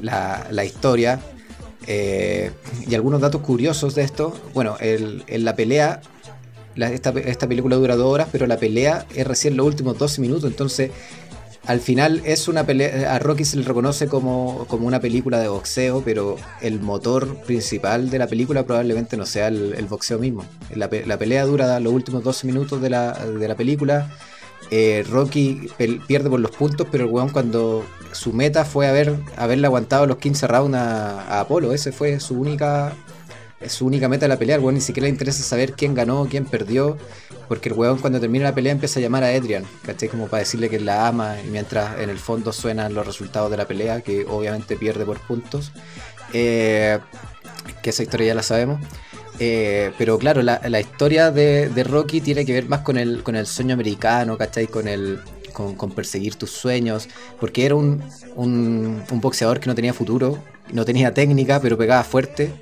la, 0.00 0.64
historia. 0.64 1.18
Eh, 1.88 2.52
y 2.86 2.94
algunos 2.94 3.20
datos 3.20 3.40
curiosos 3.40 3.96
de 3.96 4.02
esto. 4.02 4.32
Bueno, 4.54 4.76
el- 4.78 5.24
en 5.26 5.44
la 5.44 5.56
pelea 5.56 6.00
esta, 6.76 7.10
esta 7.10 7.48
película 7.48 7.74
dura 7.74 7.96
dos 7.96 8.06
horas, 8.06 8.28
pero 8.30 8.46
la 8.46 8.56
pelea 8.56 9.04
es 9.16 9.26
recién 9.26 9.56
los 9.56 9.66
últimos 9.66 9.98
12 9.98 10.20
minutos, 10.20 10.48
entonces 10.48 10.92
al 11.66 11.80
final 11.80 12.22
es 12.24 12.48
una 12.48 12.64
pelea, 12.64 13.14
a 13.14 13.18
Rocky 13.18 13.44
se 13.44 13.56
le 13.56 13.62
reconoce 13.64 14.08
como, 14.08 14.64
como 14.68 14.86
una 14.86 15.00
película 15.00 15.38
de 15.38 15.48
boxeo, 15.48 16.02
pero 16.04 16.36
el 16.62 16.80
motor 16.80 17.36
principal 17.42 18.10
de 18.10 18.18
la 18.18 18.26
película 18.26 18.64
probablemente 18.64 19.16
no 19.16 19.26
sea 19.26 19.48
el, 19.48 19.86
boxeo 19.88 20.18
mismo. 20.18 20.44
La, 20.74 20.88
pe- 20.88 21.04
la 21.06 21.18
pelea 21.18 21.44
dura 21.44 21.78
los 21.80 21.92
últimos 21.92 22.24
12 22.24 22.46
minutos 22.46 22.80
de 22.80 22.90
la, 22.90 23.12
de 23.12 23.46
la 23.48 23.54
película. 23.56 24.10
Eh, 24.70 25.04
Rocky 25.08 25.68
pierde 26.06 26.30
por 26.30 26.40
los 26.40 26.50
puntos, 26.52 26.86
pero 26.90 27.04
el 27.04 27.10
weón 27.10 27.28
cuando 27.30 27.84
su 28.12 28.32
meta 28.32 28.64
fue 28.64 28.86
haber, 28.88 29.16
haberle 29.36 29.66
aguantado 29.66 30.06
los 30.06 30.16
15 30.18 30.46
rounds 30.46 30.76
a, 30.76 31.22
a 31.22 31.40
Apolo, 31.40 31.72
ese 31.72 31.92
fue 31.92 32.20
su 32.20 32.34
única 32.40 32.94
su 33.68 33.86
única 33.86 34.08
meta 34.08 34.24
de 34.24 34.28
la 34.28 34.38
pelea, 34.38 34.56
el 34.56 34.62
weón 34.62 34.74
ni 34.74 34.80
siquiera 34.80 35.04
le 35.04 35.10
interesa 35.10 35.42
saber 35.42 35.72
quién 35.72 35.94
ganó, 35.94 36.26
quién 36.30 36.46
perdió, 36.46 36.96
porque 37.48 37.68
el 37.68 37.74
weón 37.74 37.98
cuando 37.98 38.20
termina 38.20 38.44
la 38.44 38.54
pelea 38.54 38.72
empieza 38.72 39.00
a 39.00 39.02
llamar 39.02 39.24
a 39.24 39.28
Adrian, 39.28 39.64
¿cachai? 39.84 40.08
Como 40.08 40.28
para 40.28 40.40
decirle 40.40 40.70
que 40.70 40.80
la 40.80 41.08
ama, 41.08 41.36
y 41.44 41.48
mientras 41.48 42.00
en 42.00 42.08
el 42.08 42.18
fondo 42.18 42.52
suenan 42.52 42.94
los 42.94 43.06
resultados 43.06 43.50
de 43.50 43.56
la 43.56 43.66
pelea, 43.66 44.00
que 44.00 44.24
obviamente 44.24 44.76
pierde 44.76 45.04
por 45.04 45.20
puntos, 45.20 45.72
eh, 46.32 46.98
que 47.82 47.90
esa 47.90 48.02
historia 48.02 48.28
ya 48.28 48.34
la 48.34 48.42
sabemos. 48.42 48.80
Eh, 49.38 49.92
pero 49.96 50.18
claro, 50.18 50.42
la, 50.42 50.60
la 50.68 50.80
historia 50.80 51.30
de, 51.30 51.70
de 51.70 51.84
Rocky 51.84 52.20
tiene 52.20 52.44
que 52.44 52.52
ver 52.52 52.68
más 52.68 52.80
con 52.80 52.98
el, 52.98 53.22
con 53.22 53.36
el 53.36 53.46
sueño 53.46 53.74
americano, 53.74 54.36
¿cachai? 54.36 54.66
Con 54.66 54.86
el, 54.86 55.20
con, 55.52 55.74
con 55.76 55.90
perseguir 55.92 56.36
tus 56.36 56.50
sueños, 56.50 57.08
porque 57.38 57.64
era 57.66 57.74
un, 57.74 58.02
un, 58.36 59.02
un 59.10 59.20
boxeador 59.20 59.60
que 59.60 59.66
no 59.66 59.74
tenía 59.74 59.92
futuro, 59.94 60.38
no 60.72 60.84
tenía 60.84 61.12
técnica, 61.14 61.60
pero 61.60 61.76
pegaba 61.78 62.04
fuerte, 62.04 62.52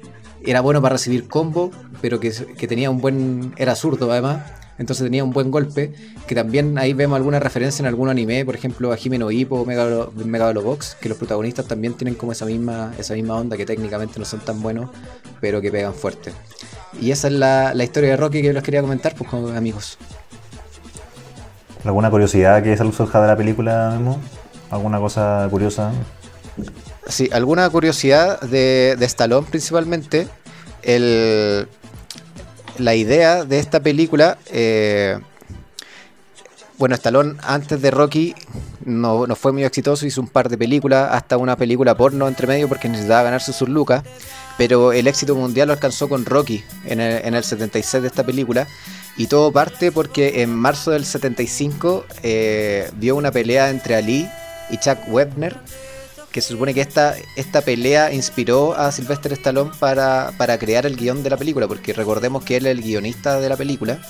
era 0.44 0.61
bueno 0.61 0.81
para 0.81 0.94
recibir 0.94 1.29
combo, 1.29 1.70
pero 2.01 2.20
que, 2.20 2.31
que 2.31 2.66
tenía 2.68 2.90
un 2.90 3.01
buen, 3.01 3.55
era 3.57 3.74
zurdo 3.74 4.11
además, 4.11 4.42
entonces 4.79 5.05
tenía 5.05 5.24
un 5.24 5.33
buen 5.33 5.51
golpe, 5.51 5.92
que 6.29 6.35
también 6.35 6.79
ahí 6.79 6.92
vemos 6.92 7.16
alguna 7.16 7.40
referencia 7.40 7.83
en 7.83 7.87
algún 7.87 8.09
anime, 8.09 8.44
por 8.44 8.55
ejemplo 8.55 8.92
a 8.92 8.96
Jimeno 8.96 9.31
Hippo 9.31 9.57
o 9.57 9.66
Megalo- 9.66 10.12
Megalobox, 10.12 10.96
que 11.01 11.09
los 11.09 11.18
protagonistas 11.18 11.66
también 11.66 11.94
tienen 11.94 12.14
como 12.14 12.31
esa 12.33 12.46
misma, 12.46 12.92
esa 12.96 13.14
misma 13.14 13.35
onda 13.35 13.57
que 13.57 13.66
técnicamente 13.66 14.20
no 14.20 14.24
son 14.24 14.40
tan 14.40 14.62
buenos, 14.62 14.90
pero 15.40 15.61
que 15.61 15.72
pegan 15.72 15.94
fuerte. 15.94 16.33
Y 17.01 17.11
esa 17.11 17.27
es 17.27 17.35
la, 17.35 17.74
la 17.74 17.85
historia 17.85 18.11
de 18.11 18.16
Rocky 18.16 18.40
que 18.40 18.53
les 18.53 18.62
quería 18.62 18.81
comentar, 18.81 19.14
pues 19.16 19.29
con 19.29 19.57
amigos. 19.57 19.98
¿Alguna 21.85 22.11
curiosidad 22.11 22.62
que 22.62 22.77
surja 22.77 23.20
de 23.20 23.27
la 23.27 23.37
película, 23.37 23.90
Memo? 23.98 24.20
¿Alguna 24.70 24.98
cosa 24.98 25.46
curiosa? 25.51 25.92
Sí, 27.08 27.28
alguna 27.32 27.68
curiosidad 27.70 28.40
de, 28.42 28.96
de 28.98 29.06
Stallone 29.06 29.46
principalmente. 29.48 30.28
El, 30.82 31.66
la 32.78 32.94
idea 32.94 33.44
de 33.44 33.58
esta 33.58 33.80
película. 33.80 34.38
eh, 34.50 35.18
bueno, 36.78 36.94
Stallone 36.94 37.34
antes 37.42 37.82
de 37.82 37.90
Rocky 37.90 38.36
no, 38.84 39.26
no 39.26 39.34
fue 39.34 39.50
muy 39.52 39.64
exitoso, 39.64 40.06
hizo 40.06 40.20
un 40.20 40.28
par 40.28 40.48
de 40.48 40.56
películas, 40.56 41.08
hasta 41.12 41.36
una 41.36 41.56
película 41.56 41.96
porno 41.96 42.28
entre 42.28 42.46
medio 42.46 42.68
porque 42.68 42.88
necesitaba 42.88 43.24
ganarse 43.24 43.52
sus 43.52 43.68
lucas. 43.68 44.04
Pero 44.56 44.92
el 44.92 45.06
éxito 45.08 45.34
mundial 45.34 45.68
lo 45.68 45.74
alcanzó 45.74 46.08
con 46.08 46.24
Rocky 46.24 46.62
en 46.84 47.00
el, 47.00 47.24
en 47.24 47.34
el 47.34 47.42
76 47.42 48.02
de 48.02 48.08
esta 48.08 48.24
película. 48.24 48.66
Y 49.16 49.26
todo 49.26 49.50
parte 49.50 49.90
porque 49.90 50.42
en 50.42 50.54
marzo 50.54 50.92
del 50.92 51.04
75 51.04 52.06
eh, 52.22 52.90
vio 52.94 53.16
una 53.16 53.32
pelea 53.32 53.70
entre 53.70 53.96
Ali 53.96 54.28
y 54.70 54.78
Chuck 54.78 54.98
Webner 55.08 55.56
que 56.32 56.40
se 56.40 56.48
supone 56.48 56.74
que 56.74 56.80
esta, 56.80 57.14
esta 57.36 57.62
pelea 57.62 58.12
inspiró 58.12 58.74
a 58.74 58.92
Sylvester 58.92 59.32
Stallone 59.32 59.70
para, 59.78 60.32
para 60.36 60.58
crear 60.58 60.86
el 60.86 60.96
guion 60.96 61.22
de 61.22 61.30
la 61.30 61.36
película, 61.36 61.66
porque 61.66 61.92
recordemos 61.92 62.44
que 62.44 62.56
él 62.56 62.66
es 62.66 62.72
el 62.72 62.82
guionista 62.82 63.40
de 63.40 63.48
la 63.48 63.56
película, 63.56 64.00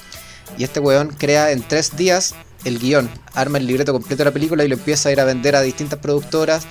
y 0.57 0.65
este 0.65 0.81
weón 0.81 1.09
crea 1.09 1.53
en 1.53 1.63
tres 1.63 1.97
días 1.97 2.35
el 2.65 2.79
guion, 2.79 3.09
arma 3.35 3.59
el 3.59 3.67
libreto 3.67 3.93
completo 3.93 4.19
de 4.19 4.25
la 4.25 4.33
película 4.33 4.65
y 4.65 4.69
lo 4.69 4.75
empieza 4.75 5.09
a 5.09 5.13
ir 5.13 5.21
a 5.21 5.25
vender 5.25 5.55
a 5.55 5.63
distintas 5.63 5.99
productoras, 6.01 6.67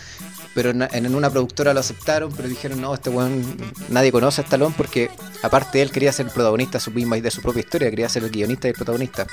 pero 0.53 0.71
en, 0.71 0.81
en 0.91 1.15
una 1.15 1.29
productora 1.29 1.73
lo 1.73 1.79
aceptaron, 1.79 2.33
pero 2.35 2.49
dijeron, 2.49 2.81
no, 2.81 2.93
este 2.93 3.09
weón 3.09 3.43
nadie 3.89 4.11
conoce 4.11 4.41
a 4.41 4.43
Stallone 4.43 4.73
porque 4.75 5.11
aparte 5.43 5.81
él 5.81 5.91
quería 5.91 6.11
ser 6.11 6.27
protagonista 6.27 6.79
de 6.79 6.83
su, 6.83 6.91
misma, 6.91 7.17
de 7.17 7.31
su 7.31 7.41
propia 7.41 7.59
historia, 7.59 7.89
quería 7.89 8.09
ser 8.09 8.23
el 8.23 8.31
guionista 8.31 8.67
y 8.67 8.71
el 8.71 8.75
protagonista. 8.75 9.27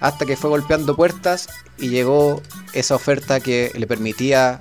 Hasta 0.00 0.26
que 0.26 0.36
fue 0.36 0.50
golpeando 0.50 0.94
puertas 0.94 1.48
y 1.78 1.88
llegó 1.88 2.42
esa 2.74 2.94
oferta 2.94 3.40
que 3.40 3.72
le 3.74 3.86
permitía 3.86 4.58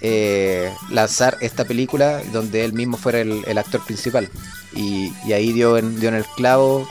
eh, 0.00 0.72
lanzar 0.90 1.36
esta 1.40 1.64
película 1.64 2.22
donde 2.32 2.64
él 2.64 2.72
mismo 2.72 2.96
fuera 2.96 3.20
el, 3.20 3.44
el 3.46 3.58
actor 3.58 3.84
principal. 3.84 4.28
Y, 4.74 5.12
y 5.26 5.32
ahí 5.32 5.52
dio 5.52 5.78
en, 5.78 5.98
dio 6.00 6.08
en 6.08 6.16
el 6.16 6.24
clavo 6.36 6.86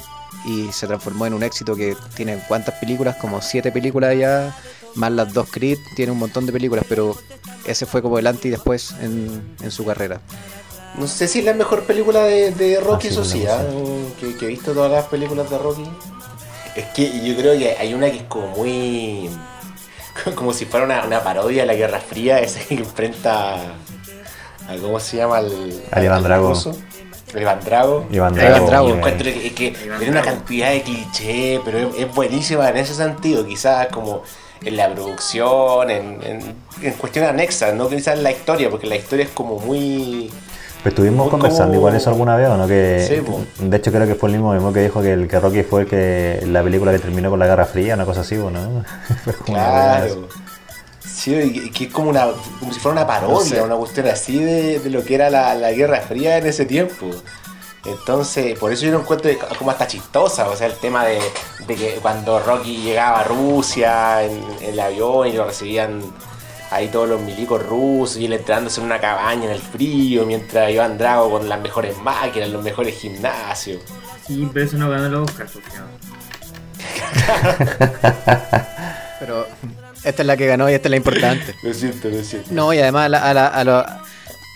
y 0.46 0.72
se 0.72 0.88
transformó 0.88 1.26
en 1.26 1.34
un 1.34 1.44
éxito 1.44 1.76
que 1.76 1.96
tiene 2.16 2.40
cuántas 2.48 2.76
películas, 2.76 3.16
como 3.18 3.42
siete 3.42 3.72
películas 3.72 4.18
ya, 4.18 4.56
más 4.96 5.12
las 5.12 5.34
dos 5.34 5.50
Creed, 5.52 5.78
tiene 5.96 6.12
un 6.12 6.20
montón 6.20 6.46
de 6.46 6.52
películas, 6.54 6.86
pero 6.88 7.16
ese 7.66 7.86
fue 7.86 8.02
como 8.02 8.20
el 8.20 8.28
antes 8.28 8.46
y 8.46 8.50
después 8.50 8.94
en, 9.02 9.56
en 9.62 9.72
su 9.72 9.86
carrera. 9.86 10.22
No 10.98 11.08
sé 11.08 11.28
si 11.28 11.40
es 11.40 11.46
la 11.46 11.54
mejor 11.54 11.84
película 11.84 12.24
de, 12.24 12.52
de 12.52 12.80
Rocky, 12.80 13.08
Ah, 13.08 13.12
sí, 13.12 13.16
eso 13.16 13.26
sí, 13.26 13.46
¿ah? 13.48 13.62
que, 14.20 14.36
que 14.38 14.46
he 14.46 14.48
visto 14.50 14.72
todas 14.74 14.92
las 14.92 15.06
películas 15.06 15.50
de 15.50 15.58
Rocky. 15.58 15.84
Es 16.76 16.86
que 16.88 17.28
yo 17.28 17.36
creo 17.36 17.58
que 17.58 17.72
hay 17.78 17.94
una 17.94 18.10
que 18.12 18.18
es 18.18 18.24
como 18.24 18.48
muy. 18.48 19.30
como 20.36 20.54
si 20.54 20.66
fuera 20.66 20.86
una, 20.86 21.04
una 21.06 21.24
parodia 21.24 21.62
de 21.64 21.68
la 21.68 21.76
Guerra 21.76 22.00
Fría, 22.00 22.40
esa 22.42 22.60
que 22.60 22.76
enfrenta 22.76 23.56
a. 23.56 24.78
¿Cómo 24.82 25.00
se 25.00 25.18
llama? 25.18 25.38
Al, 25.38 25.84
A 25.92 26.04
Iván 26.04 26.24
Drago. 26.24 28.08
Iván 28.12 28.34
Drago. 28.34 28.56
Iván 28.56 28.66
Drago. 28.66 28.90
Encuentro 28.90 29.26
que, 29.26 29.54
que 29.54 29.72
tiene 29.72 30.10
una 30.10 30.22
cantidad 30.22 30.72
de 30.72 30.82
cliché, 30.82 31.62
pero 31.64 31.78
es, 31.78 31.96
es 31.98 32.16
buenísima 32.16 32.70
en 32.70 32.78
ese 32.78 32.96
sentido. 32.96 33.46
Quizás 33.46 33.88
como 33.88 34.24
en 34.64 34.78
la 34.78 34.92
producción, 34.92 35.92
en, 35.92 36.24
en, 36.24 36.56
en 36.82 36.94
cuestiones 36.94 37.30
anexas, 37.30 37.74
no 37.76 37.90
quizás 37.90 38.16
en 38.16 38.24
la 38.24 38.32
historia, 38.32 38.70
porque 38.70 38.88
la 38.88 38.96
historia 38.96 39.26
es 39.26 39.32
como 39.32 39.60
muy. 39.60 40.32
Pero 40.86 40.94
estuvimos 40.94 41.30
conversando 41.32 41.66
como- 41.70 41.78
igual 41.80 41.96
eso 41.96 42.12
alguna 42.12 42.36
vez, 42.36 42.48
¿o 42.48 42.58
no? 42.58 42.68
Que, 42.68 43.04
Sí, 43.08 43.64
de 43.66 43.78
hecho, 43.78 43.92
creo 43.92 44.06
que 44.06 44.14
fue 44.14 44.30
el 44.30 44.36
mismo 44.36 44.54
mismo 44.54 44.72
que 44.72 44.82
dijo 44.84 45.02
que 45.02 45.14
el 45.14 45.28
que 45.28 45.40
Rocky 45.40 45.64
fue 45.64 45.82
el 45.82 45.88
que 45.88 46.44
la 46.46 46.62
película 46.62 46.92
que 46.92 47.00
terminó 47.00 47.32
con 47.32 47.40
la 47.40 47.48
Guerra 47.48 47.66
Fría, 47.66 47.96
una 47.96 48.06
cosa 48.06 48.22
así, 48.22 48.38
¿o 48.38 48.52
¿no? 48.52 48.84
Claro. 49.46 50.28
Sí, 51.04 51.34
y 51.66 51.72
que 51.72 51.86
es 51.86 51.92
como 51.92 52.10
una 52.12 52.28
como 52.60 52.72
si 52.72 52.80
fuera 52.80 52.98
una 53.00 53.08
parodia, 53.08 53.34
No 53.34 53.40
sé. 53.42 53.62
una 53.62 53.76
cuestión 53.78 54.06
así 54.08 54.38
de, 54.44 54.78
de 54.80 54.90
lo 54.92 55.04
que 55.04 55.16
era 55.16 55.32
la, 55.32 55.56
la 55.56 55.72
Guerra 55.72 56.02
Fría 56.02 56.38
en 56.38 56.46
ese 56.46 56.66
tiempo. 56.66 57.08
Entonces, 57.86 58.58
por 58.60 58.72
eso 58.72 58.86
yo 58.86 58.92
lo 58.92 59.00
encuentro 59.00 59.32
como 59.58 59.72
hasta 59.72 59.88
chistosa, 59.88 60.48
o 60.50 60.56
sea, 60.56 60.68
el 60.68 60.74
tema 60.74 61.06
de, 61.06 61.20
de 61.68 61.76
que 61.76 61.92
cuando 62.02 62.40
Rocky 62.40 62.78
llegaba 62.78 63.22
a 63.22 63.24
Rusia 63.24 64.24
en, 64.24 64.44
en 64.62 64.70
el 64.74 64.80
avión 64.80 65.28
y 65.28 65.34
lo 65.34 65.46
recibían 65.46 66.02
ahí 66.72 66.88
todos 66.90 67.08
los 67.10 67.22
milicos 67.22 67.66
rusos 67.66 68.18
y 68.18 68.26
él 68.26 68.34
entrándose 68.34 68.80
en 68.80 68.86
una 68.88 69.00
cabaña 69.00 69.46
en 69.46 69.52
el 69.52 69.62
frío 69.62 70.26
mientras 70.26 70.72
Iván 70.72 70.98
Drago 70.98 71.30
con 71.32 71.48
las 71.50 71.60
mejores 71.62 71.98
máquinas, 72.00 72.50
los 72.50 72.64
mejores 72.64 72.98
gimnasios. 73.00 73.82
Sí, 74.28 74.48
pero 74.54 74.66
eso 74.66 74.78
no 74.78 74.90
ganó 74.90 75.10
los 75.10 75.30
Oscar, 75.30 75.48
pues. 75.52 75.66
Pero 79.20 79.48
esta 80.04 80.22
es 80.22 80.26
la 80.28 80.38
que 80.38 80.48
ganó 80.48 80.70
y 80.70 80.74
esta 80.74 80.88
es 80.88 80.92
la 80.92 80.98
importante. 80.98 81.56
Lo 81.64 81.74
siento, 81.74 82.10
lo 82.10 82.24
siento. 82.24 82.50
No, 82.52 82.74
y 82.74 82.80
además 82.80 83.06
a, 83.06 83.10
la- 83.10 83.30
a 83.30 83.34
la- 83.34 83.48
a 83.48 83.64
lo- 83.64 83.86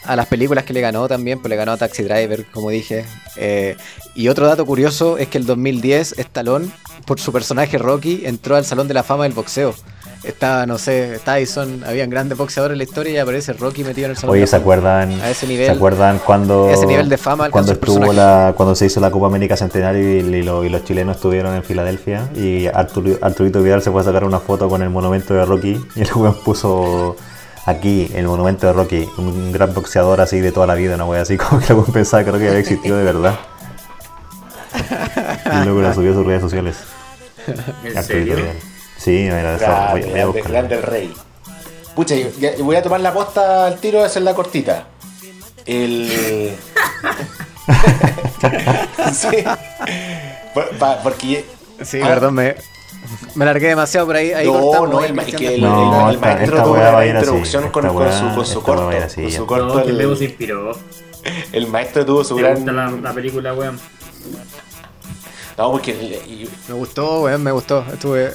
a 0.05 0.15
las 0.15 0.27
películas 0.27 0.63
que 0.63 0.73
le 0.73 0.81
ganó 0.81 1.07
también, 1.07 1.39
pues 1.39 1.49
le 1.49 1.55
ganó 1.55 1.73
a 1.73 1.77
Taxi 1.77 2.03
Driver, 2.03 2.45
como 2.51 2.69
dije. 2.69 3.05
Eh, 3.35 3.75
y 4.15 4.27
otro 4.29 4.47
dato 4.47 4.65
curioso 4.65 5.17
es 5.17 5.27
que 5.27 5.37
el 5.37 5.45
2010 5.45 6.15
Stallone, 6.17 6.69
por 7.05 7.19
su 7.19 7.31
personaje 7.31 7.77
Rocky, 7.77 8.21
entró 8.25 8.55
al 8.55 8.65
Salón 8.65 8.87
de 8.87 8.93
la 8.93 9.03
Fama 9.03 9.23
del 9.23 9.33
Boxeo. 9.33 9.75
Estaba, 10.23 10.65
no 10.65 10.77
sé, 10.77 11.19
Tyson, 11.23 11.83
habían 11.87 12.09
grandes 12.09 12.37
boxeadores 12.37 12.73
en 12.73 12.79
la 12.79 12.83
historia 12.83 13.13
y 13.13 13.17
aparece 13.17 13.53
Rocky 13.53 13.85
metido 13.85 14.05
en 14.05 14.11
el 14.11 14.17
Salón 14.17 14.35
Oye, 14.35 14.45
¿se 14.47 14.55
acuerdan? 14.57 15.11
A 15.21 15.29
ese 15.29 15.47
nivel- 15.47 15.67
¿Se 15.67 15.71
acuerdan 15.71 16.19
cuando 16.25 16.69
ese 16.69 16.85
nivel 16.85 17.07
de 17.07 17.17
fama 17.17 17.49
cuando 17.49 17.71
estuvo 17.71 18.11
la 18.11 18.53
cuando 18.57 18.75
se 18.75 18.85
hizo 18.87 18.99
la 18.99 19.11
Copa 19.11 19.27
América 19.27 19.55
Centenario 19.55 20.01
y, 20.01 20.19
y 20.19 20.43
lo- 20.43 20.65
y 20.65 20.69
los 20.69 20.83
chilenos 20.83 21.15
estuvieron 21.15 21.55
en 21.55 21.63
Filadelfia 21.63 22.29
y 22.35 22.67
Arturo, 22.67 23.17
Arturito 23.21 23.63
Vidal 23.63 23.81
se 23.81 23.91
fue 23.91 24.01
a 24.01 24.03
sacar 24.03 24.25
una 24.25 24.39
foto 24.39 24.67
con 24.67 24.81
el 24.81 24.89
monumento 24.89 25.33
de 25.33 25.45
Rocky 25.45 25.81
y 25.95 26.01
el 26.01 26.09
weón 26.13 26.35
puso 26.43 27.15
aquí 27.65 28.11
el 28.13 28.25
monumento 28.27 28.67
de 28.67 28.73
Rocky, 28.73 29.07
un 29.17 29.51
gran 29.53 29.73
boxeador 29.73 30.19
así 30.19 30.41
de 30.41 30.51
toda 30.51 30.67
la 30.67 30.75
vida, 30.75 30.95
una 30.95 31.05
wea 31.05 31.21
así 31.21 31.37
como 31.37 31.61
que 31.61 31.73
weón 31.73 31.93
pensaba 31.93 32.25
que 32.25 32.31
Rocky 32.31 32.47
había 32.47 32.59
existido 32.59 32.97
de 32.97 33.03
verdad. 33.05 33.39
Y 35.61 35.65
luego 35.65 35.81
lo 35.81 35.93
subió 35.93 36.11
a 36.11 36.13
sus 36.15 36.25
redes 36.25 36.41
sociales. 36.41 36.75
¿En 37.83 37.97
Arturito 37.97 38.03
serio? 38.03 38.35
Vidal. 38.35 38.55
Sí, 38.99 39.11
mira, 39.31 39.55
eso, 39.55 39.65
Grande, 39.65 40.01
voy, 40.01 40.11
voy 40.31 40.41
a 40.41 40.43
grande, 40.43 40.75
el 40.75 40.83
rey. 40.83 41.13
Pucha, 41.95 42.15
ya- 42.15 42.51
voy 42.59 42.75
a 42.75 42.83
tomar 42.83 42.99
la 42.99 43.13
posta 43.13 43.67
al 43.67 43.79
tiro, 43.79 44.05
es 44.05 44.15
la 44.17 44.33
cortita. 44.35 44.87
El. 45.65 46.09
sí. 49.13 49.43
Por- 50.53 50.69
pa- 50.77 50.99
porque. 51.03 51.45
Sí, 51.83 51.99
Ah. 52.03 52.07
perdón, 52.07 52.33
me, 52.33 52.55
me 53.35 53.45
largué 53.45 53.69
demasiado 53.69 54.07
por 54.07 54.15
ahí. 54.17 54.33
ahí 54.33 54.45
no, 54.47 54.59
cortamos, 54.59 54.89
no, 54.89 55.03
el, 55.03 55.13
ma- 55.13 55.23
Cristian. 55.23 55.49
que 55.49 55.55
el, 55.55 55.61
No, 55.61 56.03
el- 56.03 56.09
el 56.09 56.15
esta- 56.15 56.27
maestro 56.27 56.45
esta 56.55 56.63
tuvo 56.63 56.73
weá 56.73 56.83
va 56.83 56.89
a 56.89 56.91
la 56.99 57.05
ir 57.05 57.11
así, 57.15 57.19
introducción 57.25 57.69
con, 57.69 57.87
con 57.87 58.11
su, 58.13 58.35
con 58.35 58.45
su 58.45 58.61
corto. 58.63 58.89
así, 58.89 59.21
con 59.21 59.31
su 59.31 59.45
corto 59.45 59.75
No, 59.75 59.83
que 59.83 59.89
el, 59.91 59.97
luego 59.97 60.15
se 60.15 60.25
inspiró. 60.25 60.71
el 61.53 61.67
maestro 61.67 62.05
tuvo 62.05 62.23
su 62.23 62.35
¿Te 62.35 62.41
gran. 62.41 62.75
la, 62.75 62.89
la 62.91 63.13
película, 63.13 63.53
weón? 63.53 63.79
No, 65.59 65.71
porque 65.73 65.91
el, 65.91 66.13
el- 66.13 66.49
Me 66.69 66.73
gustó, 66.73 67.21
weón, 67.23 67.43
me 67.43 67.51
gustó. 67.51 67.85
Estuve. 67.91 68.31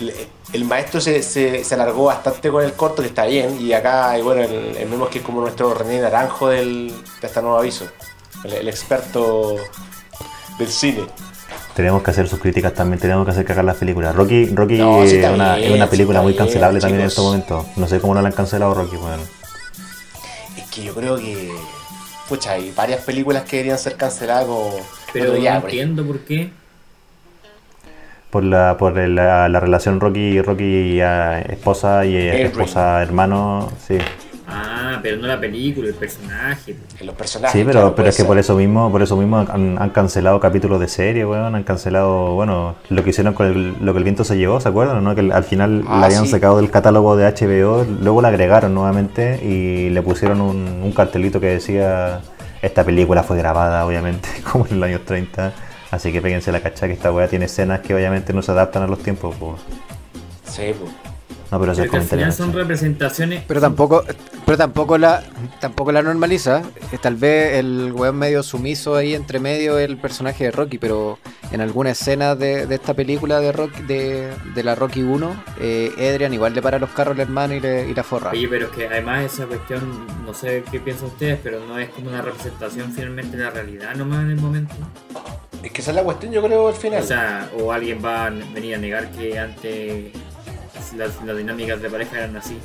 el- 0.00 0.12
el 0.52 0.64
maestro 0.64 1.00
se, 1.00 1.22
se, 1.22 1.64
se 1.64 1.74
alargó 1.74 2.04
bastante 2.04 2.48
con 2.50 2.62
el 2.64 2.72
corto, 2.74 3.02
que 3.02 3.08
está 3.08 3.24
bien. 3.26 3.58
Y 3.60 3.72
acá, 3.72 4.16
y 4.18 4.22
bueno, 4.22 4.42
el, 4.42 4.76
el 4.76 4.88
mismo 4.88 5.08
que 5.08 5.18
es 5.18 5.24
como 5.24 5.40
nuestro 5.40 5.72
René 5.74 6.00
Naranjo 6.00 6.48
del, 6.48 6.92
de 7.20 7.26
este 7.26 7.40
nuevo 7.42 7.58
aviso. 7.58 7.86
El, 8.44 8.52
el 8.52 8.68
experto 8.68 9.56
del 10.58 10.68
cine. 10.68 11.06
Tenemos 11.74 12.02
que 12.04 12.10
hacer 12.12 12.28
sus 12.28 12.38
críticas 12.38 12.72
también, 12.74 13.00
tenemos 13.00 13.24
que 13.24 13.32
hacer 13.32 13.44
cagar 13.44 13.64
las 13.64 13.76
películas. 13.76 14.14
Rocky, 14.14 14.46
Rocky 14.46 14.78
No, 14.78 15.04
sí 15.06 15.16
es, 15.16 15.28
una, 15.28 15.56
bien, 15.56 15.70
es 15.70 15.76
una 15.76 15.88
película 15.90 16.22
muy 16.22 16.32
bien, 16.32 16.44
cancelable 16.44 16.78
también 16.80 17.02
en 17.02 17.08
chicos. 17.10 17.12
estos 17.12 17.24
momentos. 17.58 17.76
No 17.76 17.88
sé 17.88 18.00
cómo 18.00 18.14
no 18.14 18.22
la 18.22 18.28
han 18.28 18.34
cancelado 18.34 18.74
Rocky, 18.74 18.96
bueno. 18.96 19.22
Es 20.56 20.64
que 20.70 20.82
yo 20.84 20.94
creo 20.94 21.16
que. 21.16 21.52
Pucha, 22.28 22.52
hay 22.52 22.70
varias 22.70 23.02
películas 23.02 23.42
que 23.42 23.56
deberían 23.56 23.78
ser 23.78 23.96
canceladas 23.96 24.46
como. 24.46 24.76
Pero 25.12 25.26
otro 25.26 25.40
día, 25.40 25.54
no 25.54 25.60
por 25.62 25.70
entiendo 25.70 26.04
por 26.06 26.18
qué. 26.20 26.52
Por 28.34 28.42
la, 28.42 28.76
por 28.76 28.96
la, 28.96 29.48
la 29.48 29.60
relación 29.60 30.00
Rocky, 30.00 30.42
Rocky 30.42 31.00
ah, 31.00 31.38
esposa 31.40 32.04
y 32.04 32.16
eh, 32.16 32.30
Henry. 32.30 32.42
esposa 32.46 33.00
hermano, 33.00 33.68
sí. 33.86 33.96
Ah, 34.48 34.98
pero 35.02 35.18
no 35.18 35.28
la 35.28 35.38
película, 35.38 35.86
el 35.86 35.94
personaje. 35.94 36.74
Los 37.04 37.14
personajes. 37.14 37.52
Sí, 37.52 37.64
pero, 37.64 37.78
claro, 37.80 37.94
pero 37.94 38.08
es 38.08 38.16
que 38.16 38.24
por 38.24 38.36
eso 38.36 38.56
mismo, 38.56 38.90
por 38.90 39.02
eso 39.02 39.16
mismo 39.16 39.38
han, 39.38 39.78
han 39.80 39.90
cancelado 39.90 40.40
capítulos 40.40 40.80
de 40.80 40.88
serie, 40.88 41.24
weón, 41.24 41.54
han 41.54 41.62
cancelado, 41.62 42.34
bueno, 42.34 42.74
lo 42.90 43.04
que 43.04 43.10
hicieron 43.10 43.34
con 43.34 43.46
el- 43.46 43.76
lo 43.80 43.92
que 43.92 43.98
el 43.98 44.04
viento 44.04 44.24
se 44.24 44.36
llevó, 44.36 44.58
¿se 44.60 44.68
acuerdan? 44.68 45.04
¿no? 45.04 45.14
Que 45.14 45.30
al 45.32 45.44
final 45.44 45.84
Ah, 45.86 46.00
la 46.00 46.06
habían 46.06 46.24
sí. 46.24 46.32
sacado 46.32 46.56
del 46.56 46.72
catálogo 46.72 47.16
de 47.16 47.26
HBO, 47.26 47.86
luego 48.02 48.20
la 48.20 48.28
agregaron 48.28 48.74
nuevamente 48.74 49.40
y 49.44 49.90
le 49.90 50.02
pusieron 50.02 50.40
un, 50.40 50.80
un 50.82 50.90
cartelito 50.92 51.38
que 51.38 51.46
decía 51.46 52.20
esta 52.62 52.82
película 52.82 53.22
fue 53.22 53.38
grabada, 53.38 53.86
obviamente, 53.86 54.28
como 54.52 54.66
en 54.66 54.80
los 54.80 54.88
años 54.88 55.02
30, 55.06 55.52
Así 55.94 56.10
que 56.10 56.20
péguense 56.20 56.50
la 56.50 56.60
cacha 56.60 56.88
que 56.88 56.94
esta 56.94 57.12
weá 57.12 57.28
tiene 57.28 57.44
escenas 57.44 57.78
que 57.78 57.94
obviamente 57.94 58.32
no 58.32 58.42
se 58.42 58.50
adaptan 58.50 58.82
a 58.82 58.88
los 58.88 58.98
tiempos. 58.98 59.36
Pues. 59.38 59.60
Sí, 60.44 60.74
pues. 60.76 60.90
No, 61.54 61.60
pero 61.60 61.70
eso 61.70 61.84
es 61.84 61.90
comentario. 61.90 62.32
son 62.32 62.52
representaciones. 62.52 63.44
Pero 63.46 63.60
tampoco, 63.60 64.02
pero 64.44 64.58
tampoco 64.58 64.98
la, 64.98 65.22
tampoco 65.60 65.92
la 65.92 66.02
normaliza. 66.02 66.62
Eh, 66.90 66.98
Tal 67.00 67.14
vez 67.14 67.54
el 67.58 67.92
weón 67.92 68.16
medio 68.16 68.42
sumiso 68.42 68.96
ahí 68.96 69.14
entre 69.14 69.38
medio 69.38 69.78
es 69.78 69.88
el 69.88 69.96
personaje 69.96 70.42
de 70.42 70.50
Rocky, 70.50 70.78
pero 70.78 71.20
en 71.52 71.60
alguna 71.60 71.90
escena 71.90 72.34
de, 72.34 72.66
de 72.66 72.74
esta 72.74 72.94
película 72.94 73.38
de 73.38 73.52
Rocky, 73.52 73.82
de, 73.82 74.32
de 74.52 74.62
la 74.64 74.74
Rocky 74.74 75.02
1, 75.02 75.44
eh, 75.60 75.92
Adrian 75.96 76.34
igual 76.34 76.54
le 76.54 76.60
para 76.60 76.80
los 76.80 76.90
carros 76.90 77.14
al 77.14 77.20
hermano 77.20 77.54
y, 77.54 77.60
le, 77.60 77.88
y 77.88 77.94
la 77.94 78.02
forra. 78.02 78.30
Oye, 78.32 78.48
pero 78.48 78.66
es 78.66 78.72
que 78.72 78.88
además 78.88 79.22
esa 79.32 79.46
cuestión, 79.46 80.06
no 80.26 80.34
sé 80.34 80.64
qué 80.72 80.80
piensan 80.80 81.06
ustedes, 81.06 81.38
pero 81.40 81.64
no 81.64 81.78
es 81.78 81.88
como 81.90 82.08
una 82.08 82.20
representación 82.20 82.90
finalmente 82.90 83.36
de 83.36 83.44
la 83.44 83.50
realidad 83.50 83.94
nomás 83.94 84.24
en 84.24 84.30
el 84.30 84.40
momento. 84.40 84.74
Es 85.62 85.70
que 85.70 85.82
esa 85.82 85.92
es 85.92 85.96
la 85.98 86.02
cuestión, 86.02 86.32
yo 86.32 86.42
creo, 86.42 86.66
al 86.66 86.74
final. 86.74 87.00
O 87.00 87.06
sea, 87.06 87.48
o 87.56 87.70
alguien 87.70 88.04
va 88.04 88.26
a 88.26 88.30
venir 88.30 88.74
a 88.74 88.78
negar 88.78 89.12
que 89.12 89.38
antes 89.38 90.12
las, 90.96 91.22
las 91.24 91.36
dinámicas 91.36 91.80
de 91.80 91.90
pareja 91.90 92.18
eran 92.18 92.36
así. 92.36 92.58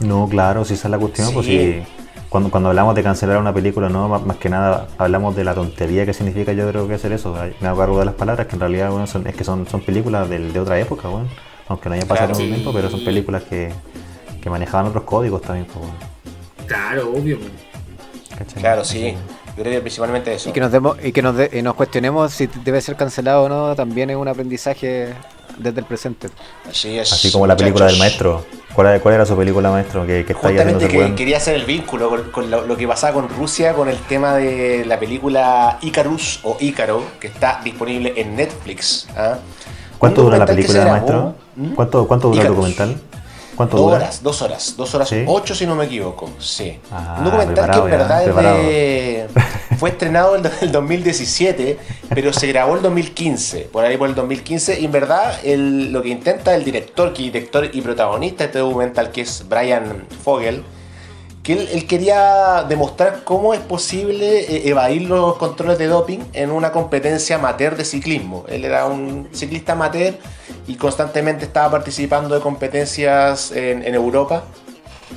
No, 0.00 0.28
claro, 0.28 0.64
si 0.64 0.74
esa 0.74 0.88
es 0.88 0.90
la 0.92 0.98
cuestión, 0.98 1.32
pues 1.32 1.46
Sí. 1.46 1.52
si 1.82 1.82
cuando, 2.28 2.50
cuando 2.50 2.68
hablamos 2.70 2.94
de 2.96 3.02
cancelar 3.02 3.38
una 3.38 3.54
película, 3.54 3.88
no, 3.88 4.08
más, 4.08 4.24
más 4.26 4.36
que 4.38 4.48
nada 4.48 4.88
hablamos 4.98 5.36
de 5.36 5.44
la 5.44 5.54
tontería 5.54 6.04
que 6.04 6.12
significa 6.12 6.52
yo 6.52 6.68
creo 6.68 6.88
que 6.88 6.94
hacer 6.94 7.12
eso. 7.12 7.36
Me 7.60 7.68
hago 7.68 7.78
cargo 7.78 7.98
de 8.00 8.04
las 8.06 8.14
palabras 8.14 8.46
que 8.48 8.54
en 8.56 8.60
realidad 8.60 8.90
bueno, 8.90 9.06
son, 9.06 9.26
es 9.26 9.34
que 9.36 9.44
son, 9.44 9.66
son 9.68 9.80
películas 9.82 10.28
del- 10.28 10.52
de 10.52 10.58
otra 10.60 10.78
época, 10.80 11.08
bueno, 11.08 11.28
aunque 11.68 11.88
no 11.88 11.94
hayan 11.94 12.08
pasado 12.08 12.28
Claro. 12.30 12.40
en 12.42 12.48
un 12.48 12.54
tiempo, 12.54 12.72
pero 12.72 12.90
son 12.90 13.00
Sí. 13.00 13.06
películas 13.06 13.44
que, 13.44 13.72
que 14.42 14.50
manejaban 14.50 14.86
otros 14.86 15.04
códigos 15.04 15.42
también, 15.42 15.66
pues, 15.66 15.78
bueno, 15.78 15.94
Claro, 16.66 17.10
obvio. 17.12 17.38
pues. 17.38 18.54
Claro, 18.54 18.84
sí. 18.84 19.14
Yo 19.56 19.62
creo 19.62 19.74
que 19.74 19.80
principalmente 19.82 20.34
eso. 20.34 20.48
Y 20.48 20.52
que 20.52 20.58
nos 20.60 20.72
demos, 20.72 20.96
y 21.04 21.12
que 21.12 21.22
nos, 21.22 21.36
de- 21.36 21.50
y 21.52 21.62
nos 21.62 21.74
cuestionemos 21.74 22.32
si 22.32 22.48
debe 22.64 22.80
ser 22.80 22.96
cancelado 22.96 23.44
o 23.44 23.48
no, 23.48 23.76
también 23.76 24.10
es 24.10 24.16
un 24.16 24.26
aprendizaje 24.26 25.14
desde 25.58 25.80
el 25.80 25.86
presente. 25.86 26.28
Así 26.68 26.98
es. 26.98 27.12
Así 27.12 27.30
como 27.32 27.46
la 27.46 27.56
película 27.56 27.86
del 27.86 27.96
muchachos. 27.96 28.42
maestro. 28.42 28.64
¿Cuál, 28.74 28.88
era- 28.88 29.00
cuál 29.00 29.14
era 29.14 29.24
su 29.26 29.36
película 29.36 29.70
maestro? 29.70 30.04
Que, 30.04 30.24
que 30.24 30.32
está 30.32 30.48
Justamente 30.48 30.88
que 30.88 31.14
quería 31.14 31.36
hacer 31.36 31.54
el 31.54 31.64
vínculo 31.64 32.08
con, 32.08 32.22
con 32.32 32.50
lo, 32.50 32.66
lo 32.66 32.76
que 32.76 32.88
pasaba 32.88 33.12
con 33.12 33.28
Rusia, 33.28 33.72
con 33.74 33.88
el 33.88 33.98
tema 33.98 34.34
de 34.34 34.84
la 34.84 34.98
película 34.98 35.78
Icarus 35.82 36.40
o 36.42 36.56
Ícaro, 36.58 37.02
que 37.20 37.28
está 37.28 37.60
disponible 37.62 38.14
en 38.16 38.34
Netflix. 38.34 39.06
¿ah? 39.16 39.38
¿Cuánto 39.98 40.22
dura 40.22 40.38
la 40.38 40.46
película, 40.46 40.84
maestro? 40.86 41.34
¿Mm? 41.54 41.74
¿Cuánto, 41.74 42.06
cuánto 42.08 42.28
dura 42.28 42.40
el 42.40 42.46
Icarus. 42.46 42.56
documental? 42.56 43.00
¿Cuánto 43.54 43.76
Dos 43.76 43.86
dura? 43.86 43.96
horas, 43.98 44.22
dos 44.24 44.42
horas, 44.42 44.74
dos 44.76 44.94
horas, 44.96 45.08
¿Sí? 45.08 45.22
ocho 45.28 45.54
si 45.54 45.64
no 45.64 45.76
me 45.76 45.84
equivoco, 45.84 46.28
sí. 46.40 46.76
Ah, 46.90 47.14
un 47.18 47.24
documental 47.26 47.70
que 47.70 47.76
en 47.78 47.84
ya, 47.84 47.96
verdad 47.96 48.18
es 48.18 48.24
preparado. 48.24 48.62
de... 48.64 49.28
fue 49.84 49.90
estrenado 49.90 50.34
en 50.34 50.46
el 50.62 50.72
2017, 50.72 51.76
pero 52.14 52.32
se 52.32 52.46
grabó 52.46 52.74
el 52.74 52.80
2015, 52.80 53.68
por 53.70 53.84
ahí 53.84 53.98
por 53.98 54.08
el 54.08 54.14
2015, 54.14 54.80
y 54.80 54.86
en 54.86 54.92
verdad 54.92 55.38
lo 55.44 56.00
que 56.00 56.08
intenta 56.08 56.54
el 56.54 56.64
director, 56.64 57.12
que 57.12 57.24
director 57.24 57.68
y 57.70 57.82
protagonista 57.82 58.44
de 58.44 58.46
este 58.46 58.58
documental, 58.60 59.12
que 59.12 59.20
es 59.20 59.46
Brian 59.46 60.06
Fogel, 60.24 60.64
que 61.42 61.52
él, 61.52 61.68
él 61.70 61.86
quería 61.86 62.64
demostrar 62.66 63.24
cómo 63.24 63.52
es 63.52 63.60
posible 63.60 64.40
eh, 64.40 64.70
evadir 64.70 65.02
los 65.02 65.36
controles 65.36 65.76
de 65.76 65.86
doping 65.86 66.20
en 66.32 66.50
una 66.50 66.72
competencia 66.72 67.36
amateur 67.36 67.76
de 67.76 67.84
ciclismo. 67.84 68.46
Él 68.48 68.64
era 68.64 68.86
un 68.86 69.28
ciclista 69.32 69.72
amateur 69.72 70.14
y 70.66 70.76
constantemente 70.76 71.44
estaba 71.44 71.70
participando 71.70 72.34
de 72.34 72.40
competencias 72.40 73.52
en, 73.52 73.86
en 73.86 73.94
Europa. 73.94 74.44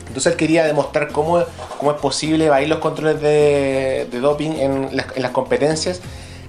Entonces 0.08 0.34
él 0.34 0.38
quería 0.38 0.66
demostrar 0.66 1.12
cómo, 1.12 1.43
cómo 1.80 1.91
es 1.91 1.98
posible 1.98 2.45
evadir 2.45 2.70
los 2.70 2.80
controles 2.80 3.22
de, 3.22 4.08
doping 4.12 4.52
en 4.52 4.95
las, 4.95 5.08
en 5.16 5.22
las 5.22 5.32
competencias 5.32 6.02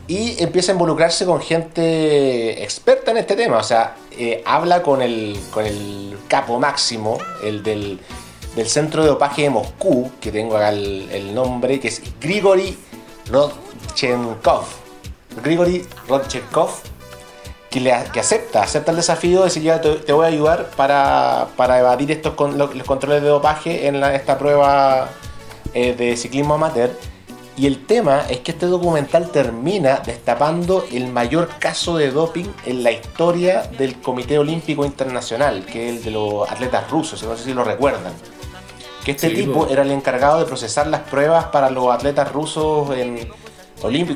y 0.08 0.42
empieza 0.42 0.72
a 0.72 0.74
involucrarse 0.74 1.26
con 1.26 1.40
gente 1.40 2.62
experta 2.62 3.10
en 3.10 3.18
este 3.18 3.36
tema. 3.36 3.58
O 3.58 3.62
sea, 3.62 3.94
eh, 4.16 4.42
habla 4.46 4.82
con 4.82 5.02
el, 5.02 5.38
con 5.52 5.66
el 5.66 6.16
capo 6.28 6.58
máximo, 6.58 7.18
el 7.44 7.62
del, 7.62 8.00
del 8.56 8.68
centro 8.68 9.02
de 9.02 9.08
dopaje 9.08 9.42
de 9.42 9.50
Moscú, 9.50 10.10
que 10.18 10.32
tengo 10.32 10.56
acá 10.56 10.70
el, 10.70 11.08
el 11.12 11.34
nombre, 11.34 11.78
que 11.78 11.88
es 11.88 12.02
Grigory 12.20 12.76
Rodchenkov. 13.30 14.64
Grigory 15.44 15.86
Rodchenkov, 16.08 16.70
que, 17.70 17.80
le, 17.80 17.92
que 18.12 18.20
acepta, 18.20 18.62
acepta 18.62 18.90
el 18.92 18.96
desafío 18.96 19.40
de 19.40 19.44
decir 19.46 19.62
ya 19.62 19.80
te, 19.80 19.96
te 19.96 20.12
voy 20.12 20.24
a 20.24 20.28
ayudar 20.28 20.70
para, 20.76 21.48
para 21.56 21.78
evadir 21.78 22.10
estos 22.12 22.34
con- 22.34 22.56
lo- 22.58 22.72
los 22.72 22.86
controles 22.86 23.22
de 23.22 23.28
dopaje 23.28 23.86
en 23.86 24.00
la- 24.00 24.14
esta 24.14 24.38
prueba 24.38 25.08
eh, 25.74 25.94
de 25.94 26.16
ciclismo 26.16 26.54
amateur. 26.54 26.90
Y 27.56 27.66
el 27.66 27.84
tema 27.86 28.22
es 28.30 28.38
que 28.38 28.52
este 28.52 28.66
documental 28.66 29.30
termina 29.32 30.00
destapando 30.06 30.84
el 30.92 31.08
mayor 31.12 31.48
caso 31.58 31.96
de 31.96 32.10
doping 32.12 32.46
en 32.64 32.84
la 32.84 32.92
historia 32.92 33.62
del 33.76 34.00
Comité 34.00 34.38
Olímpico 34.38 34.84
Internacional, 34.84 35.64
que 35.66 35.88
es 35.90 35.96
el 35.96 36.04
de 36.04 36.10
los 36.12 36.48
atletas 36.50 36.88
rusos, 36.88 37.20
no 37.24 37.36
sé 37.36 37.44
si 37.44 37.54
lo 37.54 37.64
recuerdan. 37.64 38.12
Que 39.04 39.10
este 39.10 39.30
Sí, 39.30 39.34
tipo 39.34 39.66
po. 39.66 39.72
era 39.72 39.82
el 39.82 39.90
encargado 39.90 40.38
de 40.38 40.44
procesar 40.44 40.86
las 40.86 41.00
pruebas 41.00 41.46
para 41.46 41.68
los 41.68 41.92
atletas 41.92 42.30
rusos 42.32 42.96
en 42.96 43.28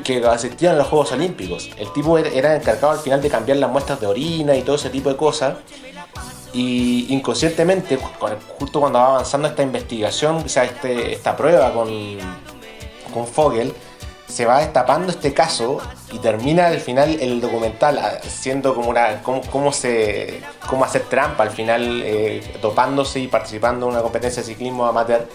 que 0.03 0.25
asistían 0.25 0.75
a 0.75 0.77
los 0.79 0.87
Juegos 0.87 1.11
Olímpicos. 1.11 1.69
El 1.77 1.91
tipo 1.93 2.17
era- 2.17 2.55
encargado 2.55 2.91
al 2.91 2.99
final 2.99 3.21
de 3.21 3.29
cambiar 3.29 3.57
las 3.57 3.71
muestras 3.71 3.99
de 3.99 4.07
orina 4.07 4.55
y 4.55 4.61
todo 4.61 4.75
ese 4.75 4.89
tipo 4.89 5.09
de 5.09 5.15
cosas. 5.15 5.55
Y 6.53 7.07
inconscientemente, 7.13 7.97
justo 8.59 8.79
cuando 8.79 8.99
va 8.99 9.07
avanzando 9.07 9.47
esta 9.47 9.63
investigación, 9.63 10.37
o 10.45 10.49
sea, 10.49 10.65
este, 10.65 11.13
esta 11.13 11.35
prueba 11.35 11.73
con, 11.73 11.89
con 13.11 13.25
Fogel, 13.25 13.73
se 14.27 14.45
va 14.45 14.59
destapando 14.59 15.11
este 15.11 15.33
caso 15.33 15.79
y 16.11 16.17
termina 16.17 16.67
al 16.67 16.79
final 16.79 17.17
el 17.19 17.39
documental 17.39 17.99
ah, 17.99 18.19
siendo 18.27 18.73
como 18.73 18.89
una 18.89 19.21
cómo, 19.21 19.41
cómo 19.51 19.71
se 19.71 20.41
cómo 20.67 20.85
hacer 20.85 21.03
trampa 21.03 21.43
al 21.43 21.51
final 21.51 22.01
eh, 22.03 22.41
dopándose 22.59 23.19
y 23.19 23.27
participando 23.27 23.85
en 23.85 23.91
una 23.93 24.01
competencia 24.01 24.41
de 24.41 24.47
ciclismo 24.47 24.85
amateur 24.87 25.27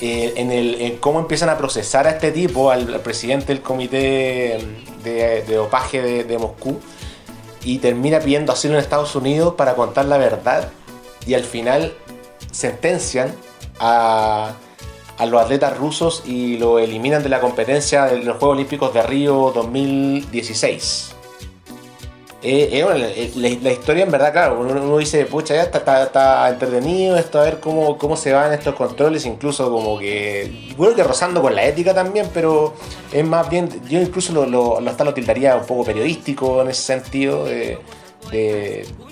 eh, 0.00 0.34
en 0.36 0.50
el 0.50 0.80
en 0.80 0.96
cómo 0.98 1.20
empiezan 1.20 1.48
a 1.48 1.58
procesar 1.58 2.06
a 2.06 2.10
este 2.10 2.32
tipo 2.32 2.70
al, 2.70 3.00
presidente 3.00 3.46
del 3.46 3.62
comité 3.62 4.58
de, 5.04 5.42
de 5.42 5.54
dopaje 5.54 6.02
de, 6.02 6.24
de 6.24 6.38
Moscú 6.38 6.80
y 7.64 7.78
termina 7.78 8.20
pidiendo 8.20 8.52
asilo 8.52 8.74
en 8.74 8.80
Estados 8.80 9.14
Unidos 9.14 9.54
para 9.54 9.74
contar 9.74 10.06
la 10.06 10.18
verdad 10.18 10.70
y 11.26 11.34
al 11.34 11.44
final 11.44 11.94
sentencian 12.50 13.34
a, 13.78 14.54
a 15.18 15.26
los 15.26 15.40
atletas 15.40 15.76
rusos 15.76 16.22
y 16.26 16.58
lo 16.58 16.78
eliminan 16.78 17.22
de 17.22 17.28
la 17.28 17.40
competencia 17.40 18.06
de 18.06 18.18
los 18.18 18.38
Juegos 18.38 18.56
Olímpicos 18.56 18.92
de 18.92 19.02
Río 19.02 19.52
2016. 19.54 21.11
Eh, 22.44 22.70
eh, 22.72 22.82
bueno, 22.82 22.98
la, 23.36 23.48
la- 23.62 23.72
historia 23.72 24.02
en 24.02 24.10
verdad, 24.10 24.32
claro, 24.32 24.58
uno, 24.58 24.72
uno 24.72 24.98
dice, 24.98 25.26
pucha, 25.26 25.54
ya 25.54 25.62
está, 25.62 26.02
está- 26.02 26.48
entretenido 26.48 27.16
esto, 27.16 27.38
a 27.38 27.44
ver 27.44 27.60
cómo, 27.60 27.96
cómo 27.96 28.16
se 28.16 28.32
van 28.32 28.52
estos 28.52 28.74
controles, 28.74 29.24
incluso 29.26 29.70
como 29.70 29.96
que, 29.96 30.74
bueno 30.76 30.96
que 30.96 31.04
rozando 31.04 31.40
con 31.40 31.54
la 31.54 31.64
ética 31.64 31.94
también, 31.94 32.28
pero 32.34 32.74
es 33.12 33.24
más 33.24 33.48
bien, 33.48 33.68
yo 33.88 34.00
incluso 34.00 34.32
lo, 34.32 34.44
lo, 34.46 34.80
lo 34.80 34.90
hasta 34.90 35.04
lo 35.04 35.14
tildaría 35.14 35.54
un 35.54 35.66
poco 35.66 35.84
periodístico 35.84 36.62
en 36.62 36.70
ese 36.70 36.82
sentido, 36.82 37.44
de, 37.44 37.78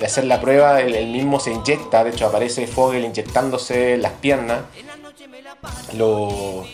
hacer 0.05 0.25
la 0.25 0.41
prueba, 0.41 0.81
él 0.81 1.07
mismo 1.13 1.39
se 1.39 1.53
inyecta, 1.53 2.03
de 2.03 2.11
hecho 2.11 2.27
aparece 2.27 2.67
Fogel 2.67 3.05
inyectándose 3.05 3.97
las 3.97 4.13
piernas, 4.15 4.63
lo... 5.97 6.65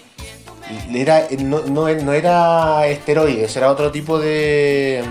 no, 1.39 1.89
no 1.95 2.13
era 2.15 2.87
esteroides, 2.87 3.55
era 3.57 3.71
otro 3.71 3.91
tipo 3.93 4.19
de, 4.19 5.03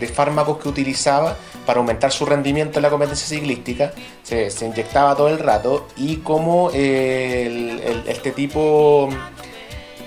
de 0.00 0.06
fármacos 0.08 0.58
que 0.58 0.68
utilizaba 0.68 1.36
para 1.66 1.80
aumentar 1.80 2.10
su 2.12 2.24
rendimiento 2.26 2.78
en 2.78 2.82
la 2.84 2.90
competencia 2.90 3.26
ciclística. 3.26 3.92
Se, 4.22 4.50
se 4.50 4.66
inyectaba 4.66 5.14
todo 5.16 5.28
el 5.28 5.38
rato 5.38 5.86
y 5.96 6.16
como 6.18 6.70
eh, 6.74 7.80
el- 7.84 8.02
este 8.08 8.30
tipo 8.32 9.08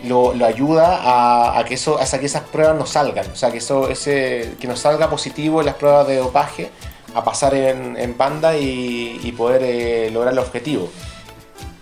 lo, 0.08 0.34
ayuda 0.46 0.98
a, 1.04 1.60
a 1.60 1.66
que 1.66 1.76
eso, 1.76 2.00
a 2.00 2.06
que 2.20 2.26
esas 2.26 2.42
pruebas 2.44 2.76
no 2.78 2.86
salgan, 2.88 3.28
o 3.32 3.36
sea 3.36 3.52
que 3.52 3.60
eso, 3.60 3.88
ese, 3.90 4.56
que 4.60 4.68
no 4.68 4.76
salga 4.76 5.10
positivo 5.10 5.60
en 5.60 5.68
las 5.68 5.76
pruebas 5.76 6.08
de 6.08 6.16
dopaje, 6.18 6.72
a 7.14 7.24
pasar 7.24 7.54
en, 7.54 7.98
en 7.98 8.18
banda 8.18 8.58
y, 8.58 9.20
y 9.24 9.32
poder 9.34 9.62
eh, 9.64 10.10
lograr 10.12 10.34
el 10.34 10.40
objetivo. 10.40 10.90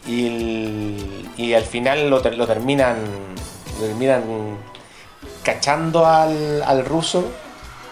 Y, 0.08 0.98
y 1.38 1.54
al 1.54 1.64
final 1.64 2.10
lo, 2.10 2.20
lo 2.22 2.48
terminan, 2.48 2.98
lo 3.80 3.86
terminan 3.88 4.24
cachando 5.44 6.06
al, 6.06 6.64
al 6.64 6.84
ruso 6.84 7.26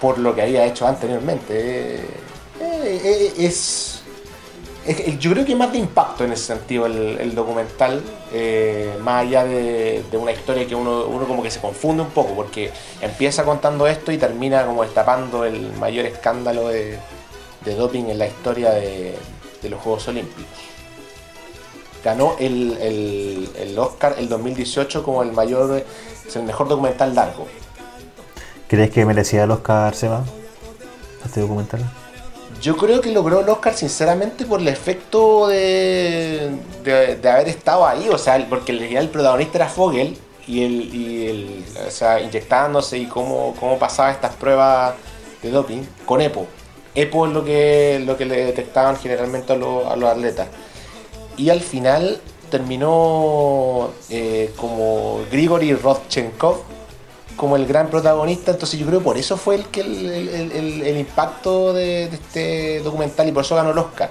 por 0.01 0.17
lo 0.19 0.35
que 0.35 0.41
había 0.41 0.65
hecho 0.65 0.87
anteriormente. 0.87 1.95
Eh, 1.95 2.05
eh, 2.61 3.33
es, 3.37 4.01
es- 4.85 5.19
yo 5.19 5.31
creo 5.31 5.45
que 5.45 5.55
más 5.55 5.71
de 5.71 5.79
impacto 5.79 6.23
en 6.23 6.31
ese 6.31 6.45
sentido 6.45 6.85
el, 6.85 7.35
documental, 7.35 8.01
eh, 8.33 8.93
más 9.01 9.25
allá 9.25 9.43
de, 9.43 10.03
una 10.13 10.31
historia 10.31 10.65
que 10.65 10.75
uno, 10.75 11.05
uno 11.05 11.25
como 11.27 11.43
que 11.43 11.51
se 11.51 11.59
confunde 11.59 12.03
un 12.03 12.09
poco, 12.09 12.33
porque 12.35 12.71
empieza 13.01 13.43
contando 13.43 13.87
esto 13.87 14.11
y 14.11 14.17
termina 14.17 14.65
como 14.65 14.83
destapando 14.83 15.45
el 15.45 15.73
mayor 15.73 16.05
escándalo 16.05 16.69
de, 16.69 16.97
doping 17.65 18.05
en 18.05 18.17
la 18.17 18.27
historia 18.27 18.71
de, 18.71 19.13
de 19.61 19.69
los 19.69 19.81
Juegos 19.81 20.07
Olímpicos. 20.07 20.45
Ganó 22.03 22.35
el, 22.39 22.77
el, 22.79 23.49
el 23.57 23.77
Oscar 23.77 24.15
el 24.17 24.29
2018 24.29 25.03
como 25.03 25.21
el 25.21 25.33
mayor, 25.33 25.83
es 26.25 26.35
el 26.35 26.43
mejor 26.43 26.69
documental 26.69 27.13
largo. 27.13 27.47
¿Crees 28.67 28.91
que 28.91 29.05
merecía 29.05 29.43
el 29.43 29.51
Oscar, 29.51 29.95
Seba? 29.95 30.23
Este 31.25 31.39
documental. 31.41 31.81
Yo 32.61 32.75
creo 32.75 33.01
que 33.01 33.11
logró 33.11 33.41
el 33.41 33.49
Oscar 33.49 33.73
sinceramente 33.75 34.45
por 34.45 34.59
el 34.59 34.67
efecto 34.67 35.47
de, 35.47 36.51
de, 36.83 37.29
haber 37.29 37.49
estado 37.49 37.85
ahí, 37.85 38.09
o 38.09 38.17
sea, 38.17 38.43
porque 38.49 38.71
el, 38.71 38.81
el 38.81 39.09
protagonista 39.09 39.59
era 39.59 39.67
Fogel 39.69 40.17
y 40.47 40.63
el, 40.63 40.95
y 40.95 41.27
el 41.27 41.65
o 41.87 41.91
sea, 41.91 42.19
inyectándose 42.19 42.97
y 42.97 43.05
cómo, 43.05 43.53
cómo 43.59 43.77
pasaba 43.77 44.11
estas 44.11 44.33
pruebas 44.35 44.95
de 45.43 45.51
doping 45.51 45.83
con 46.05 46.19
EPO. 46.21 46.47
EPO 46.95 47.27
es 47.27 47.33
lo 47.33 47.45
que, 47.45 48.01
lo 48.05 48.17
que 48.17 48.25
le 48.25 48.45
detectaban 48.45 48.97
generalmente 48.97 49.53
a, 49.53 49.55
los- 49.55 49.85
a 49.85 49.95
los 49.95 50.09
atletas. 50.09 50.47
Y 51.37 51.51
al 51.51 51.61
final 51.61 52.19
terminó 52.49 53.91
eh, 54.09 54.51
como 54.57 55.19
Grigory 55.31 55.75
Rodchenkov 55.75 56.61
como 57.37 57.55
el 57.55 57.65
gran 57.65 57.89
protagonista, 57.89 58.51
entonces 58.51 58.79
yo 58.79 58.85
creo 58.85 59.01
por 59.01 59.17
eso 59.17 59.37
fue 59.37 59.55
el 59.55 59.65
que 59.67 59.81
el, 59.81 60.09
el- 60.83 60.97
impacto 60.97 61.71
de, 61.73 62.05
este 62.05 62.79
documental 62.81 63.27
y 63.29 63.31
por 63.31 63.45
eso 63.45 63.55
ganó 63.55 63.71
el 63.71 63.77
Oscar. 63.77 64.09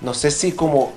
No 0.00 0.14
sé 0.14 0.30
si 0.30 0.52
como, 0.52 0.92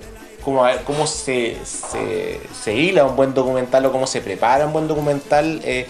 como 0.45 0.63
a 0.63 0.69
ver, 0.69 0.83
cómo 0.85 1.07
se, 1.07 1.57
se, 1.65 2.39
se 2.63 2.75
hila 2.75 3.05
un 3.05 3.15
buen 3.15 3.33
documental 3.33 3.85
o 3.85 3.91
cómo 3.91 4.07
se 4.07 4.21
prepara 4.21 4.65
un 4.67 4.73
buen 4.73 4.87
documental, 4.87 5.59
eh, 5.65 5.87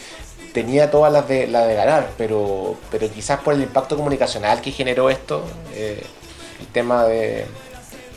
tenía 0.54 0.90
todas 0.90 1.12
las 1.12 1.28
de, 1.28 1.48
las 1.48 1.68
de 1.68 1.76
ganar, 1.76 2.10
pero, 2.18 2.76
pero 2.90 3.10
quizás 3.12 3.40
por 3.42 3.54
el 3.54 3.62
impacto 3.62 3.96
comunicacional 3.98 4.62
que 4.62 4.72
generó 4.72 5.10
esto, 5.10 5.44
eh, 5.74 6.04
el 6.62 6.68
tema 6.68 7.04
de, 7.06 7.46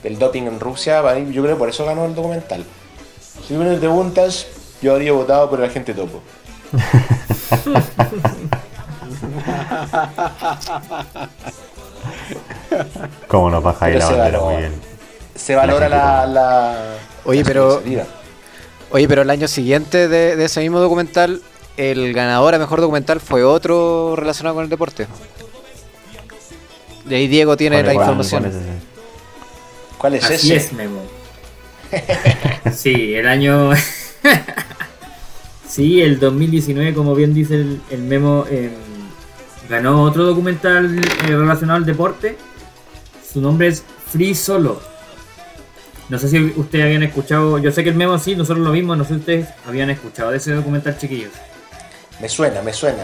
del 0.03 0.19
doping 0.19 0.43
en 0.45 0.61
Rusia, 0.61 1.03
yo 1.19 1.43
creo 1.43 1.55
que 1.57 1.59
por 1.59 1.69
eso 1.69 1.85
ganó 1.85 2.05
el 2.07 2.15
documental. 2.15 2.65
Si 3.47 3.55
me 3.55 3.77
preguntas, 3.77 4.47
yo 4.81 4.93
habría 4.93 5.13
votado 5.13 5.49
por 5.51 5.59
el 5.61 5.67
agente 5.67 5.95
topo. 5.95 6.23
Cómo 13.29 13.51
nos 13.51 13.63
baja 13.63 13.87
ahí 13.87 13.93
Pero 13.95 14.05
la 14.05 14.11
se 14.11 14.15
bandera, 14.17 14.39
valora. 14.39 14.59
muy 14.61 14.69
bien. 14.69 14.81
Se 15.35 15.55
valora 15.55 15.89
La 15.89 15.97
la, 15.97 16.21
gente 16.23 16.35
la, 16.35 16.97
Oye, 17.25 17.41
la 17.43 17.47
pero-. 17.47 17.83
Oye, 18.91 19.09
pero 19.09 19.23
el 19.23 19.31
año 19.31 19.49
siguiente 19.49 20.09
de, 20.09 20.37
de 20.37 20.45
ese 20.45 20.61
mismo 20.61 20.79
documental, 20.79 21.43
el 21.77 22.13
ganador 22.15 22.55
a 22.55 22.59
mejor 22.59 22.81
documental 22.81 23.21
fue 23.21 23.45
otro 23.45 24.15
relacionado 24.17 24.55
con 24.55 24.65
el 24.65 24.71
deporte. 24.71 25.07
Y 27.09 27.15
ahí 27.15 27.29
Diego 27.29 27.57
tiene 27.57 27.77
¿Cuál- 27.77 27.87
la 27.87 27.93
cuál- 27.95 28.05
información. 28.05 28.43
cuál 28.43 28.53
es 28.55 28.63
ese? 28.63 28.71
¿Cuál 29.99 30.15
es 30.15 30.25
Así 30.25 30.35
ese? 30.55 30.57
es, 30.57 30.73
Memo. 30.73 31.01
Sí, 32.75 33.15
el 33.15 33.29
año. 33.29 33.71
sí, 35.69 36.01
el 36.01 36.19
2019, 36.19 36.95
como 36.95 37.15
bien 37.15 37.35
dice 37.35 37.55
el, 37.57 37.81
el 37.91 38.03
Memo, 38.03 38.45
eh, 38.49 38.71
ganó 39.69 40.03
otro 40.03 40.25
documental 40.25 40.99
eh, 40.99 41.27
relacionado 41.27 41.79
al 41.79 41.87
deporte. 41.87 42.37
Su 43.33 43.41
nombre 43.41 43.69
es 43.69 43.83
Free 44.11 44.35
Solo. 44.35 44.81
No 46.09 46.19
sé 46.19 46.29
si 46.29 46.39
ustedes 46.57 46.85
habían 46.85 47.03
escuchado, 47.03 47.59
yo 47.59 47.73
sé 47.73 47.83
que 47.83 47.91
el 47.91 47.97
Memo 47.97 48.19
sí, 48.19 48.37
nosotros 48.37 48.65
lo 48.65 48.73
vimos, 48.73 48.97
no 48.97 49.05
sé 49.05 49.15
si 49.15 49.21
ustedes 49.21 49.49
habían 49.67 49.91
escuchado 49.91 50.31
de 50.31 50.37
ese 50.37 50.53
documental, 50.53 50.97
chiquillos. 50.97 51.33
Me 52.21 52.29
suena, 52.29 52.63
me 52.63 52.73
suena. 52.73 53.03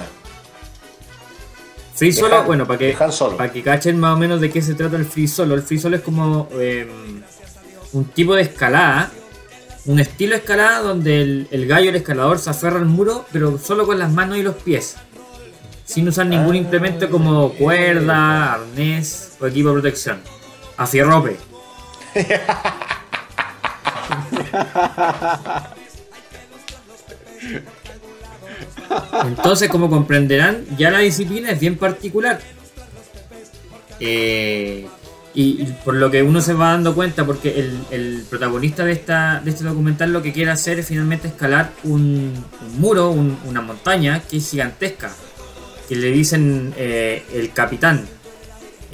Free 1.94 2.12
Solo, 2.12 2.44
bueno, 2.44 2.66
para 2.66 2.78
que, 2.78 2.96
para 3.36 3.52
que 3.52 3.62
cachen 3.62 3.98
más 3.98 4.16
o 4.16 4.18
menos 4.18 4.40
de 4.40 4.50
qué 4.50 4.62
se 4.62 4.74
trata 4.74 4.96
el 4.96 5.04
Free 5.04 5.28
Solo. 5.28 5.54
El 5.54 5.62
Free 5.62 5.78
Solo 5.78 5.96
es 5.96 6.02
como 6.02 6.48
eh, 6.52 6.88
un 7.92 8.04
tipo 8.06 8.34
de 8.34 8.42
escalada, 8.42 9.10
un 9.86 10.00
estilo 10.00 10.32
de 10.32 10.38
escalada 10.38 10.80
donde 10.80 11.22
el, 11.22 11.48
el 11.50 11.66
gallo, 11.66 11.90
el 11.90 11.96
escalador, 11.96 12.38
se 12.38 12.50
aferra 12.50 12.78
al 12.78 12.86
muro, 12.86 13.24
pero 13.32 13.58
solo 13.58 13.86
con 13.86 13.98
las 13.98 14.10
manos 14.12 14.38
y 14.38 14.42
los 14.42 14.56
pies. 14.56 14.96
Sin 15.84 16.08
usar 16.08 16.26
ningún 16.26 16.54
Ah, 16.54 16.58
implemento 16.58 17.10
como 17.10 17.50
cuerda, 17.52 18.54
arnés 18.54 19.36
o 19.40 19.46
equipo 19.46 19.68
de 19.68 19.74
protección. 19.74 20.20
A 20.76 20.86
fierrope. 20.86 21.36
Entonces, 29.24 29.68
como 29.68 29.90
comprenderán, 29.90 30.64
ya 30.76 30.90
la 30.90 30.98
disciplina 30.98 31.50
es 31.50 31.60
bien 31.60 31.76
particular. 31.76 32.40
Eh, 34.00 34.86
y, 35.34 35.64
por 35.84 35.94
lo 35.94 36.10
que 36.10 36.22
uno 36.22 36.40
se 36.40 36.52
va 36.54 36.72
dando 36.72 36.94
cuenta, 36.94 37.24
porque 37.24 37.58
el, 37.58 37.78
el 37.90 38.24
protagonista 38.28 38.84
de, 38.84 38.92
esta, 38.92 39.40
de 39.42 39.50
este 39.50 39.64
documental 39.64 40.12
lo 40.12 40.20
que 40.22 40.32
quiere 40.32 40.50
hacer 40.50 40.78
es 40.78 40.86
finalmente 40.86 41.28
escalar 41.28 41.70
un, 41.84 42.32
un 42.66 42.80
muro, 42.80 43.10
un- 43.10 43.38
una 43.46 43.60
montaña 43.62 44.20
que 44.28 44.36
es 44.38 44.50
gigantesca, 44.50 45.10
que 45.88 45.96
le 45.96 46.10
dicen 46.10 46.74
eh, 46.76 47.22
el 47.32 47.52
capitán. 47.52 48.06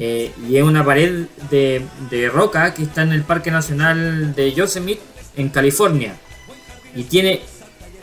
Eh, 0.01 0.31
y 0.49 0.57
es 0.57 0.63
una 0.63 0.85
pared 0.85 1.25
de, 1.51 1.85
de 2.09 2.29
roca 2.29 2.73
que 2.73 2.85
está 2.85 3.03
en 3.03 3.11
el 3.13 3.23
Parque 3.25 3.51
Nacional 3.51 4.33
de 4.37 4.53
Yosemite, 4.53 5.03
en 5.37 5.49
California. 5.49 6.15
Y 6.95 7.03
tiene 7.05 7.41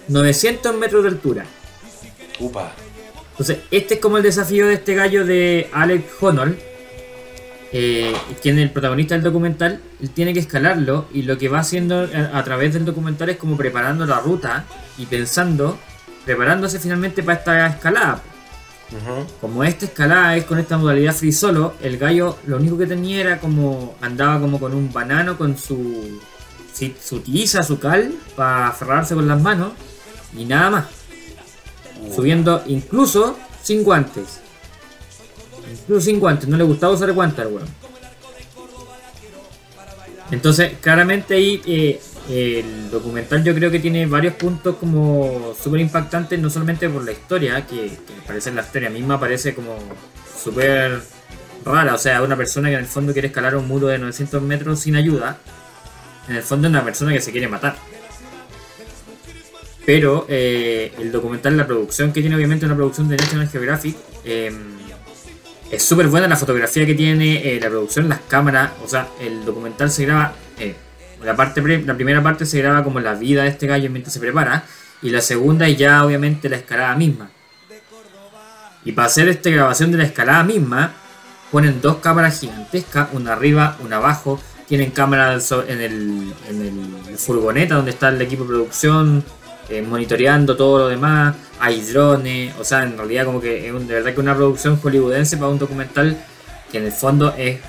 900 0.09 0.75
metros 0.75 1.03
de 1.03 1.09
altura. 1.09 1.45
Upa. 2.39 2.73
Entonces, 3.31 3.59
este 3.71 3.95
es 3.95 3.99
como 4.01 4.17
el 4.17 4.23
desafío 4.23 4.67
de 4.67 4.73
este 4.75 4.93
gallo 4.93 5.25
de 5.25 5.69
Alex 5.73 6.03
Honnold, 6.21 6.57
eh, 7.71 8.13
quien 8.41 8.59
el 8.59 8.71
protagonista 8.71 9.15
del 9.15 9.23
documental. 9.23 9.81
Él 10.01 10.09
tiene 10.11 10.33
que 10.33 10.39
escalarlo 10.39 11.07
y 11.13 11.23
lo 11.23 11.37
que 11.37 11.49
va 11.49 11.59
haciendo 11.59 12.07
a, 12.13 12.37
a 12.37 12.43
través 12.43 12.73
del 12.73 12.85
documental 12.85 13.29
es 13.29 13.37
como 13.37 13.57
preparando 13.57 14.05
la 14.05 14.19
ruta 14.19 14.65
y 14.97 15.05
pensando, 15.05 15.77
preparándose 16.25 16.79
finalmente 16.79 17.23
para 17.23 17.39
esta 17.39 17.67
escalada. 17.67 18.21
Como 19.41 19.63
esta 19.63 19.85
escalada 19.85 20.37
es 20.37 20.45
con 20.45 20.59
esta 20.59 20.77
modalidad 20.77 21.13
free 21.13 21.31
solo, 21.31 21.73
el 21.81 21.97
gallo 21.97 22.37
lo 22.45 22.57
único 22.57 22.77
que 22.77 22.85
tenía 22.85 23.19
era 23.19 23.39
como 23.39 23.95
andaba 23.99 24.39
como 24.39 24.59
con 24.59 24.73
un 24.73 24.93
banano 24.93 25.37
con 25.37 25.57
su 25.57 26.19
su 27.01 27.19
tiza, 27.21 27.63
su 27.63 27.79
cal 27.79 28.13
para 28.35 28.67
aferrarse 28.67 29.15
con 29.15 29.27
las 29.27 29.41
manos 29.41 29.71
y 30.37 30.45
nada 30.45 30.69
más. 30.69 30.85
Subiendo 32.13 32.61
incluso 32.67 33.37
sin 33.63 33.83
guantes. 33.83 34.41
Incluso 35.71 36.01
sin 36.01 36.19
guantes, 36.19 36.47
no 36.47 36.57
le 36.57 36.63
gustaba 36.63 36.93
usar 36.93 37.11
guantes 37.11 37.39
al 37.39 37.53
weón. 37.53 37.67
Entonces, 40.31 40.73
claramente 40.81 41.35
ahí 41.35 41.61
eh, 41.67 41.99
el 42.29 42.89
documental 42.89 43.43
yo 43.43 43.53
creo 43.53 43.69
que 43.69 43.79
tiene 43.79 44.05
varios 44.07 44.33
puntos 44.35 44.75
como 44.77 45.53
súper 45.61 45.81
impactantes, 45.81 46.39
no 46.39 46.49
solamente 46.49 46.89
por 46.89 47.03
la 47.03 47.11
historia, 47.11 47.65
que, 47.67 47.89
que 47.89 48.13
parece 48.25 48.51
la 48.51 48.61
historia 48.61 48.89
misma 48.89 49.19
parece 49.19 49.53
como 49.53 49.77
súper 50.43 51.01
rara, 51.63 51.93
o 51.93 51.97
sea, 51.97 52.21
una 52.21 52.35
persona 52.35 52.69
que 52.69 52.75
en 52.75 52.81
el 52.81 52.87
fondo 52.87 53.13
quiere 53.13 53.27
escalar 53.29 53.55
un 53.55 53.67
muro 53.67 53.87
de 53.87 53.97
900 53.97 54.41
metros 54.41 54.79
sin 54.79 54.95
ayuda, 54.95 55.37
en 56.27 56.35
el 56.35 56.43
fondo 56.43 56.67
es 56.67 56.71
una 56.71 56.83
persona 56.83 57.13
que 57.13 57.21
se 57.21 57.31
quiere 57.31 57.47
matar. 57.47 57.75
Pero 59.85 60.25
eh, 60.27 60.93
el 60.99 61.11
documental, 61.11 61.55
la 61.55 61.67
producción 61.67 62.11
que 62.11 62.21
tiene 62.21 62.35
obviamente 62.35 62.65
una 62.65 62.75
producción 62.75 63.07
de 63.07 63.17
National 63.17 63.49
Geographic, 63.49 63.95
eh, 64.23 64.51
es 65.71 65.83
súper 65.83 66.07
buena 66.07 66.27
la 66.27 66.35
fotografía 66.35 66.85
que 66.85 66.95
tiene, 66.95 67.55
eh, 67.55 67.59
la 67.59 67.69
producción, 67.69 68.07
las 68.07 68.19
cámaras, 68.27 68.71
o 68.83 68.87
sea, 68.87 69.07
el 69.19 69.45
documental 69.45 69.89
se 69.89 70.05
graba, 70.05 70.33
eh, 70.59 70.75
la, 71.23 71.35
parte 71.35 71.61
la 71.61 71.95
primera 71.95 72.21
parte 72.21 72.45
se 72.45 72.61
graba 72.61 72.83
como 72.83 72.99
la 72.99 73.15
vida 73.15 73.43
de 73.43 73.49
este 73.49 73.67
gallo 73.67 73.89
mientras 73.89 74.13
se 74.13 74.19
prepara, 74.19 74.63
y 75.01 75.09
la 75.09 75.21
segunda 75.21 75.67
es 75.67 75.77
ya 75.77 76.05
obviamente 76.05 76.49
la 76.49 76.57
escalada 76.57 76.95
misma. 76.95 77.29
Y 78.83 78.91
para 78.91 79.07
hacer 79.07 79.27
esta 79.29 79.49
grabación 79.49 79.91
de 79.91 79.97
la 79.97 80.03
escalada 80.03 80.43
misma, 80.43 80.93
ponen 81.51 81.81
dos 81.81 81.97
cámaras 81.97 82.39
gigantescas, 82.39 83.09
una 83.13 83.33
arriba, 83.33 83.77
una 83.83 83.97
abajo, 83.97 84.39
tienen 84.67 84.91
cámaras 84.91 85.51
en 85.67 85.81
el, 85.81 86.33
en 86.49 86.61
el 87.09 87.17
furgoneta 87.17 87.75
donde 87.75 87.91
está 87.91 88.09
el 88.09 88.21
equipo 88.21 88.43
de 88.43 88.49
producción, 88.49 89.23
eh, 89.69 89.81
monitoreando 89.81 90.55
todo 90.55 90.79
lo 90.79 90.87
demás, 90.87 91.35
hay 91.59 91.81
drones, 91.81 92.53
o 92.59 92.63
sea, 92.63 92.83
en 92.83 92.97
realidad 92.97 93.25
como 93.25 93.41
que 93.41 93.67
es 93.67 93.73
un- 93.73 93.87
de 93.87 93.95
verdad 93.95 94.13
que 94.13 94.19
una 94.19 94.35
producción 94.35 94.77
hollywoodense 94.77 95.37
para 95.37 95.49
un 95.49 95.57
documental 95.59 96.17
que 96.71 96.77
en 96.77 96.85
el 96.85 96.91
fondo 96.91 97.33
es 97.37 97.59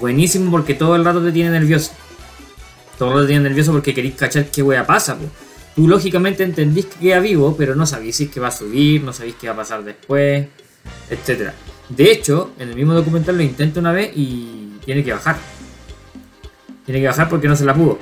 buenísimo 0.00 0.50
porque 0.50 0.74
todo 0.74 0.96
el 0.96 1.04
rato 1.04 1.22
te 1.22 1.32
tiene 1.32 1.50
nervioso. 1.50 1.92
Todo 2.98 3.08
el 3.10 3.14
rato 3.14 3.26
te 3.26 3.28
tiene 3.32 3.44
nervioso 3.48 3.72
porque 3.72 3.92
queréis 3.94 4.14
cachar 4.14 4.46
qué 4.46 4.62
wea 4.62 4.86
pasa. 4.86 5.16
Tú 5.74 5.88
lógicamente 5.88 6.42
entendís 6.44 6.86
que 6.86 6.98
queda 7.00 7.18
vivo, 7.20 7.54
pero 7.56 7.74
no 7.74 7.86
sabéis 7.86 8.16
si 8.16 8.24
es 8.24 8.30
que 8.30 8.40
va 8.40 8.48
a 8.48 8.52
subir, 8.52 9.02
no 9.02 9.12
sabéis 9.12 9.36
qué 9.40 9.48
va 9.48 9.54
a 9.54 9.56
pasar 9.56 9.82
después, 9.82 10.46
etcétera. 11.10 11.54
De 11.88 12.12
hecho, 12.12 12.52
en 12.58 12.68
el 12.70 12.74
mismo 12.76 12.94
documental 12.94 13.36
lo 13.36 13.42
intenta 13.42 13.80
una 13.80 13.92
vez 13.92 14.12
y 14.14 14.74
tiene 14.84 15.02
que 15.02 15.12
bajar. 15.12 15.36
Tiene 16.86 17.00
que 17.00 17.06
bajar 17.06 17.28
porque 17.28 17.48
no 17.48 17.56
se 17.56 17.64
la 17.64 17.74
pudo. 17.74 17.98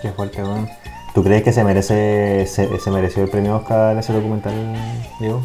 Qué 0.00 0.10
fuerte, 0.12 0.42
weón. 0.42 0.68
¿Tú 1.14 1.22
crees 1.22 1.42
que 1.42 1.52
se 1.52 1.62
merece 1.62 2.46
se, 2.46 2.90
mereció 2.90 3.22
el 3.24 3.28
premio 3.28 3.56
Oscar 3.56 3.96
ese 3.98 4.12
documental, 4.14 4.54
Diego? 5.20 5.42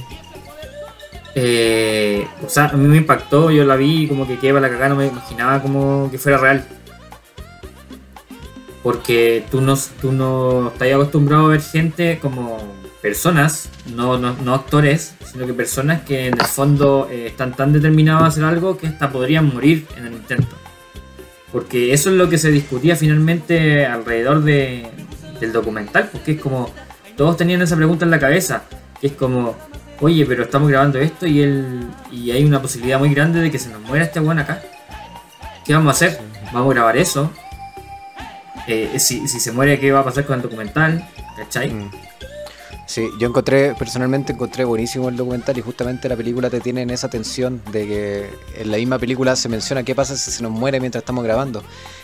Eh, 1.36 2.26
o 2.45 2.49
sea, 2.49 2.68
a 2.68 2.74
mí 2.74 2.88
me 2.88 2.97
impactó, 2.97 3.51
yo 3.51 3.65
la 3.65 3.76
vi 3.76 4.07
como 4.07 4.26
que 4.26 4.38
para 4.38 4.61
la 4.61 4.70
cagada, 4.70 4.89
no 4.89 4.95
me 4.95 5.07
imaginaba 5.07 5.61
como 5.61 6.09
que 6.09 6.18
fuera 6.18 6.38
real. 6.38 6.63
Porque 8.82 9.43
tú 9.51 9.59
no, 9.59 9.76
tú 10.01 10.13
no 10.13 10.70
estás 10.70 10.93
acostumbrado 10.93 11.47
a 11.47 11.49
ver 11.49 11.61
gente 11.61 12.18
como 12.20 12.57
personas, 13.01 13.70
no, 13.93 14.18
no, 14.18 14.34
no 14.43 14.53
actores, 14.53 15.15
sino 15.30 15.45
que 15.45 15.53
personas 15.53 16.01
que 16.03 16.28
en 16.28 16.34
el 16.34 16.45
fondo 16.45 17.09
eh, 17.11 17.28
están 17.28 17.53
tan 17.53 17.74
determinados 17.74 18.24
a 18.24 18.28
hacer 18.28 18.45
algo 18.45 18.78
que 18.78 18.88
hasta 18.88 19.11
podrían 19.11 19.53
morir 19.53 19.86
en 19.97 20.07
el 20.07 20.13
intento. 20.13 20.55
Porque 21.51 21.93
eso 21.93 22.09
es 22.09 22.15
lo 22.15 22.30
que 22.30 22.38
se 22.38 22.51
discutía 22.51 22.95
finalmente 22.95 23.86
alrededor 23.86 24.43
de, 24.43 24.88
del 25.39 25.51
documental, 25.51 26.09
porque 26.11 26.33
es 26.33 26.41
como 26.41 26.71
todos 27.15 27.38
tenían 27.38 27.61
esa 27.61 27.75
pregunta 27.75 28.05
en 28.05 28.11
la 28.11 28.19
cabeza, 28.19 28.63
que 29.01 29.07
es 29.07 29.13
como, 29.13 29.55
oye, 30.01 30.25
pero 30.25 30.43
estamos 30.43 30.69
grabando 30.69 30.99
esto 30.99 31.25
y 31.25 31.41
él 31.41 31.88
y 32.11 32.31
hay 32.31 32.45
una 32.45 32.61
posibilidad 32.61 32.99
muy 32.99 33.13
grande 33.13 33.41
de 33.41 33.51
que 33.51 33.59
se 33.59 33.69
nos 33.69 33.81
muera 33.81 34.05
este 34.05 34.19
weón 34.19 34.39
acá. 34.39 34.61
¿Qué 35.65 35.73
vamos 35.73 35.89
a 35.89 35.91
hacer? 35.91 36.19
¿Vamos 36.53 36.71
a 36.71 36.73
grabar 36.75 36.97
eso? 36.97 37.31
Eh, 38.67 38.99
si, 38.99 39.27
si 39.27 39.39
se 39.39 39.51
muere, 39.51 39.79
¿qué 39.79 39.91
va 39.91 40.01
a 40.01 40.03
pasar 40.03 40.25
con 40.25 40.35
el 40.35 40.41
documental? 40.41 41.07
¿Cachai? 41.38 41.71
Mm. 41.71 41.91
Sí, 42.88 43.09
yo 43.19 43.27
encontré, 43.27 43.75
personalmente 43.75 44.31
encontré 44.31 44.63
buenísimo 44.63 45.09
el 45.09 45.17
documental 45.17 45.57
y 45.57 45.61
justamente 45.61 46.07
la 46.07 46.15
película 46.15 46.49
te 46.49 46.61
tiene 46.61 46.83
en 46.83 46.89
esa 46.89 47.09
tensión 47.09 47.61
de 47.69 47.85
que 47.85 48.29
en 48.61 48.71
la 48.71 48.77
misma 48.77 48.97
película 48.97 49.35
se 49.35 49.49
menciona 49.49 49.83
qué 49.83 49.93
pasa 49.93 50.15
si 50.15 50.31
se 50.31 50.41
nos 50.41 50.53
muere 50.53 50.79
mientras 50.79 51.01
estamos 51.01 51.25
grabando. 51.25 51.61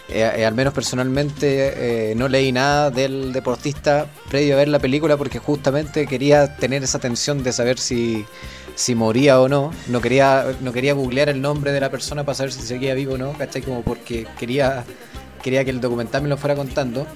Eh, 0.09 0.29
eh, 0.35 0.45
al 0.45 0.53
menos 0.53 0.73
personalmente 0.73 2.11
eh, 2.11 2.15
no 2.15 2.27
leí 2.27 2.51
nada 2.51 2.91
del 2.91 3.31
deportista 3.31 4.07
previo 4.29 4.55
a 4.55 4.57
ver 4.57 4.67
la 4.67 4.79
película 4.79 5.15
porque 5.15 5.39
justamente 5.39 6.05
quería 6.05 6.57
tener 6.57 6.83
esa 6.83 6.99
tensión 6.99 7.43
de 7.43 7.53
saber 7.53 7.79
si, 7.79 8.25
si 8.75 8.93
moría 8.93 9.39
o 9.39 9.47
no. 9.47 9.71
No 9.87 10.01
quería, 10.01 10.53
no 10.59 10.73
quería 10.73 10.93
googlear 10.93 11.29
el 11.29 11.41
nombre 11.41 11.71
de 11.71 11.79
la 11.79 11.91
persona 11.91 12.25
para 12.25 12.35
saber 12.35 12.51
si 12.51 12.61
seguía 12.61 12.93
vivo 12.93 13.13
o 13.13 13.17
no, 13.17 13.31
¿cachai? 13.37 13.61
Como 13.61 13.83
porque 13.83 14.27
quería, 14.37 14.83
quería 15.41 15.63
que 15.63 15.71
el 15.71 15.79
documental 15.79 16.23
me 16.23 16.27
lo 16.27 16.35
fuera 16.35 16.57
contando 16.57 17.07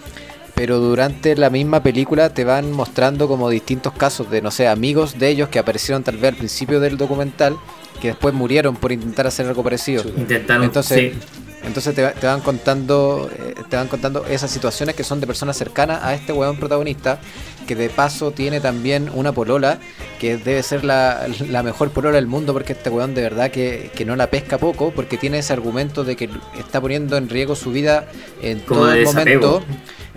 pero 0.57 0.79
durante 0.79 1.35
la 1.35 1.51
misma 1.51 1.83
película 1.83 2.33
te 2.33 2.43
van 2.43 2.71
mostrando 2.71 3.27
como 3.27 3.47
distintos 3.47 3.93
casos 3.93 4.31
de, 4.31 4.41
no 4.41 4.49
sé, 4.49 4.67
amigos 4.67 5.19
de 5.19 5.29
ellos 5.29 5.49
que 5.49 5.59
aparecieron 5.59 6.03
tal 6.03 6.17
vez 6.17 6.31
al 6.31 6.35
principio 6.35 6.79
del 6.79 6.97
documental, 6.97 7.55
que 8.01 8.07
después 8.07 8.33
murieron 8.33 8.75
por 8.75 8.91
intentar 8.91 9.27
hacer 9.27 9.45
algo 9.45 9.63
parecido. 9.63 10.03
Intentaron, 10.17 10.63
Entonces, 10.63 11.13
sí. 11.13 11.19
entonces 11.63 11.93
te, 11.93 12.07
te 12.07 12.25
van 12.25 12.41
contando 12.41 13.29
eh, 13.31 13.53
te 13.69 13.75
van 13.75 13.87
contando 13.87 14.25
esas 14.25 14.49
situaciones 14.49 14.95
que 14.95 15.03
son 15.03 15.19
de 15.19 15.27
personas 15.27 15.55
cercanas 15.57 16.03
a 16.03 16.15
este 16.15 16.33
weón 16.33 16.57
protagonista, 16.57 17.19
que 17.67 17.75
de 17.75 17.89
paso 17.89 18.31
tiene 18.31 18.59
también 18.59 19.11
una 19.13 19.33
polola, 19.33 19.77
que 20.19 20.37
debe 20.37 20.63
ser 20.63 20.83
la, 20.83 21.27
la 21.51 21.61
mejor 21.61 21.91
polola 21.91 22.15
del 22.15 22.25
mundo, 22.25 22.53
porque 22.53 22.73
este 22.73 22.89
weón 22.89 23.13
de 23.13 23.21
verdad 23.21 23.51
que, 23.51 23.91
que 23.95 24.05
no 24.05 24.15
la 24.15 24.31
pesca 24.31 24.57
poco, 24.57 24.89
porque 24.89 25.17
tiene 25.17 25.37
ese 25.37 25.53
argumento 25.53 26.03
de 26.03 26.15
que 26.15 26.31
está 26.57 26.81
poniendo 26.81 27.15
en 27.15 27.29
riesgo 27.29 27.55
su 27.55 27.71
vida 27.71 28.07
en 28.41 28.61
Como 28.61 28.81
todo 28.81 28.89
desapego. 28.89 29.61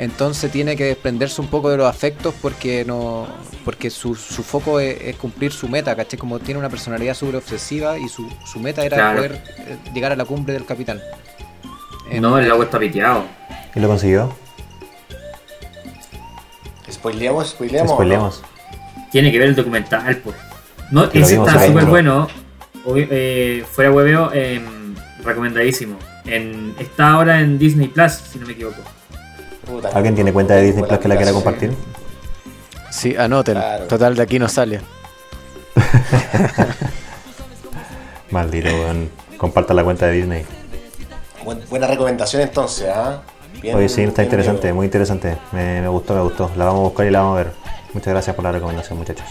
Entonces 0.01 0.51
tiene 0.51 0.77
que 0.77 0.85
desprenderse 0.85 1.43
un 1.43 1.49
poco 1.49 1.69
de 1.69 1.77
los 1.77 1.87
afectos 1.87 2.35
porque 2.41 2.87
no 2.87 3.27
porque 3.67 3.91
su, 3.91 4.15
su 4.15 4.43
foco 4.43 4.81
es, 4.81 4.99
es 5.03 5.17
cumplir 5.17 5.53
su 5.53 5.69
meta, 5.69 5.95
¿cachai? 5.95 6.19
Como 6.19 6.39
tiene 6.39 6.59
una 6.59 6.71
personalidad 6.71 7.13
súper 7.13 7.37
obsesiva 7.37 7.99
y 7.99 8.09
su, 8.09 8.27
su 8.47 8.59
meta 8.61 8.83
era 8.83 8.97
Claro. 8.97 9.17
poder 9.19 9.43
eh, 9.59 9.77
llegar 9.93 10.11
a 10.13 10.17
la 10.17 10.25
cumbre 10.25 10.55
del 10.55 10.65
capitán. 10.65 11.03
No, 12.19 12.39
el 12.39 12.51
agua 12.51 12.65
está 12.65 12.79
piteado. 12.79 13.25
¿Y 13.75 13.81
lo 13.81 13.89
consiguió? 13.89 14.33
¿Spoileamos? 16.91 17.51
¿Spoileamos? 17.51 17.93
Spoileamos. 17.93 18.43
Tiene 19.13 19.31
que 19.31 19.39
ver 19.39 19.49
el 19.49 19.55
documental, 19.55 20.17
pues. 20.19 20.37
No, 20.91 21.11
Que 21.11 21.21
ese 21.21 21.37
está 21.37 21.67
súper 21.67 21.85
¿no? 21.85 21.91
bueno. 21.91 22.29
Eh, 22.97 23.65
fuera 23.71 23.93
hueveo, 23.93 24.31
eh, 24.33 24.61
recomendadísimo. 25.23 25.99
En, 26.25 26.75
está 26.79 27.11
ahora 27.11 27.41
en 27.41 27.59
Disney 27.59 27.89
Plus, 27.89 28.13
si 28.13 28.39
no 28.39 28.47
me 28.47 28.55
equivoco. 28.55 28.81
Puta, 29.71 29.89
¿Alguien 29.95 30.15
tiene 30.15 30.33
cuenta 30.33 30.55
de 30.55 30.63
Disney 30.63 30.85
Plus 30.85 30.99
que 30.99 31.09
la 31.09 31.17
quiera 31.17 31.33
compartir? 31.33 31.75
Sí, 32.91 33.15
anoten. 33.17 33.55
Claro. 33.55 33.85
Total, 33.87 34.15
de 34.17 34.23
aquí 34.23 34.39
no 34.39 34.49
sale. 34.49 34.81
Maldito, 38.31 38.69
weón. 38.69 39.11
Comparta 39.37 39.75
la 39.75 39.85
cuenta 39.85 40.07
de 40.07 40.13
Disney. 40.13 40.45
Buen- 41.45 41.63
buena 41.71 41.87
recomendación 41.87 42.43
entonces, 42.43 42.89
¿ah? 42.95 43.23
Oye, 43.75 43.89
sí, 43.89 44.03
está 44.03 44.23
interesante, 44.23 44.73
muy 44.73 44.87
interesante. 44.87 45.37
Me, 45.53 45.81
me 45.81 45.89
gustó, 45.89 46.15
me 46.15 46.23
gustó. 46.23 46.51
La 46.57 46.67
vamos 46.67 46.81
a 46.81 46.85
buscar 46.85 47.07
y 47.07 47.11
la 47.11 47.21
vamos 47.21 47.41
a 47.41 47.45
ver. 47.45 47.53
Muchas 47.93 48.13
gracias 48.13 48.37
por 48.37 48.45
la 48.45 48.53
recomendación, 48.53 48.99
muchachos. 48.99 49.27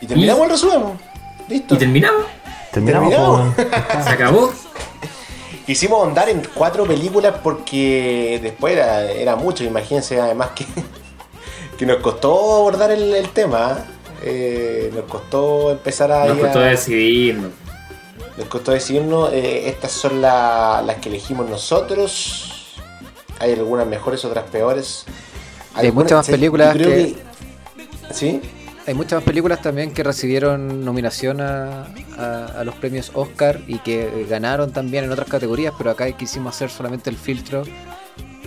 Y 0.00 0.06
terminamos 0.06 0.44
el 0.44 0.50
resumen. 0.50 0.98
Listo. 1.48 1.74
Y 1.74 1.78
terminamos. 1.78 2.22
Terminamos, 2.72 3.10
Terminamos. 3.10 3.56
weón. 3.56 4.04
Se 4.04 4.10
acabó. 4.10 4.52
Quisimos 5.66 6.00
ahondar 6.02 6.28
en 6.28 6.42
cuatro 6.54 6.84
películas 6.84 7.34
porque 7.42 8.40
después 8.42 8.74
era, 8.74 9.10
era 9.10 9.36
mucho, 9.36 9.62
imagínense 9.64 10.20
además 10.20 10.50
que, 10.54 10.66
que 11.78 11.86
nos 11.86 11.98
costó 11.98 12.56
abordar 12.56 12.90
el, 12.90 13.14
el 13.14 13.28
tema. 13.30 13.78
¿eh? 14.22 14.90
nos 14.94 15.04
costó 15.04 15.70
empezar 15.70 16.10
a... 16.12 16.26
Nos 16.26 16.38
ir 16.38 16.42
a- 16.44 16.46
costó 16.46 16.60
decidirnos. 16.60 17.50
nos 18.36 18.48
costó 18.48 18.72
decirnos, 18.72 19.32
eh, 19.32 19.68
estas 19.68 19.92
son 19.92 20.20
la- 20.20 20.82
las 20.84 20.96
que 20.96 21.08
elegimos 21.08 21.48
nosotros. 21.48 22.76
Hay 23.38 23.52
algunas 23.54 23.86
mejores, 23.86 24.24
otras 24.24 24.44
peores. 24.50 25.04
Hay 25.74 25.92
muchas 25.92 26.18
más 26.18 26.26
películas 26.28 26.76
que- 26.76 27.16
¿Sí? 28.12 28.40
Hay 28.86 28.94
muchas 28.94 29.18
más 29.18 29.24
películas 29.24 29.60
también 29.62 29.92
que 29.92 30.02
recibieron 30.02 30.84
nominación 30.84 31.40
a, 31.40 31.86
a- 32.18 32.46
a 32.60 32.64
los 32.64 32.74
premios 32.76 33.10
Oscar 33.14 33.60
y 33.68 33.78
que 33.78 34.26
ganaron 34.28 34.72
también 34.72 35.04
en 35.04 35.12
otras 35.12 35.28
categorías, 35.28 35.74
pero 35.76 35.90
acá 35.90 36.10
quisimos 36.12 36.54
hacer 36.56 36.70
solamente 36.70 37.10
el 37.10 37.16
filtro 37.16 37.62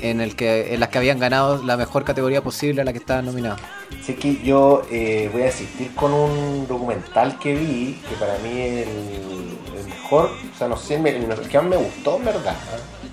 en 0.01 0.19
el 0.19 0.35
que 0.35 0.73
en 0.73 0.79
las 0.81 0.89
que 0.89 0.97
habían 0.97 1.17
ganado 1.19 1.63
la 1.63 1.77
mejor 1.77 2.03
categoría 2.03 2.41
posible 2.43 2.81
a 2.81 2.85
la 2.85 2.91
que 2.91 2.99
estaban 2.99 3.25
nominados. 3.25 3.61
Sé 4.03 4.15
que 4.15 4.41
yo 4.43 4.81
eh, 4.91 5.29
voy 5.31 5.43
a 5.43 5.47
asistir 5.49 5.93
con 5.95 6.11
un 6.11 6.67
documental 6.67 7.39
que 7.39 7.53
vi, 7.55 8.01
que 8.09 8.15
para 8.15 8.37
mí 8.39 8.49
es 8.59 8.87
el, 8.87 9.79
el 9.79 9.85
mejor, 9.87 10.25
o 10.53 10.57
sea, 10.57 10.67
no 10.67 10.75
sé, 10.75 10.99
me- 10.99 11.11
el 11.15 11.27
que 11.47 11.57
más 11.59 11.67
me 11.69 11.77
gustó, 11.77 12.17
en 12.17 12.25
verdad. 12.25 12.55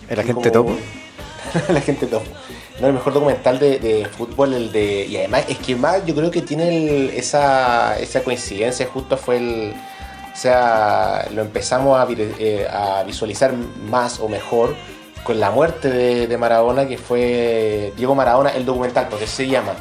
¿El 0.09 0.16
Y 0.18 0.21
agente 0.21 0.51
como- 0.51 0.73
topo? 0.73 0.79
el 1.68 1.77
agente 1.77 2.07
topo. 2.07 2.25
No, 2.81 2.87
el 2.87 2.95
mejor 2.95 3.12
documental 3.12 3.59
de, 3.59 4.09
fútbol, 4.16 4.55
el 4.55 4.72
de... 4.72 5.07
Y 5.07 5.16
además, 5.18 5.45
es 5.49 5.59
que 5.59 5.76
más 5.76 6.05
yo 6.07 6.14
creo 6.14 6.31
que 6.31 6.41
tiene 6.41 6.68
el- 6.68 7.11
esa, 7.11 7.99
esa 7.99 8.22
coincidencia, 8.22 8.87
justo 8.93 9.16
fue 9.16 9.37
el... 9.37 9.74
O 10.33 10.37
sea, 10.37 11.28
lo 11.35 11.43
empezamos 11.43 11.99
a, 11.99 12.07
eh, 12.11 12.66
visualizar 13.05 13.53
más 13.91 14.20
o 14.20 14.28
mejor 14.28 14.74
con 15.22 15.39
la 15.39 15.51
muerte 15.51 15.91
de, 15.91 16.39
Maradona, 16.39 16.89
que 16.89 16.97
fue 16.97 17.93
Diego 17.97 18.14
Maradona, 18.14 18.51
el 18.51 18.64
documental, 18.64 19.09
porque 19.11 19.26
se 19.26 19.47
llama, 19.47 19.74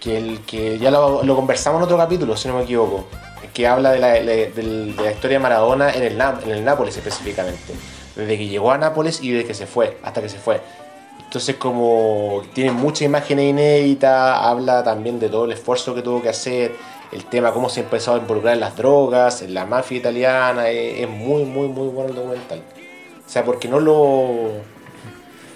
que, 0.00 0.16
el, 0.16 0.40
que 0.46 0.78
ya 0.78 0.90
lo, 0.90 1.20
conversamos 1.36 1.80
en 1.80 1.84
otro 1.84 1.98
capítulo, 1.98 2.34
si 2.36 2.48
no 2.48 2.56
me 2.56 2.62
equivoco, 2.62 3.06
que 3.52 3.66
habla 3.66 3.92
de 3.92 3.98
la, 3.98 5.10
historia 5.10 5.36
de 5.36 5.38
Maradona 5.38 5.90
en 5.92 6.02
el, 6.02 6.18
en 6.18 6.50
el 6.50 6.64
Nápoles 6.64 6.96
específicamente, 6.96 7.74
desde 8.14 8.38
que 8.38 8.46
llegó 8.46 8.70
a 8.72 8.78
Nápoles 8.78 9.20
y 9.20 9.32
desde 9.32 9.46
que 9.46 9.54
se 9.54 9.66
fue, 9.66 9.98
hasta 10.02 10.22
que 10.22 10.30
se 10.30 10.38
fue. 10.38 10.60
Entonces 11.26 11.56
como 11.56 12.42
tiene 12.54 12.70
muchas 12.72 13.02
imágenes 13.02 13.50
inéditas, 13.50 14.38
habla 14.40 14.82
también 14.82 15.18
de 15.20 15.28
todo 15.28 15.44
el 15.44 15.52
esfuerzo 15.52 15.94
que 15.94 16.02
tuvo 16.02 16.22
que 16.22 16.30
hacer, 16.30 16.72
el 17.12 17.24
tema, 17.24 17.52
cómo 17.52 17.68
se 17.68 17.80
empezó 17.80 18.14
a 18.14 18.18
involucrar 18.18 18.54
en 18.54 18.60
las 18.60 18.76
drogas, 18.76 19.42
en 19.42 19.54
la 19.54 19.66
mafia 19.66 19.98
italiana, 19.98 20.68
es, 20.68 21.00
es 21.00 21.08
muy, 21.08 21.44
muy, 21.44 21.68
muy 21.68 21.88
bueno 21.88 22.10
el 22.10 22.16
documental. 22.16 22.62
O 23.26 23.28
sea, 23.28 23.44
porque 23.44 23.68
no 23.68 23.80
lo... 23.80 24.50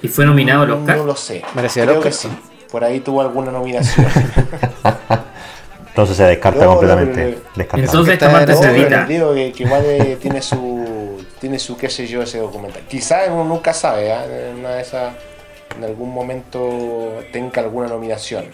Y 0.02 0.08
fue 0.08 0.24
nominado 0.24 0.62
al 0.62 0.68
no, 0.68 0.76
Oscar. 0.78 0.96
No 0.96 1.04
lo 1.04 1.16
sé. 1.16 1.42
¿Merecía 1.54 1.84
Creo 1.84 1.98
Oscar? 1.98 2.12
que 2.12 2.18
sí. 2.18 2.28
Por 2.70 2.84
ahí 2.84 3.00
tuvo 3.00 3.20
alguna 3.20 3.50
nominación. 3.50 4.06
Entonces 5.88 6.16
se 6.16 6.24
descarta 6.24 6.64
No, 6.64 6.70
completamente. 6.72 7.38
Descartado. 7.54 7.82
Entonces 7.82 8.14
esta 8.14 8.40
está 8.40 8.54
se 8.56 8.90
No, 8.90 9.06
digo 9.06 9.34
que, 9.34 9.52
que 9.52 9.62
igual 9.64 9.82
eh, 9.84 10.18
tiene 10.20 10.40
su 10.40 11.24
tiene 11.40 11.58
su 11.58 11.76
qué 11.76 11.88
sé 11.88 12.06
yo 12.06 12.22
ese 12.22 12.38
documental. 12.38 12.82
Quizás 12.88 13.28
uno 13.28 13.44
nunca 13.44 13.72
sabe, 13.72 14.12
¿ah? 14.12 14.24
en 14.24 14.58
una 14.60 14.70
de 14.74 14.82
esas 14.82 15.14
en 15.80 15.90
algún 15.90 16.12
momento 16.14 17.22
tenga 17.32 17.62
alguna 17.62 17.88
nominación. 17.88 18.44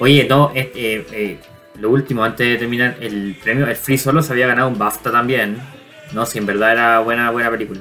Oye, 0.00 0.26
no, 0.28 0.50
eh, 0.54 0.70
eh, 0.74 1.38
lo 1.78 1.90
último, 1.90 2.24
antes 2.24 2.46
de 2.46 2.56
terminar, 2.56 2.96
el 3.00 3.36
premio, 3.42 3.66
el 3.66 3.76
Free 3.76 3.98
Solo 3.98 4.22
se 4.22 4.32
había 4.32 4.46
ganado 4.48 4.68
un 4.68 4.78
BAFTA 4.78 5.10
también. 5.12 5.58
No, 6.12 6.26
si 6.26 6.38
en 6.38 6.46
verdad 6.46 6.72
era 6.72 6.98
buena, 7.00 7.30
buena 7.30 7.50
película. 7.50 7.80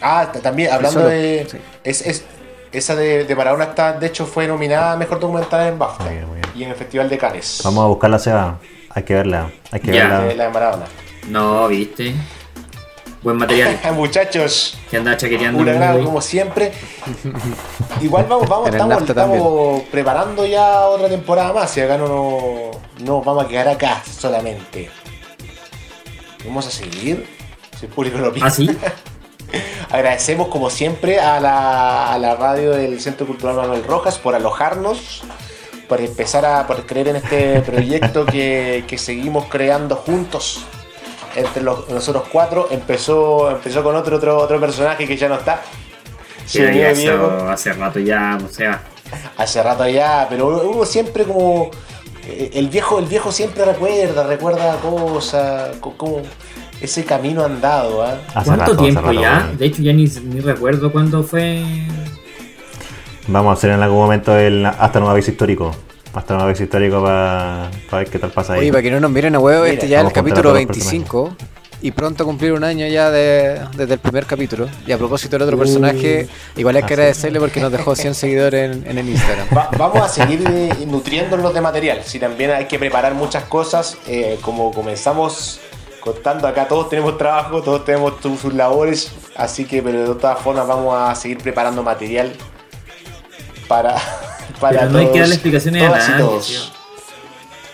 Ah, 0.00 0.30
también 0.42 0.70
hablando 0.72 1.06
de 1.06 1.46
sí. 1.50 1.58
es, 1.84 2.06
es- 2.06 2.24
esa 2.72 2.94
de, 2.94 3.24
de 3.24 3.34
Maradona 3.34 3.64
está, 3.64 3.92
de 3.94 4.06
hecho 4.08 4.26
fue 4.26 4.46
nominada 4.46 4.92
a 4.92 4.96
mejor 4.96 5.18
documental 5.18 5.66
en 5.68 5.78
BAFTA 5.78 6.04
Muy 6.04 6.14
bien, 6.14 6.26
muy 6.26 6.34
bien. 6.36 6.48
y 6.54 6.62
en 6.64 6.70
el 6.70 6.76
Festival 6.76 7.08
de 7.08 7.16
Cannes. 7.16 7.60
Vamos 7.64 7.84
a 7.84 7.86
buscar 7.86 8.10
la 8.10 8.18
Seba. 8.18 8.58
Hay 8.90 9.02
que 9.04 9.14
verla. 9.14 9.50
Hay 9.70 9.80
que 9.80 9.92
Ya. 9.92 10.04
Eh, 10.24 10.26
verla. 10.28 10.34
la 10.34 10.44
de 10.44 10.50
Maradona. 10.52 10.84
No, 11.28 11.68
viste. 11.68 12.14
Buen 13.26 13.38
material. 13.38 13.76
Muchachos, 13.94 14.78
Que 14.88 14.98
andaba 14.98 15.16
chaqueteando. 15.16 16.04
como 16.04 16.20
siempre. 16.20 16.70
Igual 18.00 18.26
vamos, 18.28 18.48
vamos, 18.48 18.68
estamos, 18.70 19.02
estamos 19.02 19.82
preparando 19.90 20.46
ya 20.46 20.86
otra 20.86 21.08
temporada 21.08 21.52
más 21.52 21.76
y 21.76 21.80
acá 21.80 21.98
no, 21.98 22.06
no, 22.06 22.70
no 23.00 23.22
vamos 23.22 23.44
a 23.44 23.48
quedar 23.48 23.66
acá 23.66 24.00
solamente. 24.08 24.90
Vamos 26.44 26.68
a 26.68 26.70
seguir, 26.70 27.26
si 27.76 27.86
el 27.86 27.92
público 27.92 28.16
lo 28.18 28.32
pide. 28.32 28.46
Ah, 28.46 28.50
sí. 28.50 28.70
Agradecemos 29.90 30.46
como 30.46 30.70
siempre 30.70 31.18
a 31.18 31.40
la, 31.40 32.12
a 32.12 32.18
la 32.20 32.36
radio 32.36 32.76
del 32.76 33.00
Centro 33.00 33.26
Cultural 33.26 33.56
Manuel 33.56 33.82
Rojas 33.82 34.18
por 34.18 34.36
alojarnos, 34.36 35.24
por 35.88 36.00
empezar 36.00 36.44
a 36.46 36.64
por 36.68 36.86
creer 36.86 37.08
en 37.08 37.16
este 37.16 37.60
proyecto 37.62 38.24
que, 38.24 38.84
que 38.86 38.96
seguimos 38.98 39.46
creando 39.46 39.96
juntos 39.96 40.64
entre 41.36 41.62
los, 41.62 41.88
nosotros 41.88 42.24
cuatro. 42.32 42.68
Empezó, 42.70 43.50
empezó 43.50 43.82
con 43.82 43.94
otro, 43.96 44.16
otro, 44.16 44.38
otro 44.38 44.58
personaje 44.60 45.06
que 45.06 45.16
ya 45.16 45.28
no 45.28 45.36
está. 45.36 45.62
Sí, 46.44 46.58
Se 46.58 46.66
unió 46.68 46.86
eso 46.88 47.00
Diego. 47.00 47.48
hace 47.48 47.72
rato 47.72 47.98
ya, 48.00 48.38
o 48.44 48.48
sea. 48.52 48.82
Hace 49.36 49.62
rato 49.62 49.86
ya, 49.88 50.26
pero 50.28 50.48
uno, 50.68 50.84
siempre 50.84 51.24
como. 51.24 51.70
eh, 52.26 52.50
El 52.54 52.68
viejo, 52.68 52.98
el 52.98 53.06
viejo 53.06 53.30
siempre 53.32 53.64
recuerda, 53.64 54.24
recuerda 54.26 54.76
cosas, 54.78 55.76
co- 55.80 55.94
como 55.96 56.22
ese 56.80 57.04
camino 57.04 57.44
andado. 57.44 58.02
Hace 58.02 58.20
¿Cuánto 58.32 58.56
rato, 58.56 58.76
tiempo 58.76 59.00
rato, 59.02 59.12
ya? 59.12 59.32
bueno. 59.40 59.58
De 59.58 59.66
hecho, 59.66 59.82
ya 59.82 59.92
ni, 59.92 60.04
ni 60.06 60.40
recuerdo 60.40 60.90
cuándo 60.92 61.22
fue. 61.22 61.62
Vamos 63.28 63.50
a 63.50 63.52
hacer 63.54 63.70
en 63.70 63.82
algún 63.82 63.98
momento 63.98 64.36
el 64.38 64.64
hasta 64.66 64.98
nuevo 65.00 65.10
aviso 65.12 65.30
histórico. 65.32 65.74
Hasta 66.16 66.34
nuevo 66.34 66.48
aviso 66.48 66.64
histórico 66.64 67.02
para 67.02 67.70
ver 67.92 68.08
qué 68.08 68.18
tal 68.18 68.30
pasa 68.30 68.54
ahí. 68.54 68.60
Oye, 68.60 68.70
para 68.72 68.82
que 68.82 68.90
no 68.90 69.00
nos 69.00 69.10
miren 69.10 69.34
a 69.34 69.38
huevo, 69.38 69.62
Mira, 69.64 69.74
este 69.74 69.86
ya 69.88 70.00
es 70.00 70.06
el 70.06 70.12
capítulo 70.12 70.42
todos 70.44 70.54
los 70.54 70.66
25 70.66 71.36
y 71.82 71.90
pronto 71.90 72.24
cumplir 72.24 72.54
un 72.54 72.64
año 72.64 72.86
ya 72.86 73.10
de- 73.10 73.60
desde 73.76 73.94
el 73.94 74.00
primer 74.00 74.24
capítulo. 74.24 74.66
Y 74.86 74.92
a 74.92 74.98
propósito 74.98 75.32
del 75.32 75.42
otro 75.42 75.58
personaje, 75.58 76.26
igual 76.56 76.74
hay 76.76 76.82
que 76.84 76.94
Ah, 76.94 76.96
agradecerle 76.96 77.38
porque 77.38 77.60
nos 77.60 77.70
dejó 77.70 77.94
100 77.94 78.14
seguidores 78.22 78.76
en, 78.76 78.86
en 78.90 78.96
el 78.98 79.08
Instagram. 79.10 79.46
Va- 79.54 79.68
vamos 79.76 80.00
a 80.00 80.08
seguir 80.08 80.40
nutriéndonos 80.86 81.52
de 81.52 81.60
material. 81.60 82.00
Si 82.02 82.18
también 82.18 82.50
hay 82.52 82.64
que 82.64 82.78
preparar 82.78 83.12
muchas 83.14 83.44
cosas, 83.44 83.98
eh, 84.06 84.38
como 84.40 84.72
comenzamos 84.72 85.60
contando 86.00 86.48
acá, 86.48 86.66
todos 86.66 86.88
tenemos 86.88 87.18
trabajo, 87.18 87.60
todos 87.62 87.84
tenemos 87.84 88.18
tu- 88.20 88.38
sus 88.38 88.54
labores, 88.54 89.12
así 89.36 89.66
que, 89.66 89.82
pero 89.82 90.14
de 90.14 90.18
todas 90.18 90.38
formas, 90.38 90.66
vamos 90.66 90.96
a 90.98 91.14
seguir 91.14 91.36
preparando 91.38 91.82
material 91.82 92.32
para, 93.68 93.96
para 94.60 94.80
Pero 94.80 94.90
no 94.92 94.98
hay 94.98 95.04
que 95.06 95.10
todos, 95.10 95.20
darle 95.20 95.34
explicaciones 95.34 95.82
a 95.82 95.88
nadie, 95.88 96.18
todos. 96.18 96.72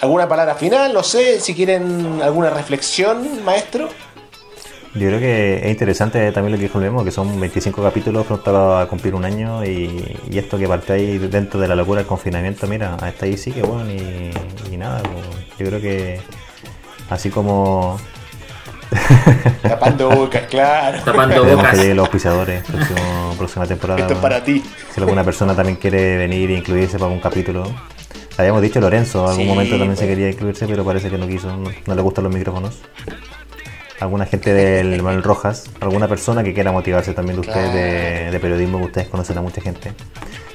¿Alguna 0.01 0.29
palabra 0.29 0.55
final? 0.57 0.93
No 0.93 1.03
sé, 1.03 1.41
si 1.41 1.55
quieren 1.55 2.21
alguna 2.23 2.51
reflexión, 2.51 3.45
maestro. 3.45 3.89
Yo 4.95 5.09
creo 5.09 5.21
que 5.21 5.61
es 5.65 5.71
interesante 5.71 6.31
también 6.33 6.53
lo 6.53 6.59
que 6.59 6.65
dijo 6.65 6.79
el 6.79 6.85
Memo, 6.85 7.03
que 7.03 7.11
son 7.11 7.41
25 7.41 7.83
capítulos 7.83 8.27
pronto 8.27 8.77
a 8.77 8.87
cumplir 8.89 9.15
un 9.15 9.25
año 9.25 9.65
y, 9.65 10.19
y 10.31 10.39
esto 10.39 10.59
que 10.59 10.69
parte 10.69 10.93
ahí 10.93 11.17
dentro 11.19 11.59
de 11.59 11.67
la 11.67 11.75
locura 11.75 12.01
del 12.01 12.07
confinamiento, 12.07 12.67
mira, 12.67 12.97
hasta 12.97 13.25
ahí 13.25 13.39
sí 13.39 13.53
que 13.53 13.63
bueno 13.63 13.91
y, 13.91 14.31
y 14.71 14.77
nada, 14.77 15.03
pues, 15.03 15.25
yo 15.59 15.67
creo 15.67 15.81
que 15.81 16.21
así 17.09 17.31
como 17.31 17.99
Tapando 19.63 20.11
bocas, 20.11 20.43
claro. 20.49 20.99
Tapando 21.05 21.45
que 21.45 21.55
bocas. 21.55 21.79
lleguen 21.79 21.97
los 21.97 22.05
auspiciadores 22.05 22.63
próximo- 22.65 23.35
próxima 23.39 23.67
temporada. 23.67 24.01
Esto 24.01 24.15
es 24.15 24.19
para 24.21 24.43
ti. 24.45 24.63
Si 24.95 25.01
alguna 25.01 25.25
persona 25.25 25.55
también 25.55 25.77
quiere 25.77 26.17
venir 26.19 26.51
e 26.51 26.55
incluirse 26.59 26.99
para 26.99 27.11
un 27.11 27.21
capítulo. 27.21 27.65
Habíamos 28.39 28.63
dicho 28.63 28.81
Lorenzo, 28.81 29.25
en 29.25 29.31
algún 29.31 29.43
Sí, 29.45 29.49
momento 29.49 29.73
también 29.73 29.97
se 29.97 30.05
pues. 30.05 30.17
quería 30.17 30.31
incluirse, 30.31 30.67
pero 30.67 30.85
parece 30.85 31.11
que 31.11 31.19
no 31.19 31.27
quiso, 31.29 31.55
no, 31.57 31.71
no 31.87 31.95
le 31.95 32.03
gustan 32.03 32.25
los 32.25 32.33
micrófonos. 32.35 32.79
Alguna 34.01 34.27
gente 34.27 34.53
del 34.53 35.01
Manuel 35.03 35.23
Rojas, 35.23 35.65
alguna 35.81 36.09
persona 36.09 36.43
que 36.43 36.53
quiera 36.55 36.73
motivarse 36.73 37.13
también 37.13 37.41
de 37.41 37.47
ustedes 37.47 37.73
de, 37.73 38.31
de 38.33 38.41
periodismo, 38.41 38.79
que 38.79 38.85
ustedes 38.87 39.09
conocen 39.09 39.39
a 39.39 39.43
mucha 39.43 39.61
gente. 39.61 39.93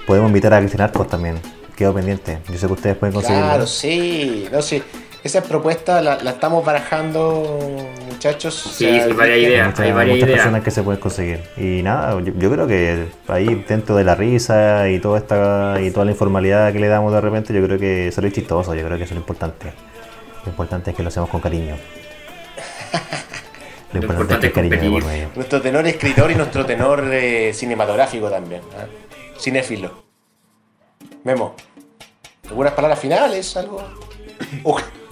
Podemos 0.05 0.27
invitar 0.29 0.53
a 0.53 0.59
Cristian 0.59 0.81
Arcos 0.81 1.07
también, 1.07 1.35
quedo 1.75 1.93
pendiente. 1.93 2.39
Yo 2.49 2.57
sé 2.57 2.67
que 2.67 2.73
ustedes 2.73 2.97
pueden 2.97 3.13
conseguirlo. 3.13 3.45
Claro, 3.47 3.67
sí, 3.67 4.47
no 4.51 4.61
sé. 4.61 4.83
Esa 5.23 5.43
propuesta 5.43 6.01
la, 6.01 6.17
la 6.23 6.31
estamos 6.31 6.63
barajando, 6.63 7.59
muchachos. 8.09 8.65
O 8.65 8.69
Sí, 8.69 8.85
sea, 8.85 9.07
sí, 9.07 9.13
varias 9.13 9.39
ideas. 9.39 9.67
muchas, 9.67 9.79
hay 9.85 9.91
varias 9.91 10.15
muchas 10.15 10.29
ideas. 10.29 10.39
personas 10.39 10.63
que 10.63 10.71
se 10.71 10.83
pueden 10.83 11.01
conseguir. 11.01 11.43
Y 11.57 11.81
nada, 11.83 12.19
yo, 12.21 12.33
yo 12.37 12.51
creo 12.51 12.67
que 12.67 13.07
ahí 13.27 13.63
dentro 13.67 13.95
de 13.95 14.03
la 14.03 14.15
risa 14.15 14.89
y 14.89 14.99
toda 14.99 15.17
esta 15.17 15.81
y 15.81 15.91
toda 15.91 16.05
la 16.05 16.11
informalidad 16.11 16.71
que 16.71 16.79
le 16.79 16.87
damos 16.87 17.11
de 17.13 17.21
repente, 17.21 17.53
yo 17.53 17.63
creo 17.65 17.79
que 17.79 18.07
eso 18.07 18.21
es 18.21 18.33
chistoso, 18.33 18.73
yo 18.75 18.85
creo 18.85 18.97
que 18.97 19.03
eso 19.03 19.13
es 19.13 19.15
lo 19.15 19.21
importante. 19.21 19.73
Lo 20.45 20.51
importante 20.51 20.91
es 20.91 20.97
que 20.97 21.03
lo 21.03 21.09
hacemos 21.09 21.29
con 21.29 21.41
cariño. 21.41 21.75
Lo, 23.93 24.01
importante, 24.01 24.47
es 24.47 24.53
que 24.53 24.59
hay 24.59 24.69
cariño 24.69 24.95
de 24.95 25.01
por 25.01 25.09
medio. 25.09 25.29
Nuestro 25.35 25.61
tenor 25.61 25.87
escritor 25.87 26.29
y 26.29 26.35
nuestro 26.35 26.65
tenor 26.65 27.05
eh, 27.11 27.51
cinematográfico 27.53 28.29
también. 28.29 28.61
¿ah? 28.77 28.85
Cinéfilo. 29.39 30.03
Memo. 31.23 31.55
¿Algunas 32.49 32.73
palabras 32.73 32.99
finales? 32.99 33.55
¿Algo? 33.57 33.81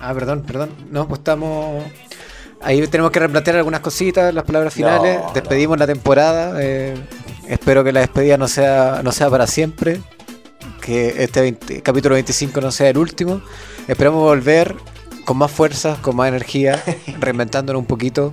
Ah, 0.00 0.14
perdón, 0.14 0.42
perdón. 0.42 0.70
No, 0.90 1.06
pues 1.08 1.18
estamos. 1.20 1.84
Ahí 2.60 2.84
tenemos 2.88 3.12
que 3.12 3.20
replantear 3.20 3.56
algunas 3.56 3.80
cositas, 3.80 4.32
las 4.34 4.44
palabras 4.44 4.74
finales. 4.74 5.20
No, 5.20 5.32
Despedimos 5.32 5.78
la 5.78 5.86
temporada. 5.86 6.54
eh, 6.60 6.94
espero 7.48 7.84
que 7.84 7.92
la 7.92 8.00
despedida 8.00 8.36
no 8.36 8.48
sea, 8.48 9.00
no 9.04 9.12
sea 9.12 9.30
para 9.30 9.46
siempre. 9.46 10.00
Que 10.80 11.22
este 11.22 11.40
20 11.40 11.82
capítulo 11.82 12.14
25 12.14 12.60
no 12.60 12.70
sea 12.70 12.88
el 12.88 12.98
último. 12.98 13.40
Esperamos 13.86 14.20
volver 14.22 14.74
con 15.24 15.36
más 15.36 15.50
fuerzas, 15.50 15.98
con 15.98 16.16
más 16.16 16.28
energía, 16.28 16.82
reinventándonos 17.20 17.80
un 17.80 17.86
poquito. 17.86 18.32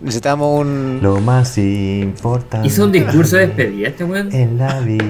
Necesitamos 0.00 0.60
un. 0.60 1.00
Lo 1.02 1.20
más 1.20 1.58
importante 1.58 2.66
Hizo 2.66 2.84
un 2.84 2.92
discurso 2.92 3.36
de 3.36 3.48
despedida 3.48 3.88
este 3.88 4.04
weón. 4.04 4.32
en 4.32 4.56
la 4.58 4.80
vida. 4.80 5.02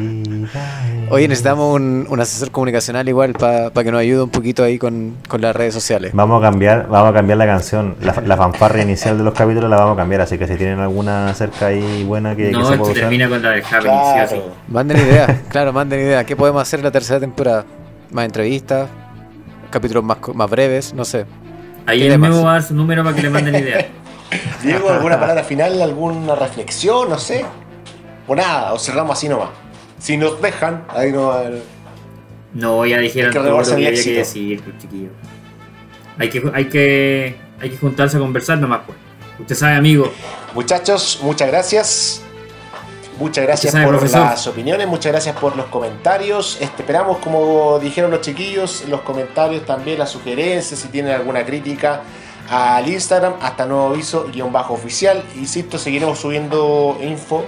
es- 1.05 1.11
Oye, 1.13 1.29
necesitamos 1.29 1.75
un, 1.77 2.07
un 2.09 2.21
asesor 2.21 2.51
comunicacional 2.51 3.09
igual 3.09 3.33
para 3.35 3.71
que 3.71 3.91
nos 3.93 4.01
ayude 4.01 4.23
un 4.23 4.31
poquito 4.31 4.63
ahí 4.65 4.79
con, 4.79 5.17
con 5.29 5.41
las 5.41 5.55
redes 5.55 5.75
sociales. 5.75 6.11
Vamos 6.15 6.39
a 6.43 6.51
cambiar, 6.51 6.89
vamos 6.89 7.11
a 7.11 7.13
cambiar 7.13 7.39
la 7.39 7.47
canción, 7.47 7.97
la, 8.01 8.21
la 8.25 8.37
fanfarria 8.37 8.83
inicial 8.83 9.17
de 9.19 9.25
los 9.25 9.35
capítulos 9.35 9.69
la 9.71 9.77
vamos 9.77 9.95
a 9.95 9.97
cambiar, 9.97 10.21
así 10.23 10.39
que 10.39 10.47
si 10.47 10.57
tienen 10.57 10.79
alguna 10.81 11.33
cerca 11.35 11.67
ahí 11.67 12.05
buena 12.05 12.35
que, 12.37 12.47
que 12.47 12.53
No, 12.53 12.65
se 12.65 12.73
esto 12.75 12.79
pueda 12.79 12.93
usar. 12.93 13.03
termina 13.03 13.29
con 13.29 13.43
la 13.43 13.51
del 13.51 13.63
sí. 13.63 13.69
claro. 13.71 14.43
Manden 14.69 14.97
ideas, 14.99 15.31
claro, 15.49 15.73
manden 15.73 16.01
ideas. 16.01 16.25
¿Qué 16.25 16.35
podemos 16.37 16.63
hacer 16.63 16.81
en 16.81 16.85
la 16.85 16.91
tercera 16.93 17.19
temporada? 17.21 17.65
Más 18.13 18.25
entrevistas, 18.25 18.89
capítulos 19.71 20.03
más, 20.05 20.17
co- 20.19 20.35
más 20.35 20.51
breves, 20.51 20.95
no 20.95 21.05
sé. 21.05 21.27
Ahí 21.87 22.01
¿Qué 22.01 22.13
el 22.13 22.21
nuevo 22.21 22.43
va 22.45 22.51
a 22.51 22.53
dar 22.55 22.63
su 22.63 22.75
número 22.75 23.03
para 23.05 23.15
que 23.17 23.23
le 23.23 23.31
manden 23.31 23.55
ideas. 23.57 23.85
Diego, 24.63 24.91
¿alguna 24.91 25.19
palabra 25.19 25.43
final? 25.45 25.81
¿Alguna 25.81 26.35
reflexión? 26.35 27.09
No 27.09 27.19
sé. 27.19 27.45
O 28.27 28.35
nada, 28.35 28.73
o 28.73 28.79
cerramos 28.79 29.19
así 29.19 29.29
nomás. 29.29 29.51
Si 29.99 30.17
nos 30.17 30.41
dejan, 30.41 30.85
ahí 30.89 31.13
no 31.13 31.33
No, 32.55 32.87
ya 32.87 32.99
dijeron 32.99 33.31
Hay 33.31 33.33
que 33.33 33.49
todo 33.49 33.59
lo 33.59 33.65
que 33.65 33.73
había 33.73 33.91
que 33.91 33.97
éxito. 33.97 34.19
decir, 34.19 34.63
pues, 34.63 34.79
chiquillos. 34.79 35.13
Hay 36.19 36.29
que, 36.29 36.51
hay, 36.55 36.65
que, 36.67 37.37
hay 37.61 37.71
que 37.71 37.77
juntarse 37.77 38.17
a 38.17 38.21
conversar 38.21 38.59
nomás, 38.59 38.81
pues. 38.87 38.99
Usted 39.41 39.55
sabe, 39.55 39.75
amigo. 39.75 40.13
Muchachos, 40.55 41.21
muchas 41.23 41.49
gracias. 41.49 42.23
Muchas 43.19 43.45
gracias 43.45 43.73
sabe, 43.73 43.85
por 43.85 43.97
profesor. 43.97 44.21
las 44.21 44.47
opiniones, 44.47 44.87
muchas 44.87 45.13
gracias 45.13 45.37
por 45.37 45.55
los 45.57 45.67
comentarios. 45.67 46.57
Este, 46.61 46.83
esperamos, 46.83 47.19
como 47.19 47.79
dijeron 47.79 48.11
los 48.11 48.23
chiquillos, 48.23 48.85
los 48.89 49.03
comentarios 49.03 49.67
también, 49.67 49.99
las 49.99 50.11
sugerencias, 50.11 50.81
si 50.81 50.89
tienen 50.89 51.13
alguna 51.13 51.45
crítica 51.45 52.03
al 52.51 52.89
Instagram, 52.89 53.35
hasta 53.41 53.65
nuevo 53.65 53.87
aviso, 53.87 54.27
guion 54.33 54.53
bajo 54.53 54.75
oficial. 54.75 55.23
Insisto, 55.37 55.79
seguiremos 55.79 56.19
subiendo 56.19 56.99
info 57.01 57.45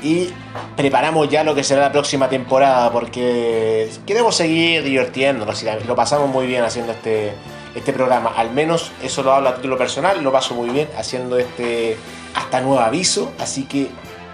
y 0.00 0.28
preparamos 0.76 1.28
ya 1.28 1.42
lo 1.42 1.56
que 1.56 1.64
será 1.64 1.80
la 1.82 1.92
próxima 1.92 2.28
temporada 2.28 2.92
porque 2.92 3.90
queremos 4.06 4.36
seguir 4.36 4.84
divirtiéndonos 4.84 5.60
y 5.64 5.66
lo 5.84 5.96
pasamos 5.96 6.28
muy 6.30 6.46
bien 6.46 6.62
haciendo 6.62 6.92
este, 6.92 7.32
este 7.74 7.92
programa. 7.92 8.32
Al 8.36 8.52
menos 8.52 8.92
eso 9.02 9.24
lo 9.24 9.32
hablo 9.32 9.48
a 9.48 9.56
título 9.56 9.76
personal, 9.76 10.22
lo 10.22 10.30
paso 10.30 10.54
muy 10.54 10.70
bien 10.70 10.88
haciendo 10.96 11.36
este 11.36 11.96
hasta 12.34 12.60
nuevo 12.60 12.78
aviso, 12.78 13.32
así 13.40 13.64
que 13.64 13.88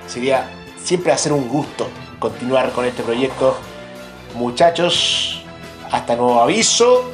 sería 0.07 0.51
siempre 0.83 1.13
hacer 1.13 1.33
un 1.33 1.49
gusto 1.49 1.89
continuar 2.19 2.73
con 2.73 2.85
este 2.85 3.03
proyecto. 3.03 3.57
Muchachos, 4.35 5.43
hasta 5.91 6.15
nuevo 6.15 6.43
aviso. 6.43 7.14